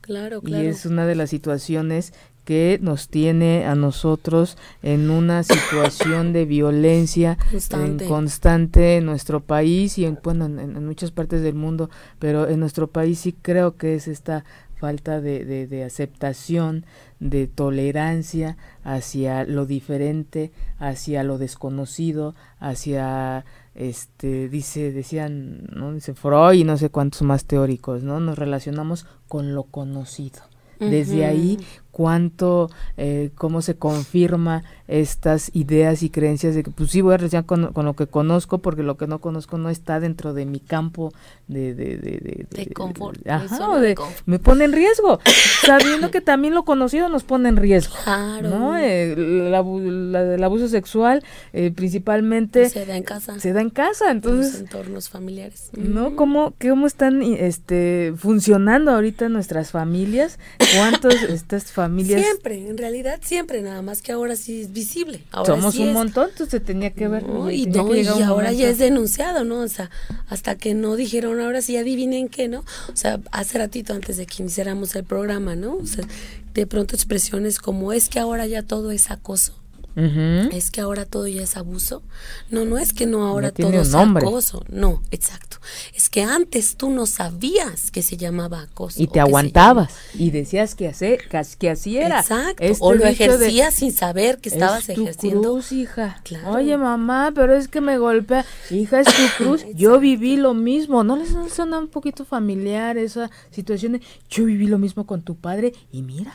Claro, 0.00 0.42
claro. 0.42 0.42
Y 0.42 0.66
es 0.66 0.84
una 0.84 1.06
de 1.06 1.14
las 1.14 1.30
situaciones 1.30 2.12
que 2.44 2.78
nos 2.82 3.08
tiene 3.08 3.64
a 3.64 3.74
nosotros 3.74 4.58
en 4.82 5.10
una 5.10 5.42
situación 5.42 6.32
de 6.32 6.44
violencia 6.44 7.38
constante 7.50 8.04
en, 8.04 8.10
constante 8.10 8.96
en 8.96 9.06
nuestro 9.06 9.40
país 9.40 9.96
y 9.98 10.04
en, 10.04 10.18
bueno, 10.22 10.44
en, 10.44 10.84
muchas 10.84 11.10
partes 11.10 11.42
del 11.42 11.54
mundo, 11.54 11.88
pero 12.18 12.46
en 12.48 12.60
nuestro 12.60 12.88
país 12.88 13.20
sí 13.20 13.32
creo 13.32 13.76
que 13.76 13.94
es 13.94 14.08
esta 14.08 14.44
falta 14.84 15.22
de, 15.22 15.66
de, 15.66 15.82
aceptación, 15.82 16.84
de 17.18 17.46
tolerancia 17.46 18.58
hacia 18.82 19.44
lo 19.44 19.64
diferente, 19.64 20.52
hacia 20.78 21.22
lo 21.22 21.38
desconocido, 21.38 22.34
hacia 22.58 23.46
este 23.74 24.50
dice 24.50 24.92
decían 24.92 25.64
no 25.72 25.94
dice 25.94 26.12
Freud 26.12 26.58
y 26.58 26.64
no 26.64 26.76
sé 26.76 26.90
cuántos 26.90 27.22
más 27.22 27.46
teóricos 27.46 28.02
no 28.02 28.20
nos 28.20 28.38
relacionamos 28.38 29.06
con 29.26 29.54
lo 29.54 29.62
conocido. 29.62 30.42
Desde 30.78 31.24
ahí 31.24 31.58
cuánto, 31.94 32.70
eh, 32.96 33.30
cómo 33.36 33.62
se 33.62 33.76
confirma 33.76 34.64
estas 34.88 35.50
ideas 35.54 36.02
y 36.02 36.10
creencias 36.10 36.56
de 36.56 36.64
que 36.64 36.70
pues 36.70 36.90
sí 36.90 37.00
voy 37.00 37.14
a 37.14 37.16
relacionar 37.16 37.46
con, 37.46 37.72
con, 37.72 37.86
lo 37.86 37.94
que 37.94 38.08
conozco 38.08 38.58
porque 38.58 38.82
lo 38.82 38.96
que 38.96 39.06
no 39.06 39.20
conozco 39.20 39.56
no 39.58 39.70
está 39.70 40.00
dentro 40.00 40.34
de 40.34 40.44
mi 40.44 40.58
campo 40.58 41.12
de 41.46 41.72
de 41.72 41.96
de, 41.96 42.46
de, 42.50 42.66
confort, 42.74 43.26
ajá, 43.26 43.78
de, 43.78 43.94
me 44.26 44.38
pone 44.38 44.64
en 44.64 44.72
riesgo 44.72 45.20
sabiendo 45.64 46.10
que 46.10 46.20
también 46.20 46.52
lo 46.52 46.64
conocido 46.64 47.08
nos 47.08 47.22
pone 47.22 47.48
en 47.48 47.56
riesgo 47.56 47.94
claro. 48.02 48.50
No 48.50 48.76
eh, 48.76 49.12
el 49.12 50.44
abuso 50.44 50.68
sexual 50.68 51.22
eh, 51.52 51.70
principalmente 51.70 52.68
se 52.68 52.84
da 52.84 52.96
en 52.96 53.04
casa. 53.04 53.38
se 53.38 53.52
da 53.52 53.60
en 53.60 53.70
casa 53.70 54.10
entonces 54.10 54.46
en 54.46 54.52
los 54.52 54.60
entornos 54.72 55.08
familiares. 55.08 55.70
no 55.76 56.16
cómo 56.16 56.54
cómo 56.60 56.86
están 56.86 57.22
este 57.22 58.12
funcionando 58.16 58.90
ahorita 58.90 59.28
nuestras 59.28 59.70
familias 59.70 60.38
cuántos 60.76 61.14
estas 61.28 61.72
familias 61.72 61.83
siempre 62.04 62.68
en 62.68 62.78
realidad 62.78 63.20
siempre 63.22 63.62
nada 63.62 63.82
más 63.82 64.02
que 64.02 64.12
ahora 64.12 64.36
sí 64.36 64.66
visible. 64.70 65.22
Somos 65.44 65.76
un 65.76 65.92
montón, 65.92 66.30
entonces 66.30 66.62
tenía 66.62 66.90
que 66.90 67.08
ver. 67.08 67.24
y, 67.50 67.68
ahora 68.22 68.52
ya 68.52 68.68
es 68.68 68.78
denunciado, 68.78 69.44
¿no? 69.44 69.60
O 69.60 69.68
sea, 69.68 69.90
hasta 70.28 70.56
que 70.56 70.74
no 70.74 70.96
dijeron, 70.96 71.40
ahora 71.40 71.62
sí 71.62 71.76
adivinen 71.76 72.28
qué, 72.28 72.48
¿no? 72.48 72.60
O 72.92 72.96
sea, 72.96 73.20
hace 73.32 73.58
ratito 73.58 73.94
antes 73.94 74.16
de 74.16 74.26
que 74.26 74.42
iniciáramos 74.42 74.94
el 74.96 75.04
programa, 75.04 75.56
¿no? 75.56 75.76
O 75.76 75.86
sea, 75.86 76.04
de 76.54 76.66
pronto 76.66 76.94
expresiones 76.94 77.58
como 77.58 77.92
es 77.92 78.08
que 78.08 78.20
ahora 78.20 78.46
ya 78.46 78.62
todo 78.62 78.90
es 78.90 79.10
acoso. 79.10 79.63
Es 79.96 80.70
que 80.70 80.80
ahora 80.80 81.04
todo 81.04 81.26
ya 81.28 81.42
es 81.42 81.56
abuso. 81.56 82.02
No, 82.50 82.64
no 82.64 82.78
es 82.78 82.92
que 82.92 83.06
no 83.06 83.24
ahora 83.26 83.52
todo 83.52 83.80
es 83.80 83.94
acoso. 83.94 84.64
No, 84.68 85.02
exacto. 85.10 85.58
Es 85.94 86.08
que 86.08 86.22
antes 86.22 86.76
tú 86.76 86.90
no 86.90 87.06
sabías 87.06 87.90
que 87.90 88.02
se 88.02 88.16
llamaba 88.16 88.62
acoso. 88.62 89.00
Y 89.00 89.06
te 89.06 89.20
aguantabas 89.20 89.94
y 90.14 90.30
decías 90.30 90.74
que, 90.74 90.88
hace, 90.88 91.18
que, 91.58 91.70
así 91.70 91.98
era. 91.98 92.20
Exacto. 92.20 92.64
o 92.80 92.92
lo 92.94 93.04
ejercías 93.06 93.74
sin 93.74 93.92
saber 93.92 94.38
que 94.38 94.48
estabas 94.48 94.88
es 94.88 94.96
tu 94.96 95.02
ejerciendo. 95.02 95.42
cruz, 95.42 95.72
hija. 95.72 96.22
Oye, 96.46 96.76
mamá, 96.76 97.32
pero 97.34 97.54
es 97.54 97.68
que 97.68 97.80
me 97.80 97.98
golpea. 97.98 98.44
Hija, 98.70 99.00
es 99.00 99.06
tu 99.06 99.22
cruz. 99.44 99.64
Yo 99.74 100.00
viví 100.00 100.36
lo 100.36 100.54
mismo. 100.54 101.04
¿No 101.04 101.16
les 101.16 101.34
suena 101.52 101.78
un 101.78 101.88
poquito 101.88 102.24
familiar 102.24 102.98
esa 102.98 103.30
situación 103.50 103.92
de 103.92 104.00
yo 104.28 104.44
viví 104.44 104.66
lo 104.66 104.78
mismo 104.78 105.06
con 105.06 105.22
tu 105.22 105.36
padre 105.36 105.72
y 105.92 106.02
mira? 106.02 106.34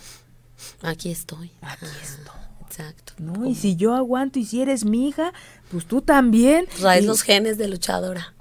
Aquí 0.82 1.12
estoy. 1.12 1.51
Aquí 1.62 1.86
estoy. 2.01 2.39
Exacto. 2.80 3.13
No, 3.17 3.45
y 3.45 3.55
si 3.55 3.75
yo 3.75 3.93
aguanto 3.93 4.39
y 4.39 4.45
si 4.45 4.61
eres 4.61 4.86
mi 4.86 5.09
hija, 5.09 5.34
pues 5.71 5.86
tú 5.86 6.01
también. 6.01 6.65
Traes 6.80 7.05
los 7.05 7.21
genes 7.21 7.57
de 7.57 7.67
luchadora. 7.67 8.34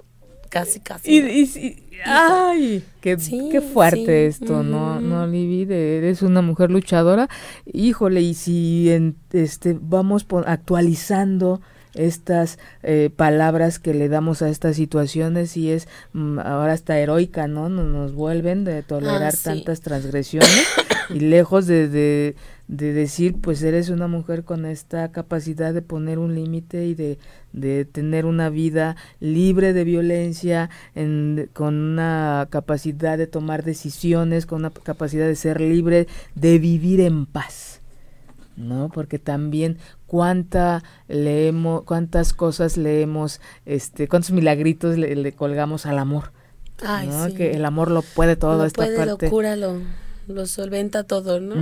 Casi, 0.49 0.81
casi. 0.81 1.13
Y, 1.13 1.77
ay, 2.05 2.85
qué, 3.01 3.19
qué 3.51 3.61
fuerte 3.61 4.27
esto, 4.27 4.63
¿no? 4.63 5.01
No, 5.01 5.27
Libby, 5.27 5.73
eres 5.73 6.23
una 6.23 6.41
mujer 6.41 6.71
luchadora. 6.71 7.29
Híjole, 7.67 8.23
y 8.23 8.35
si 8.35 8.91
en, 8.91 9.17
este 9.33 9.77
vamos 9.79 10.25
actualizando 10.47 11.61
estas 11.95 12.59
eh, 12.83 13.11
palabras 13.15 13.79
que 13.79 13.93
le 13.93 14.09
damos 14.09 14.43
a 14.43 14.49
estas 14.49 14.77
situaciones 14.77 15.57
y 15.57 15.71
es 15.71 15.89
mm, 16.13 16.39
ahora 16.39 16.73
hasta 16.73 16.99
heroica, 16.99 17.49
¿no? 17.49 17.69
Nos, 17.69 17.87
nos 17.87 18.13
vuelven 18.15 18.65
de 18.65 18.83
tolerar 18.83 19.35
ah, 19.35 19.39
tantas 19.43 19.81
transgresiones 19.81 20.67
y 21.11 21.21
lejos 21.21 21.67
de, 21.67 21.89
de, 21.89 22.37
de, 22.69 22.93
decir, 22.93 23.37
pues 23.41 23.63
eres 23.63 23.89
una 23.89 24.07
mujer 24.07 24.45
con 24.45 24.65
esta 24.67 25.11
capacidad 25.11 25.75
de 25.75 25.83
poner 25.83 26.19
un 26.19 26.35
límite 26.35 26.87
y 26.87 26.95
de, 26.95 27.19
de 27.53 27.85
tener 27.85 28.27
una 28.27 28.51
vida 28.51 28.97
libre 29.21 29.73
de 29.73 29.85
violencia, 29.85 30.71
en, 30.95 31.51
con 31.53 31.75
una 31.75 32.47
capacidad 32.51 33.19
de 33.19 33.27
tomar 33.27 33.65
decisiones, 33.65 34.47
con 34.47 34.61
una 34.61 34.71
capacidad 34.71 35.27
de 35.27 35.37
ser 35.37 35.61
libre, 35.61 36.07
de 36.35 36.59
vivir 36.59 37.01
en 37.01 37.27
paz. 37.27 37.81
¿no? 38.57 38.91
Porque 38.93 39.19
también 39.19 39.79
cuánta 40.07 40.83
leemos, 41.07 41.85
cuántas 41.85 42.33
cosas 42.33 42.77
leemos, 42.77 43.41
este, 43.67 44.09
cuántos 44.09 44.33
milagritos 44.33 44.99
le, 44.99 45.33
colgamos 45.33 45.87
al 45.87 45.99
amor. 45.99 46.33
Ay, 46.85 47.09
Que 47.35 47.53
el 47.53 47.65
amor 47.65 47.91
lo 47.91 48.03
puede 48.03 48.37
todo, 48.37 48.65
esta 48.65 48.85
puede, 48.85 48.97
parte. 48.97 49.27
Lo 49.27 49.29
lo, 50.29 50.47
solventa 50.47 51.05
todo, 51.05 51.41
¿no? 51.41 51.55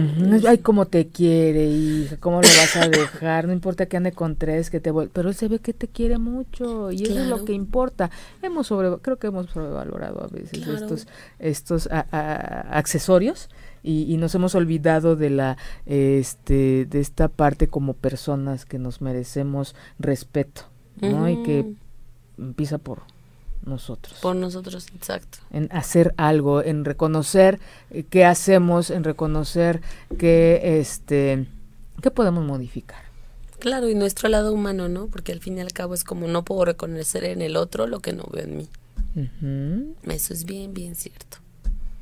Ay, 0.48 0.58
cómo 0.58 0.86
te 0.86 1.08
quiere, 1.08 1.66
y 1.66 2.08
cómo 2.20 2.42
lo 2.42 2.48
vas 2.48 2.76
a 2.76 2.88
dejar, 2.88 3.46
no 3.46 3.52
importa 3.52 3.86
que 3.86 3.96
ande 3.96 4.12
con 4.12 4.36
tres, 4.36 4.70
que 4.70 4.80
te 4.80 4.90
vuelva, 4.90 5.12
pero 5.14 5.28
él 5.28 5.34
se 5.34 5.48
ve 5.48 5.58
que 5.58 5.72
te 5.72 5.88
quiere 5.88 6.18
mucho 6.18 6.92
y 6.92 7.02
eso 7.04 7.18
es 7.20 7.26
lo 7.26 7.44
que 7.44 7.52
importa. 7.52 8.10
Hemos 8.42 8.66
sobre, 8.66 8.96
creo 8.98 9.18
que 9.18 9.28
hemos 9.28 9.50
sobrevalorado 9.50 10.22
a 10.22 10.28
veces 10.28 10.66
estos, 10.66 11.06
estos 11.38 11.88
accesorios 11.90 13.48
y, 13.82 14.16
nos 14.16 14.34
hemos 14.34 14.54
olvidado 14.54 15.14
de 15.14 15.30
la 15.30 15.56
este 15.84 16.86
de 16.86 17.00
esta 17.00 17.28
parte 17.28 17.68
como 17.68 17.94
personas 17.94 18.64
que 18.64 18.78
nos 18.78 19.00
merecemos 19.00 19.76
respeto 19.98 20.62
no 21.00 21.28
y 21.28 21.42
que 21.42 21.74
empieza 22.38 22.78
por 22.78 23.02
nosotros. 23.66 24.18
Por 24.20 24.36
nosotros 24.36 24.86
exacto. 24.94 25.38
En 25.50 25.68
hacer 25.72 26.14
algo 26.16 26.62
en 26.62 26.84
reconocer 26.84 27.60
eh, 27.90 28.04
qué 28.08 28.24
hacemos 28.24 28.90
en 28.90 29.04
reconocer 29.04 29.82
que 30.18 30.78
este 30.80 31.46
qué 32.02 32.10
podemos 32.10 32.44
modificar. 32.44 33.04
Claro 33.58 33.88
y 33.88 33.94
nuestro 33.94 34.28
lado 34.28 34.52
humano 34.52 34.88
no 34.88 35.08
porque 35.08 35.32
al 35.32 35.40
fin 35.40 35.58
y 35.58 35.60
al 35.60 35.72
cabo 35.72 35.94
es 35.94 36.04
como 36.04 36.28
no 36.28 36.44
puedo 36.44 36.64
reconocer 36.64 37.24
en 37.24 37.42
el 37.42 37.56
otro 37.56 37.86
lo 37.86 38.00
que 38.00 38.12
no 38.12 38.24
veo 38.32 38.44
en 38.44 38.56
mí. 38.56 38.68
Eso 40.04 40.34
es 40.34 40.44
bien 40.44 40.74
bien 40.74 40.94
cierto 40.94 41.38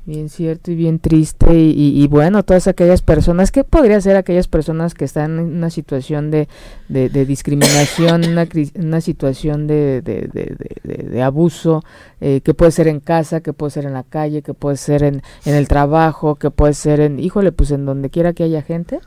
Bien 0.05 0.29
cierto 0.29 0.69
y 0.69 0.75
bien 0.75 0.99
triste 0.99 1.47
y, 1.51 2.05
bueno, 2.07 2.43
todas 2.43 2.67
aquellas 2.67 3.01
personas, 3.01 3.51
¿qué 3.51 3.63
podría 3.63 3.99
ser 4.01 4.17
aquellas 4.17 4.47
personas 4.47 4.93
que 4.93 5.03
están 5.03 5.39
en 5.39 5.57
una 5.57 5.71
situación 5.71 6.29
de, 6.29 6.47
de, 6.89 7.25
discriminación, 7.25 8.23
una, 8.23 8.47
una 8.75 9.01
situación 9.01 9.65
de, 9.65 10.03
de 10.03 11.21
abuso, 11.23 11.83
eh, 12.21 12.41
que 12.41 12.53
puede 12.53 12.71
ser 12.71 12.87
en 12.87 12.99
casa, 12.99 13.41
que 13.41 13.51
puede 13.51 13.71
ser 13.71 13.85
en 13.85 13.93
la 13.93 14.03
calle, 14.03 14.43
que 14.43 14.53
puede 14.53 14.77
ser 14.77 15.01
en, 15.01 15.23
en 15.43 15.55
el 15.55 15.67
trabajo, 15.67 16.35
que 16.35 16.51
puede 16.51 16.75
ser 16.75 16.99
en, 16.99 17.19
híjole, 17.19 17.51
pues 17.51 17.71
en 17.71 17.87
donde 17.87 18.11
quiera 18.11 18.33
que 18.33 18.43
haya 18.43 18.61
gente, 18.61 18.99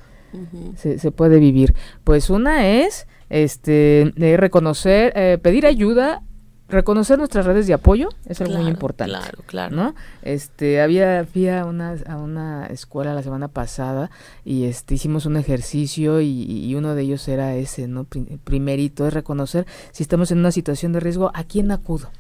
se, 0.76 0.98
se 0.98 1.10
puede 1.12 1.38
vivir. 1.38 1.74
Pues 2.02 2.28
una 2.28 2.68
es 2.68 3.06
este 3.30 4.12
reconocer, 4.16 5.12
eh, 5.14 5.38
pedir 5.40 5.64
ayuda 5.64 6.22
reconocer 6.68 7.18
nuestras 7.18 7.46
redes 7.46 7.66
de 7.66 7.74
apoyo 7.74 8.10
es 8.26 8.40
algo 8.40 8.58
muy 8.58 8.68
importante. 8.68 9.12
Claro, 9.12 9.38
claro. 9.46 9.76
¿no? 9.76 9.94
Este, 10.22 10.80
había, 10.80 11.26
fui 11.30 11.48
a 11.48 11.64
una, 11.64 11.96
a 12.06 12.16
una 12.16 12.66
escuela 12.66 13.14
la 13.14 13.22
semana 13.22 13.48
pasada 13.48 14.10
y 14.44 14.64
este, 14.64 14.94
hicimos 14.94 15.26
un 15.26 15.36
ejercicio 15.36 16.20
y, 16.20 16.74
uno 16.78 16.94
de 16.94 17.02
ellos 17.02 17.26
era 17.26 17.56
ese, 17.56 17.88
¿no? 17.88 18.06
Primerito 18.44 19.06
es 19.08 19.12
reconocer 19.12 19.66
si 19.90 20.04
estamos 20.04 20.30
en 20.30 20.38
una 20.38 20.52
situación 20.52 20.92
de 20.92 21.00
riesgo, 21.00 21.32
¿a 21.34 21.42
quién 21.42 21.72
acudo? 21.72 22.10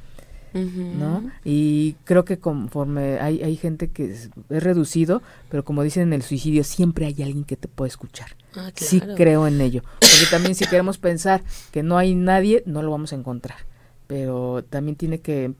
¿no? 0.54 1.30
Y 1.44 1.94
creo 2.04 2.24
que 2.24 2.38
conforme 2.38 3.20
hay, 3.20 3.42
hay 3.42 3.56
gente 3.56 3.90
que 3.90 4.10
es, 4.10 4.30
reducido, 4.48 5.22
pero 5.50 5.64
como 5.64 5.82
dicen 5.82 6.04
en 6.04 6.12
el 6.12 6.22
suicidio, 6.22 6.64
siempre 6.64 7.06
hay 7.06 7.22
alguien 7.22 7.44
que 7.44 7.56
te 7.56 7.68
puede 7.68 7.90
escuchar. 7.90 8.34
Ah, 8.56 8.72
Sí 8.74 9.00
creo 9.00 9.46
en 9.46 9.60
ello. 9.60 9.82
Porque 10.00 10.26
también 10.30 10.56
si 10.56 10.64
queremos 10.64 10.98
pensar 10.98 11.42
que 11.70 11.82
no 11.84 11.98
hay 11.98 12.14
nadie, 12.14 12.64
no 12.66 12.82
lo 12.82 12.90
vamos 12.90 13.12
a 13.12 13.16
encontrar 13.16 13.58
pero 14.08 14.64
también 14.64 14.96
tiene 14.96 15.20
que 15.20 15.52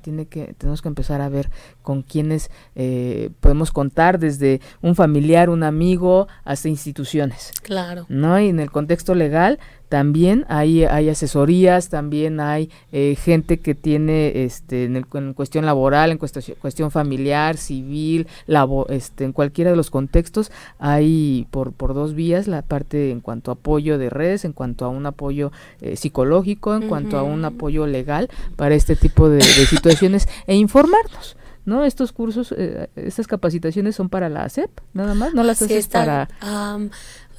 tiene 0.00 0.26
que 0.26 0.54
tenemos 0.54 0.82
que 0.82 0.88
empezar 0.88 1.20
a 1.20 1.28
ver 1.28 1.50
con 1.82 2.02
quiénes 2.02 2.50
eh, 2.74 3.30
podemos 3.40 3.70
contar 3.70 4.18
desde 4.18 4.60
un 4.80 4.96
familiar 4.96 5.50
un 5.50 5.62
amigo 5.62 6.26
hasta 6.42 6.68
instituciones. 6.68 7.52
Claro. 7.62 8.06
No 8.08 8.40
y 8.40 8.48
en 8.48 8.58
el 8.58 8.70
contexto 8.70 9.14
legal 9.14 9.60
también 9.90 10.46
hay, 10.48 10.84
hay 10.84 11.08
asesorías, 11.08 11.88
también 11.88 12.38
hay 12.38 12.70
eh, 12.92 13.16
gente 13.20 13.58
que 13.58 13.74
tiene 13.74 14.44
este, 14.44 14.84
en, 14.84 15.34
cuestión 15.34 15.66
laboral, 15.66 16.12
en 16.12 16.18
cuestión, 16.18 16.44
cuestión 16.60 16.92
familiar, 16.92 17.56
civil, 17.56 18.28
labo, 18.46 18.86
este, 18.88 19.24
en 19.24 19.32
cualquiera 19.32 19.72
de 19.72 19.76
los 19.76 19.90
contextos, 19.90 20.52
hay 20.78 21.48
por, 21.50 21.72
por 21.72 21.92
dos 21.94 22.14
vías 22.14 22.46
la 22.46 22.62
parte 22.62 23.10
en 23.10 23.18
cuanto 23.20 23.50
a 23.50 23.54
apoyo 23.54 23.98
de 23.98 24.10
redes, 24.10 24.44
en 24.44 24.52
cuanto 24.52 24.84
a 24.84 24.88
un 24.90 25.06
apoyo 25.06 25.50
eh, 25.80 25.96
psicológico, 25.96 26.76
en 26.76 26.88
cuanto 26.88 27.18
a 27.18 27.24
un 27.24 27.44
apoyo 27.44 27.88
legal 27.88 28.30
para 28.54 28.76
este 28.76 28.94
tipo 28.94 29.28
de, 29.28 29.42
situaciones 29.42 30.28
e 30.46 30.54
informarnos. 30.54 31.36
¿no? 31.64 31.84
Estos 31.84 32.12
cursos, 32.12 32.54
eh, 32.56 32.88
estas 32.94 33.26
capacitaciones 33.26 33.96
son 33.96 34.08
para 34.08 34.28
la 34.28 34.44
ASEP, 34.44 34.70
nada 34.92 35.14
más, 35.14 35.34
no 35.34 35.42
las 35.42 35.60
haces 35.60 35.88
para... 35.88 36.28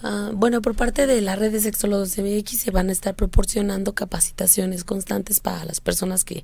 Ah, 0.03 0.31
bueno, 0.33 0.61
por 0.61 0.75
parte 0.75 1.05
de 1.05 1.21
la 1.21 1.35
red 1.35 1.51
de 1.51 1.59
Sexólogos 1.59 2.17
MX 2.17 2.59
se 2.59 2.71
van 2.71 2.89
a 2.89 2.91
estar 2.91 3.15
proporcionando 3.15 3.93
capacitaciones 3.93 4.83
constantes 4.83 5.39
para 5.39 5.63
las 5.65 5.79
personas 5.79 6.23
que 6.23 6.43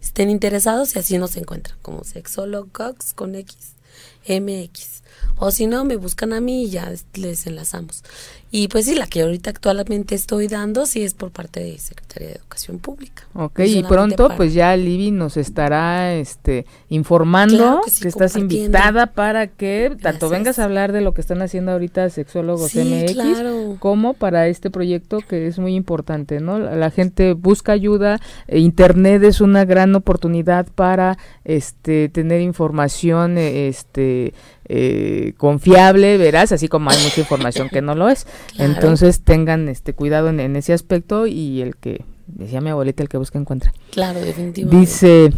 estén 0.00 0.28
interesados 0.28 0.96
y 0.96 0.98
así 0.98 1.16
nos 1.18 1.36
encuentran 1.36 1.78
como 1.82 2.02
Sexólogos 2.02 3.12
con 3.14 3.36
X, 3.36 3.74
MX. 4.28 5.02
O 5.38 5.50
si 5.50 5.66
no, 5.66 5.84
me 5.84 5.96
buscan 5.96 6.32
a 6.32 6.40
mí 6.40 6.64
y 6.64 6.70
ya 6.70 6.90
les 7.14 7.46
enlazamos. 7.46 8.02
Y 8.50 8.68
pues 8.68 8.86
sí, 8.86 8.94
la 8.94 9.06
que 9.06 9.22
ahorita 9.22 9.50
actualmente 9.50 10.14
estoy 10.14 10.46
dando 10.46 10.86
sí 10.86 11.02
es 11.02 11.14
por 11.14 11.30
parte 11.30 11.60
de 11.60 11.78
Secretaría 11.78 12.28
de 12.28 12.34
Educación 12.36 12.78
Pública. 12.78 13.24
Ok, 13.34 13.60
y 13.66 13.82
pronto 13.82 14.30
pues 14.36 14.54
ya 14.54 14.74
Libby 14.76 15.10
nos 15.10 15.36
estará 15.36 16.14
este 16.14 16.64
informando 16.88 17.82
que, 17.84 18.08
estás 18.08 18.36
invitada 18.36 19.08
para 19.08 19.48
que 19.48 19.96
tanto 20.00 20.28
vengas 20.28 20.60
a 20.60 20.64
hablar 20.64 20.92
de 20.92 21.00
lo 21.00 21.12
que 21.12 21.20
están 21.20 21.42
haciendo 21.42 21.72
ahorita 21.72 22.08
sexólogos 22.08 22.74
MX 22.74 23.78
como 23.80 24.14
para 24.14 24.46
este 24.46 24.70
proyecto 24.70 25.18
que 25.28 25.48
es 25.48 25.58
muy 25.58 25.74
importante, 25.74 26.40
¿no? 26.40 26.58
La, 26.58 26.90
gente 26.90 27.32
busca 27.32 27.72
ayuda, 27.72 28.20
e 28.46 28.60
internet 28.60 29.22
es 29.24 29.40
una 29.40 29.64
gran 29.64 29.94
oportunidad 29.94 30.66
para 30.74 31.18
este 31.44 32.08
tener 32.08 32.40
información 32.40 33.36
este 33.36 34.32
eh, 34.68 35.34
confiable, 35.36 36.18
verás, 36.18 36.52
así 36.52 36.68
como 36.68 36.90
hay 36.90 37.02
mucha 37.02 37.20
información 37.20 37.68
que 37.68 37.82
no 37.82 37.94
lo 37.94 38.08
es. 38.08 38.26
Entonces 38.58 39.20
tengan 39.20 39.68
este 39.68 39.92
cuidado 39.92 40.28
en, 40.28 40.56
ese 40.56 40.72
aspecto 40.72 41.26
y 41.26 41.62
el 41.62 41.76
que, 41.76 42.04
decía 42.26 42.60
mi 42.60 42.70
abuelita, 42.70 43.02
el 43.02 43.08
que 43.08 43.18
busca 43.18 43.38
encuentra. 43.38 43.72
Claro, 43.90 44.20
definitivamente. 44.20 44.80
Dice 44.80 45.30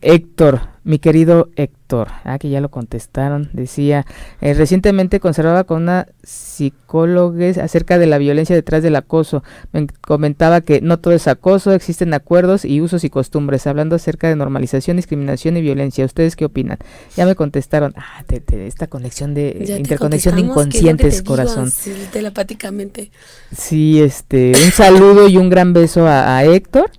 Héctor, 0.00 0.60
mi 0.84 0.98
querido 0.98 1.48
Héctor, 1.56 2.08
ah, 2.24 2.38
que 2.38 2.50
ya 2.50 2.60
lo 2.60 2.70
contestaron, 2.70 3.48
decía, 3.52 4.04
eh, 4.42 4.52
recientemente 4.52 5.18
conservaba 5.18 5.64
con 5.64 5.82
una 5.82 6.08
psicóloga 6.22 7.48
acerca 7.62 7.98
de 7.98 8.06
la 8.06 8.18
violencia 8.18 8.54
detrás 8.54 8.82
del 8.82 8.96
acoso. 8.96 9.42
Me 9.72 9.86
comentaba 10.02 10.60
que 10.60 10.82
no 10.82 10.98
todo 10.98 11.14
es 11.14 11.26
acoso, 11.26 11.72
existen 11.72 12.12
acuerdos 12.12 12.64
y 12.64 12.82
usos 12.82 13.02
y 13.04 13.10
costumbres, 13.10 13.66
hablando 13.66 13.96
acerca 13.96 14.28
de 14.28 14.36
normalización, 14.36 14.96
discriminación 14.96 15.56
y 15.56 15.62
violencia. 15.62 16.04
¿Ustedes 16.04 16.36
qué 16.36 16.44
opinan? 16.44 16.78
Ya 17.16 17.24
me 17.24 17.34
contestaron, 17.34 17.94
ah, 17.96 18.22
esta 18.28 18.86
conexión 18.86 19.32
de 19.32 19.76
interconexión 19.78 20.34
de 20.34 20.42
inconscientes, 20.42 21.22
corazón. 21.22 21.70
Sí, 21.70 21.94
telepáticamente. 22.12 23.10
Sí, 23.56 24.02
este, 24.02 24.52
un 24.64 24.70
saludo 24.70 25.28
y 25.28 25.38
un 25.38 25.48
gran 25.48 25.72
beso 25.72 26.06
a 26.06 26.44
Héctor. 26.44 26.90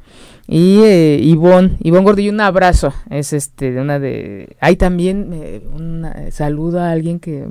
Y 0.48 0.82
eh, 0.84 1.20
Ivonne, 1.22 1.78
Ivonne 1.82 2.04
Gordillo, 2.04 2.32
un 2.32 2.42
abrazo. 2.42 2.94
Es 3.10 3.34
este 3.34 3.72
de 3.72 3.82
una 3.82 4.00
de. 4.00 4.56
Hay 4.60 4.76
también 4.76 5.32
eh, 5.34 5.62
un 5.74 6.08
saludo 6.32 6.82
a 6.82 6.92
alguien 6.92 7.20
que. 7.20 7.48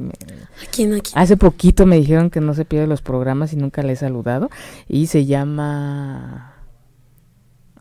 Hace 1.15 1.37
poquito 1.37 1.87
me 1.87 1.97
dijeron 1.97 2.31
que 2.31 2.41
no 2.41 2.55
se 2.55 2.65
pierde 2.65 2.87
los 2.87 3.03
programas 3.03 3.53
y 3.53 3.57
nunca 3.57 3.83
le 3.83 3.95
he 3.95 3.97
saludado. 3.97 4.49
Y 4.89 5.09
se 5.09 5.27
llama. 5.27 6.54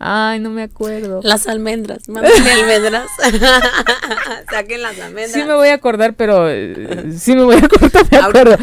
Ay, 0.06 0.41
no 0.41 0.49
me 0.49 0.64
acuerdo. 0.64 1.22
Las 1.24 1.47
almendras, 1.47 2.10
mándame 2.10 2.51
almendras. 2.51 3.08
Saquen 4.51 4.82
las 4.82 4.99
almendras. 4.99 5.32
Sí 5.32 5.43
me 5.47 5.54
voy 5.54 5.70
a 5.70 5.76
acordar, 5.76 6.16
pero 6.16 6.49
eh, 6.49 7.14
sí 7.18 7.34
me 7.36 7.43
voy 7.43 7.56
a 7.56 7.60
acordar, 7.60 8.06
me 8.12 8.18
acuerdo. 8.18 8.58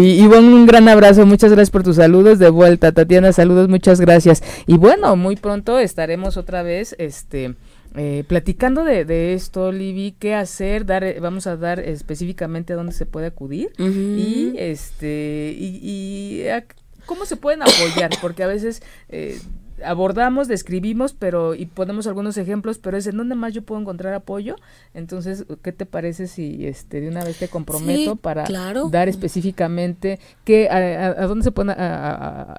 Y 0.00 0.22
Ivonne, 0.22 0.48
un 0.48 0.64
gran 0.64 0.88
abrazo, 0.88 1.26
muchas 1.26 1.50
gracias 1.50 1.70
por 1.70 1.82
tus 1.82 1.96
saludos 1.96 2.38
de 2.38 2.48
vuelta. 2.48 2.92
Tatiana, 2.92 3.34
saludos, 3.34 3.68
muchas 3.68 4.00
gracias. 4.00 4.42
Y 4.66 4.78
bueno, 4.78 5.16
muy 5.16 5.36
pronto 5.36 5.78
estaremos 5.78 6.38
otra 6.38 6.62
vez, 6.62 6.96
este... 6.98 7.54
Eh, 7.96 8.22
platicando 8.28 8.84
de, 8.84 9.34
esto, 9.34 9.72
Libby, 9.72 10.14
qué 10.16 10.36
hacer, 10.36 10.86
dar, 10.86 11.02
eh, 11.02 11.18
vamos 11.18 11.48
a 11.48 11.56
dar 11.56 11.80
específicamente 11.80 12.72
a 12.72 12.76
dónde 12.76 12.92
se 12.92 13.04
puede 13.04 13.26
acudir 13.26 13.72
y 13.78 14.54
este 14.58 15.52
y, 15.58 15.80
y 15.82 16.44
cómo 17.04 17.24
se 17.24 17.34
pueden 17.34 17.62
apoyar, 17.62 18.10
porque 18.22 18.44
a 18.44 18.46
veces 18.46 18.80
eh, 19.08 19.40
abordamos, 19.84 20.48
describimos, 20.48 21.12
pero 21.12 21.54
y 21.54 21.66
ponemos 21.66 22.06
algunos 22.06 22.36
ejemplos, 22.36 22.78
pero 22.78 22.96
es 22.96 23.06
en 23.06 23.16
donde 23.16 23.34
más 23.34 23.52
yo 23.52 23.62
puedo 23.62 23.80
encontrar 23.80 24.14
apoyo. 24.14 24.56
Entonces, 24.94 25.44
¿qué 25.62 25.72
te 25.72 25.86
parece 25.86 26.26
si 26.26 26.66
este 26.66 27.00
de 27.00 27.08
una 27.08 27.24
vez 27.24 27.38
te 27.38 27.48
comprometo 27.48 28.16
para 28.16 28.44
dar 28.90 29.08
específicamente 29.08 30.18
qué 30.44 30.68
a, 30.68 31.26
dónde 31.26 31.44
se 31.44 31.52
pueden 31.52 31.74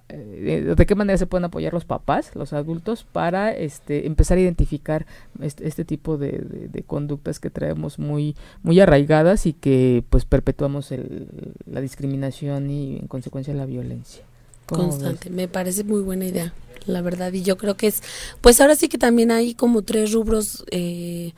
eh, 0.10 0.74
de 0.76 0.86
qué 0.86 0.96
manera 0.96 1.18
se 1.18 1.28
pueden 1.28 1.46
apoyar 1.46 1.74
los 1.74 1.86
papás, 1.86 2.36
los 2.36 2.54
adultos 2.54 3.04
para 3.04 3.52
este 3.52 4.08
empezar 4.08 4.38
a 4.38 4.42
identificar 4.42 5.06
este, 5.42 5.68
este 5.68 5.86
tipo 5.86 6.18
de, 6.18 6.68
de, 6.72 6.84
conductas 6.84 7.40
que 7.40 7.50
traemos 7.50 8.00
muy 8.00 8.36
muy 8.64 8.80
arraigadas 8.80 9.46
y 9.46 9.54
que 9.54 10.04
pues 10.10 10.26
perpetuamos 10.26 10.92
el, 10.92 11.28
la 11.66 11.82
discriminación 11.82 12.70
y 12.70 12.98
en 12.98 13.08
consecuencia 13.08 13.54
la 13.54 13.66
violencia. 13.66 14.24
Constante, 14.66 15.30
me 15.30 15.48
parece 15.48 15.84
muy 15.84 16.02
buena 16.02 16.26
idea 16.26 16.54
la 16.86 17.02
verdad. 17.02 17.34
Y 17.34 17.44
yo 17.44 17.58
creo 17.58 17.76
que 17.78 17.88
es, 17.88 18.02
pues 18.42 18.62
ahora 18.62 18.76
sí 18.76 18.88
que 18.90 18.98
también 18.98 19.32
hay 19.32 19.54
como 19.54 19.82
tres 19.82 20.12
rubros 20.12 20.64
eh, 20.72 21.34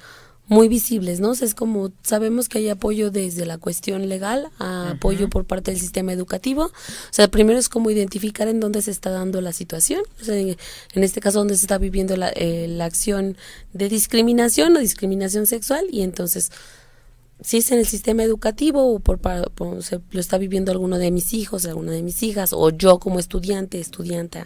muy 0.48 0.68
visibles, 0.68 1.20
¿no? 1.22 1.32
es 1.32 1.56
como, 1.56 1.92
sabemos 2.04 2.50
que 2.50 2.58
hay 2.58 2.70
apoyo 2.70 3.12
desde 3.12 3.46
la 3.46 3.58
cuestión 3.58 4.10
legal, 4.10 4.50
a 4.60 4.92
apoyo 4.92 5.30
por 5.30 5.46
parte 5.46 5.72
del 5.72 5.80
sistema 5.80 6.12
educativo. 6.12 6.66
O 6.66 6.72
sea, 7.12 7.30
primero 7.30 7.58
es 7.58 7.70
como 7.70 7.90
identificar 7.90 8.48
en 8.48 8.60
dónde 8.60 8.82
se 8.82 8.92
está 8.92 9.10
dando 9.10 9.40
la 9.40 9.54
situación, 9.54 10.02
o 10.22 10.24
sea, 10.24 10.36
en, 10.36 10.58
este 10.96 11.22
caso 11.22 11.40
donde 11.40 11.56
se 11.56 11.62
está 11.62 11.78
viviendo 11.78 12.18
la, 12.18 12.30
eh, 12.30 12.68
la 12.68 12.86
acción 12.86 13.38
de 13.72 13.88
discriminación 13.88 14.76
o 14.76 14.80
discriminación 14.80 15.48
sexual 15.48 15.86
y 15.92 16.02
entonces 16.02 16.52
si 17.44 17.58
es 17.58 17.72
en 17.72 17.80
el 17.80 17.86
sistema 17.86 18.24
educativo 18.24 18.94
o 18.94 19.00
por, 19.00 19.20
se 19.84 20.00
lo 20.12 20.20
está 20.20 20.38
viviendo 20.38 20.72
alguno 20.72 20.98
de 20.98 21.12
mis 21.12 21.34
hijos, 21.34 21.66
alguna 21.66 21.92
de 21.92 22.02
mis 22.02 22.24
hijas, 22.24 22.54
o 22.54 22.70
yo 22.70 23.00
como 23.00 23.20
estudiante, 23.20 23.80
estudiante, 23.80 24.44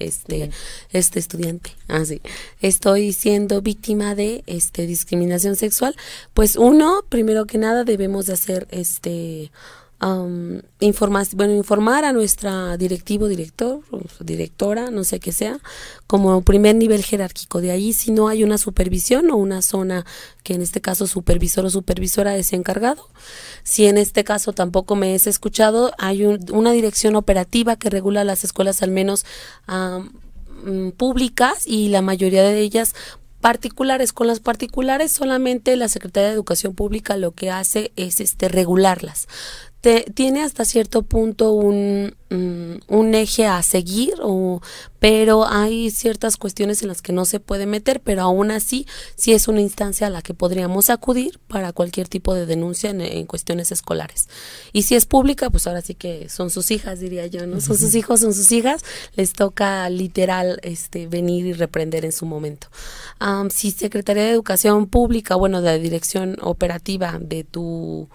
este, 0.00 0.50
este 0.90 1.20
estudiante, 1.20 1.70
así, 1.88 2.20
ah, 2.24 2.28
estoy 2.60 3.12
siendo 3.12 3.62
víctima 3.62 4.14
de 4.14 4.42
este 4.46 4.86
discriminación 4.86 5.54
sexual, 5.54 5.94
pues 6.34 6.56
uno, 6.56 7.04
primero 7.08 7.46
que 7.46 7.58
nada, 7.58 7.84
debemos 7.84 8.26
de 8.26 8.32
hacer 8.32 8.66
este 8.70 9.52
um, 10.02 10.60
bueno, 11.34 11.54
informar 11.54 12.04
a 12.04 12.12
nuestra 12.12 12.76
directivo, 12.76 13.28
director, 13.28 13.80
directora, 14.20 14.90
no 14.90 15.04
sé 15.04 15.20
qué 15.20 15.32
sea, 15.32 15.58
como 16.06 16.42
primer 16.42 16.76
nivel 16.76 17.04
jerárquico. 17.04 17.60
De 17.60 17.70
ahí, 17.70 17.92
si 17.92 18.10
no 18.10 18.28
hay 18.28 18.42
una 18.42 18.58
supervisión 18.58 19.30
o 19.30 19.36
una 19.36 19.62
zona 19.62 20.06
que 20.42 20.54
en 20.54 20.62
este 20.62 20.80
caso 20.80 21.06
supervisor 21.06 21.64
o 21.64 21.70
supervisora 21.70 22.36
es 22.36 22.52
encargado, 22.52 23.08
si 23.62 23.86
en 23.86 23.98
este 23.98 24.24
caso 24.24 24.52
tampoco 24.52 24.96
me 24.96 25.14
es 25.14 25.26
escuchado, 25.26 25.92
hay 25.98 26.24
una 26.24 26.72
dirección 26.72 27.16
operativa 27.16 27.76
que 27.76 27.90
regula 27.90 28.24
las 28.24 28.44
escuelas 28.44 28.82
al 28.82 28.90
menos 28.90 29.26
mm, 30.64 30.90
públicas 30.90 31.66
y 31.66 31.88
la 31.88 32.02
mayoría 32.02 32.42
de 32.42 32.60
ellas 32.60 32.94
particulares. 33.40 34.12
Con 34.12 34.26
las 34.26 34.40
particulares 34.40 35.12
solamente 35.12 35.76
la 35.76 35.88
Secretaría 35.88 36.28
de 36.28 36.34
Educación 36.34 36.74
Pública 36.74 37.16
lo 37.16 37.32
que 37.32 37.50
hace 37.50 37.92
es 37.96 38.20
este 38.20 38.48
regularlas 38.48 39.28
tiene 39.80 40.42
hasta 40.42 40.66
cierto 40.66 41.02
punto 41.02 41.52
un, 41.52 42.14
mm, 42.28 42.94
un 42.94 43.14
eje 43.14 43.46
a 43.46 43.62
seguir, 43.62 44.12
o, 44.20 44.60
pero 44.98 45.46
hay 45.46 45.90
ciertas 45.90 46.36
cuestiones 46.36 46.82
en 46.82 46.88
las 46.88 47.00
que 47.00 47.14
no 47.14 47.24
se 47.24 47.40
puede 47.40 47.64
meter, 47.64 48.00
pero 48.02 48.20
aún 48.22 48.50
así 48.50 48.86
sí 49.16 49.32
es 49.32 49.48
una 49.48 49.62
instancia 49.62 50.08
a 50.08 50.10
la 50.10 50.20
que 50.20 50.34
podríamos 50.34 50.90
acudir 50.90 51.40
para 51.48 51.72
cualquier 51.72 52.08
tipo 52.08 52.34
de 52.34 52.44
denuncia 52.44 52.90
en, 52.90 53.26
cuestiones 53.26 53.72
escolares. 53.72 54.28
Y 54.74 54.82
si 54.82 54.96
es 54.96 55.06
pública, 55.06 55.48
pues 55.48 55.66
ahora 55.66 55.80
sí 55.80 55.94
que 55.94 56.28
son 56.28 56.50
sus 56.50 56.70
hijas, 56.70 57.00
diría 57.00 57.26
yo, 57.26 57.46
¿no? 57.46 57.60
Son 57.62 57.78
sus 57.78 57.94
hijos, 57.94 58.20
son 58.20 58.34
sus 58.34 58.52
hijas, 58.52 58.82
les 59.14 59.32
toca 59.32 59.88
literal 59.88 60.60
este, 60.62 61.06
venir 61.06 61.46
y 61.46 61.52
reprender 61.54 62.04
en 62.04 62.12
su 62.12 62.26
momento. 62.26 62.68
si 63.50 63.70
Secretaría 63.70 64.24
de 64.24 64.30
Educación 64.30 64.88
Pública, 64.88 65.36
bueno, 65.36 65.62
de 65.62 65.70
la 65.70 65.78
dirección 65.78 66.36
operativa 66.42 67.18
de 67.18 67.44
tu 67.44 68.10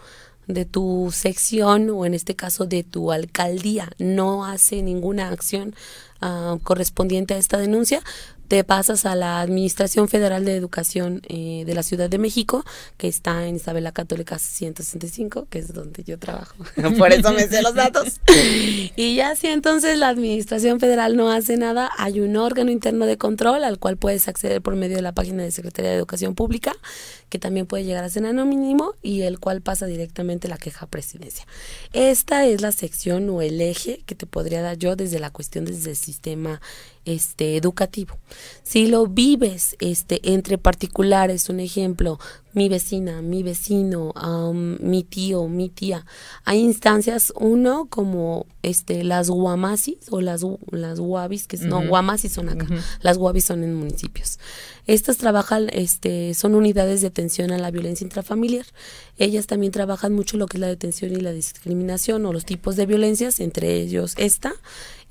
de 0.47 0.65
tu 0.65 1.09
sección 1.11 1.89
o 1.89 2.05
en 2.05 2.13
este 2.13 2.35
caso 2.35 2.65
de 2.65 2.83
tu 2.83 3.11
alcaldía 3.11 3.89
no 3.97 4.45
hace 4.45 4.81
ninguna 4.81 5.29
acción 5.29 5.75
ah, 6.21 6.57
correspondiente 6.63 7.33
a 7.33 7.37
esta 7.37 7.57
denuncia, 7.57 8.01
te 8.47 8.63
pasas 8.63 9.05
a 9.05 9.15
la 9.15 9.41
Administración 9.41 10.07
Federal 10.07 10.45
de 10.45 10.55
Educación 10.55 11.21
eh, 11.29 11.63
de 11.65 11.73
la 11.73 11.83
Ciudad 11.83 12.09
de 12.09 12.17
México, 12.17 12.65
que 12.97 13.07
está 13.07 13.47
en 13.47 13.55
Isabela 13.55 13.91
Católica 13.91 14.37
165, 14.37 15.47
que 15.49 15.59
es 15.59 15.73
donde 15.73 16.03
yo 16.03 16.19
trabajo. 16.19 16.55
Por 16.97 17.13
eso 17.13 17.31
me 17.31 17.47
sé 17.47 17.61
los 17.61 17.75
datos. 17.75 18.19
y 18.95 19.15
ya 19.15 19.35
si 19.35 19.47
entonces 19.47 19.97
la 19.97 20.09
Administración 20.09 20.79
Federal 20.79 21.15
no 21.15 21.31
hace 21.31 21.57
nada, 21.57 21.89
hay 21.97 22.19
un 22.19 22.35
órgano 22.35 22.71
interno 22.71 23.05
de 23.05 23.17
control 23.17 23.63
al 23.63 23.79
cual 23.79 23.97
puedes 23.97 24.27
acceder 24.27 24.61
por 24.61 24.75
medio 24.75 24.97
de 24.97 25.01
la 25.01 25.13
página 25.13 25.43
de 25.43 25.51
Secretaría 25.51 25.91
de 25.91 25.97
Educación 25.97 26.35
Pública, 26.35 26.73
que 27.29 27.39
también 27.39 27.65
puede 27.65 27.85
llegar 27.85 28.03
a 28.03 28.09
ser 28.09 28.25
mínimo 28.25 28.93
y 29.01 29.21
el 29.21 29.39
cual 29.39 29.61
pasa 29.61 29.85
directamente 29.85 30.47
la 30.47 30.57
queja 30.57 30.85
a 30.85 30.89
presidencia. 30.89 31.45
Esta 31.93 32.45
es 32.45 32.61
la 32.61 32.71
sección 32.71 33.29
o 33.29 33.41
el 33.41 33.61
eje 33.61 34.01
que 34.05 34.15
te 34.15 34.25
podría 34.25 34.61
dar 34.61 34.77
yo 34.77 34.95
desde 34.95 35.19
la 35.19 35.29
cuestión 35.29 35.65
desde 35.65 35.95
sistema 35.95 36.61
este 37.05 37.57
educativo. 37.57 38.17
Si 38.63 38.87
lo 38.87 39.07
vives 39.07 39.75
este 39.79 40.19
entre 40.33 40.57
particulares, 40.57 41.49
un 41.49 41.59
ejemplo, 41.59 42.19
mi 42.53 42.69
vecina, 42.69 43.21
mi 43.21 43.43
vecino, 43.43 44.13
mi 44.53 45.03
tío, 45.03 45.47
mi 45.47 45.69
tía, 45.69 46.05
hay 46.45 46.59
instancias 46.59 47.33
uno 47.35 47.87
como 47.89 48.45
este 48.63 49.03
las 49.03 49.29
guamasis 49.29 49.97
o 50.09 50.21
las 50.21 50.45
las 50.71 50.99
guabis 50.99 51.47
que 51.47 51.57
no 51.57 51.85
guamasis 51.85 52.33
son 52.33 52.49
acá, 52.49 52.67
las 53.01 53.17
guabis 53.17 53.45
son 53.45 53.63
en 53.63 53.75
municipios. 53.75 54.39
Estas 54.87 55.17
trabajan 55.17 55.69
este 55.71 56.33
son 56.33 56.53
unidades 56.55 57.01
de 57.01 57.07
atención 57.07 57.51
a 57.51 57.57
la 57.57 57.71
violencia 57.71 58.05
intrafamiliar. 58.05 58.65
Ellas 59.17 59.47
también 59.47 59.71
trabajan 59.71 60.13
mucho 60.13 60.37
lo 60.37 60.45
que 60.45 60.57
es 60.57 60.61
la 60.61 60.67
detención 60.67 61.11
y 61.11 61.21
la 61.21 61.31
discriminación 61.31 62.25
o 62.25 62.33
los 62.33 62.45
tipos 62.45 62.75
de 62.75 62.85
violencias, 62.85 63.39
entre 63.39 63.75
ellos 63.75 64.13
esta 64.17 64.53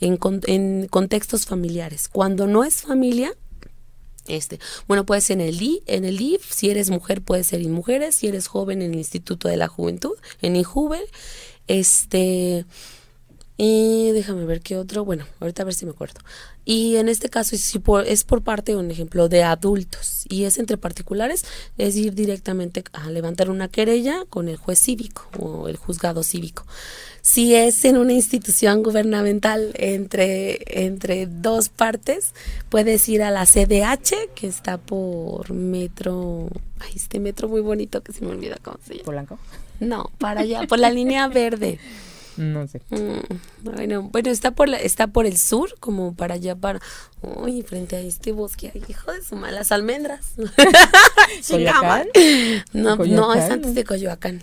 en, 0.01 0.19
en 0.47 0.87
contextos 0.89 1.47
familiares. 1.47 2.09
Cuando 2.09 2.47
no 2.47 2.65
es 2.65 2.83
familia, 2.83 3.35
este, 4.27 4.59
bueno, 4.87 5.05
puede 5.05 5.21
ser 5.21 5.41
en 5.41 5.49
el 5.49 5.83
en 5.87 6.05
el 6.05 6.21
IF, 6.21 6.53
si 6.53 6.71
eres 6.71 6.91
mujer 6.91 7.23
puede 7.23 7.45
ser 7.45 7.61
en 7.61 7.73
mujeres, 7.73 8.15
si 8.15 8.29
eres 8.29 8.47
joven 8.47 8.81
en 8.81 8.93
el 8.93 8.99
Instituto 8.99 9.49
de 9.49 9.57
la 9.57 9.69
Juventud, 9.69 10.15
en 10.41 10.57
IJUVE, 10.57 11.01
este, 11.67 12.65
y 13.57 14.11
déjame 14.11 14.45
ver 14.47 14.61
qué 14.61 14.77
otro, 14.77 15.05
bueno, 15.05 15.27
ahorita 15.39 15.63
a 15.63 15.65
ver 15.65 15.75
si 15.75 15.85
me 15.87 15.93
acuerdo. 15.93 16.21
Y 16.65 16.97
en 16.97 17.09
este 17.09 17.29
caso 17.29 17.57
si 17.57 17.79
por, 17.79 18.07
es 18.07 18.25
por 18.25 18.43
parte, 18.43 18.75
un 18.75 18.91
ejemplo, 18.91 19.29
de 19.29 19.45
adultos 19.45 20.25
y 20.29 20.45
es 20.45 20.59
entre 20.59 20.77
particulares, 20.77 21.45
es 21.79 21.95
ir 21.97 22.15
directamente 22.15 22.83
a 22.93 23.11
levantar 23.11 23.51
una 23.51 23.69
querella 23.69 24.25
con 24.29 24.49
el 24.49 24.57
juez 24.57 24.81
cívico 24.81 25.29
o 25.39 25.69
el 25.69 25.77
juzgado 25.77 26.25
cívico. 26.25 26.67
Si 27.23 27.55
es 27.55 27.85
en 27.85 27.97
una 27.97 28.13
institución 28.13 28.83
gubernamental 28.83 29.73
entre, 29.75 30.59
entre 30.85 31.27
dos 31.27 31.69
partes, 31.69 32.35
puedes 32.71 33.09
ir 33.09 33.23
a 33.23 33.31
la 33.31 33.47
CDH, 33.47 34.35
que 34.35 34.49
está 34.49 34.79
por 34.79 35.53
metro, 35.53 36.49
ay, 36.81 36.93
este 36.97 37.21
metro 37.21 37.49
muy 37.49 37.61
bonito 37.61 38.03
que 38.03 38.13
se 38.13 38.25
me 38.25 38.33
olvida 38.33 38.57
cómo 38.63 38.79
se 38.85 38.95
llama. 38.95 39.05
¿Polanco? 39.05 39.39
No, 39.81 40.11
para 40.19 40.41
allá, 40.41 40.67
por 40.67 40.79
la 40.79 40.91
línea 40.91 41.29
verde. 41.29 41.79
No 42.37 42.67
sé. 42.67 42.81
Mm, 42.91 43.35
bueno, 43.63 44.03
bueno, 44.03 44.31
está 44.31 44.51
por 44.51 44.69
la, 44.69 44.79
está 44.79 45.07
por 45.07 45.27
el 45.27 45.39
sur, 45.39 45.75
como 45.81 46.15
para 46.15 46.35
allá 46.35 46.57
para 46.57 46.81
uy, 47.23 47.63
frente 47.63 47.97
a 47.97 48.01
este 48.01 48.33
bosque, 48.33 48.73
ay, 48.75 48.83
hijo 48.89 49.13
de 49.13 49.23
su 49.23 49.37
malas 49.37 49.73
almendras. 49.73 50.35
¿Coyoacán? 51.49 52.09
no, 52.73 52.97
no, 52.97 53.35
es 53.35 53.51
antes 53.51 53.75
de 53.75 53.85
Coyoacán. 53.85 54.43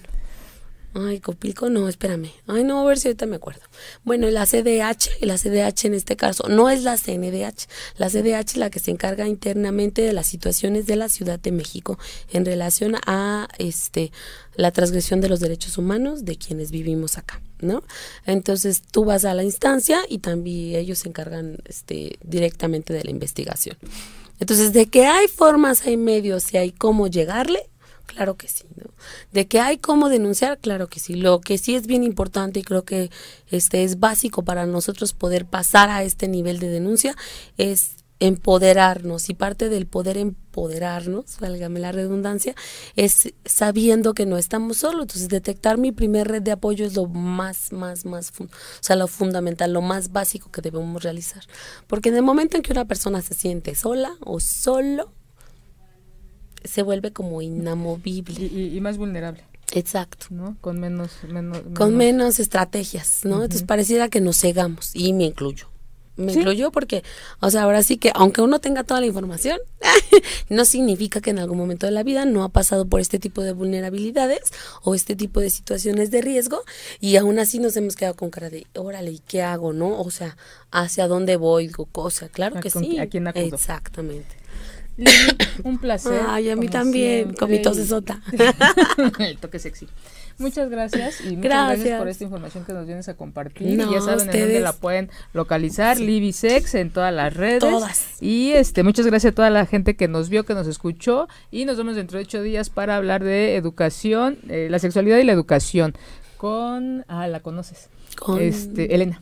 Ay, 0.94 1.22
Copilco, 1.22 1.70
no, 1.70 1.88
espérame. 1.88 2.32
Ay, 2.48 2.66
no, 2.66 2.82
a 2.82 2.84
ver 2.84 3.00
si 3.00 3.08
ahorita 3.08 3.26
me 3.26 3.38
acuerdo. 3.38 3.62
Bueno, 4.04 4.30
la 4.30 4.46
CDH, 4.46 5.22
la 5.22 5.38
CDH 5.38 5.86
en 5.86 5.94
este 5.94 6.18
caso, 6.18 6.50
no 6.50 6.70
es 6.70 6.84
la 6.84 6.98
CNDH. 6.98 7.68
La 7.98 8.10
CDH 8.10 8.52
es 8.52 8.58
la 8.58 8.70
que 8.70 8.80
se 8.80 8.92
encarga 8.92 9.26
internamente 9.26 10.02
de 10.02 10.12
las 10.12 10.28
situaciones 10.28 10.88
de 10.88 10.98
la 10.98 11.08
Ciudad 11.08 11.40
de 11.40 11.54
México 11.54 11.98
en 12.34 12.46
relación 12.46 12.96
a 13.06 13.48
este 13.58 14.12
la 14.56 14.72
transgresión 14.72 15.22
de 15.22 15.30
los 15.30 15.40
derechos 15.40 15.78
humanos 15.78 16.26
de 16.26 16.36
quienes 16.36 16.72
vivimos 16.72 17.18
acá, 17.18 17.42
¿no? 17.62 17.84
Entonces 18.26 18.82
tú 18.92 19.06
vas 19.06 19.26
a 19.26 19.34
la 19.34 19.44
instancia 19.44 20.00
y 20.10 20.20
también 20.20 20.80
ellos 20.80 21.00
se 21.00 21.10
encargan 21.10 21.58
este, 21.66 22.18
directamente 22.24 22.94
de 22.94 23.04
la 23.04 23.12
investigación. 23.12 23.78
Entonces, 24.40 24.74
de 24.74 24.88
que 24.88 25.06
hay 25.06 25.28
formas, 25.28 25.86
hay 25.86 25.98
medios 25.98 26.52
y 26.54 26.58
hay 26.58 26.72
cómo 26.72 27.08
llegarle, 27.08 27.70
Claro 28.14 28.36
que 28.36 28.48
sí. 28.48 28.66
De 29.32 29.48
que 29.48 29.60
hay 29.60 29.78
cómo 29.78 30.10
denunciar, 30.10 30.58
claro 30.60 30.88
que 30.88 31.00
sí. 31.00 31.16
Lo 31.16 31.40
que 31.40 31.58
sí 31.58 31.76
es 31.76 31.88
bien 31.88 32.04
importante 32.04 32.60
y 32.60 32.64
creo 32.64 32.84
que 32.84 33.10
este 33.50 33.84
es 33.84 34.00
básico 34.00 34.44
para 34.44 34.66
nosotros 34.66 35.14
poder 35.14 35.46
pasar 35.46 35.90
a 35.90 36.04
este 36.04 36.28
nivel 36.28 36.60
de 36.60 36.68
denuncia 36.68 37.16
es 37.58 38.01
empoderarnos 38.22 39.30
y 39.30 39.34
parte 39.34 39.68
del 39.68 39.88
poder 39.88 40.16
empoderarnos, 40.16 41.40
válgame 41.40 41.80
la 41.80 41.92
redundancia, 41.92 42.54
es 42.96 43.34
sabiendo 43.46 44.14
que 44.14 44.28
no 44.28 44.38
estamos 44.38 44.78
solos. 44.78 45.02
Entonces, 45.02 45.28
detectar 45.28 45.80
mi 45.80 45.92
primer 45.92 46.28
red 46.28 46.44
de 46.44 46.52
apoyo 46.52 46.86
es 46.86 46.96
lo 46.96 47.08
más, 47.08 47.74
más, 47.74 48.06
más, 48.06 48.32
o 48.40 48.48
sea, 48.80 48.96
lo 48.96 49.08
fundamental, 49.08 49.74
lo 49.74 49.82
más 49.82 50.12
básico 50.12 50.52
que 50.52 50.62
debemos 50.62 51.02
realizar. 51.02 51.44
Porque 51.88 52.10
en 52.10 52.16
el 52.16 52.22
momento 52.22 52.58
en 52.58 52.64
que 52.64 52.72
una 52.72 52.86
persona 52.86 53.24
se 53.24 53.34
siente 53.34 53.74
sola 53.74 54.14
o 54.20 54.40
solo, 54.40 55.12
se 56.64 56.84
vuelve 56.84 57.12
como 57.12 57.42
inamovible. 57.42 58.40
Y, 58.40 58.80
más 58.82 59.00
vulnerable. 59.00 59.44
Exacto. 59.74 60.28
¿No? 60.30 60.58
Con 60.62 60.80
menos, 60.80 61.12
menos, 61.28 61.60
Con 61.74 61.98
menos 61.98 62.40
estrategias, 62.40 63.22
¿no? 63.24 63.38
Entonces 63.38 63.64
pareciera 63.64 64.10
que 64.10 64.22
nos 64.22 64.40
cegamos, 64.40 64.92
y 64.94 65.14
me 65.14 65.24
incluyo. 65.24 65.71
Me 66.22 66.34
incluyo 66.34 66.72
porque, 66.72 67.04
o 67.40 67.50
sea, 67.50 67.64
ahora 67.64 67.84
sí 67.84 67.98
que 67.98 68.12
aunque 68.16 68.42
uno 68.42 68.60
tenga 68.60 68.84
toda 68.84 69.00
la 69.00 69.08
información, 69.08 69.60
no 70.50 70.66
significa 70.66 71.22
que 71.22 71.32
en 71.32 71.40
algún 71.40 71.58
momento 71.58 71.86
de 71.86 71.92
la 71.92 72.04
vida 72.04 72.26
no 72.26 72.44
ha 72.44 72.50
pasado 72.50 72.86
por 72.86 73.02
este 73.02 73.20
tipo 73.20 73.42
de 73.42 73.54
vulnerabilidades 73.54 74.42
o 74.84 74.96
este 74.96 75.16
tipo 75.16 75.40
de 75.40 75.50
situaciones 75.50 76.12
de 76.12 76.22
riesgo 76.22 76.64
y 77.00 77.16
aún 77.16 77.40
así 77.40 77.60
nos 77.60 77.76
hemos 77.78 77.96
quedado 77.96 78.16
con 78.16 78.30
cara 78.30 78.50
de, 78.50 78.66
órale, 78.76 79.12
¿y 79.12 79.20
qué 79.20 79.42
hago, 79.42 79.74
no? 79.74 80.00
O 80.00 80.12
sea, 80.12 80.38
¿hacia 80.72 81.08
dónde 81.08 81.36
voy? 81.36 81.70
Cosa, 81.70 82.30
claro 82.30 82.60
que 82.60 82.70
sí. 82.70 83.00
¿A 83.00 83.08
quién 83.08 83.28
acudo? 83.28 83.44
Exactamente 83.56 84.42
un 85.64 85.78
placer. 85.78 86.22
Ay, 86.28 86.50
a 86.50 86.56
mí 86.56 86.68
también, 86.68 87.34
con 87.34 87.50
mi 87.50 87.64
sota. 87.64 88.22
El 89.20 89.38
toque 89.38 89.60
sexy. 89.60 89.88
Muchas 90.42 90.70
gracias 90.70 91.22
y 91.22 91.38
muchas 91.38 91.68
gracias. 91.68 92.00
por 92.00 92.08
esta 92.10 92.24
información 92.24 92.66
que 92.66 92.74
nos 92.74 92.86
vienes 92.86 93.08
a 93.10 93.14
compartir. 93.14 93.78
ya 93.78 94.02
saben 94.02 94.30
en 94.30 94.40
dónde 94.40 94.60
la 94.60 94.74
pueden 94.74 95.10
localizar, 95.34 95.98
sí. 95.98 96.34
Sex 96.34 96.76
en 96.76 96.92
todas 96.92 97.14
las 97.14 97.34
redes. 97.34 97.60
Todas. 97.60 98.22
Y 98.22 98.52
este, 98.52 98.84
muchas 98.84 99.06
gracias 99.06 99.32
a 99.32 99.36
toda 99.36 99.50
la 99.50 99.66
gente 99.66 99.96
que 99.96 100.08
nos 100.08 100.30
vio, 100.30 100.44
que 100.44 100.54
nos 100.54 100.68
escuchó 100.68 101.28
y 101.52 101.66
nos 101.66 101.78
vemos 101.78 101.96
dentro 101.96 102.18
de 102.18 102.26
ocho 102.26 102.42
días 102.42 102.70
para 102.70 102.98
hablar 102.98 103.24
de 103.24 103.56
educación, 103.56 104.40
eh, 104.50 104.68
la 104.70 104.80
sexualidad 104.80 105.18
y 105.18 105.24
la 105.24 105.34
educación 105.34 105.94
con, 106.38 107.06
ah, 107.08 107.28
la 107.28 107.42
conoces, 107.42 107.90
con 108.18 108.42
este, 108.42 108.96
Elena. 108.96 109.22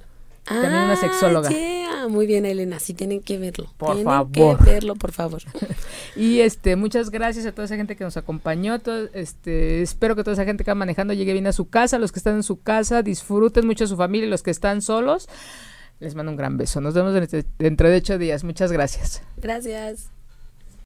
También 0.49 0.83
una 0.83 0.95
sexóloga. 0.95 1.49
Ah, 1.51 2.07
muy 2.07 2.25
bien, 2.25 2.45
Elena, 2.45 2.79
sí 2.79 2.93
tienen 2.93 3.21
que 3.21 3.37
verlo. 3.37 3.67
Por 3.77 3.89
tienen 3.89 4.05
favor. 4.05 4.31
que 4.31 4.71
verlo, 4.71 4.95
por 4.95 5.11
favor. 5.11 5.43
y 6.15 6.39
este, 6.39 6.75
muchas 6.75 7.11
gracias 7.11 7.45
a 7.45 7.51
toda 7.51 7.65
esa 7.65 7.75
gente 7.75 7.95
que 7.95 8.03
nos 8.03 8.17
acompañó. 8.17 8.79
Todo, 8.79 9.09
este, 9.13 9.81
espero 9.81 10.15
que 10.15 10.23
toda 10.23 10.33
esa 10.33 10.45
gente 10.45 10.63
que 10.63 10.71
va 10.71 10.75
manejando 10.75 11.13
llegue 11.13 11.33
bien 11.33 11.47
a 11.47 11.51
su 11.51 11.69
casa. 11.69 11.99
Los 11.99 12.11
que 12.11 12.19
están 12.19 12.35
en 12.35 12.43
su 12.43 12.61
casa, 12.61 13.03
disfruten 13.03 13.65
mucho 13.65 13.83
a 13.83 13.87
su 13.87 13.95
familia. 13.95 14.27
Y 14.27 14.29
los 14.29 14.43
que 14.43 14.51
están 14.51 14.81
solos, 14.81 15.29
les 15.99 16.15
mando 16.15 16.31
un 16.31 16.37
gran 16.37 16.57
beso. 16.57 16.81
Nos 16.81 16.93
vemos 16.93 17.13
dentro 17.57 17.89
de 17.89 17.97
ocho 17.97 18.17
días. 18.17 18.43
Muchas 18.43 18.71
gracias. 18.71 19.21
Gracias. 19.37 20.18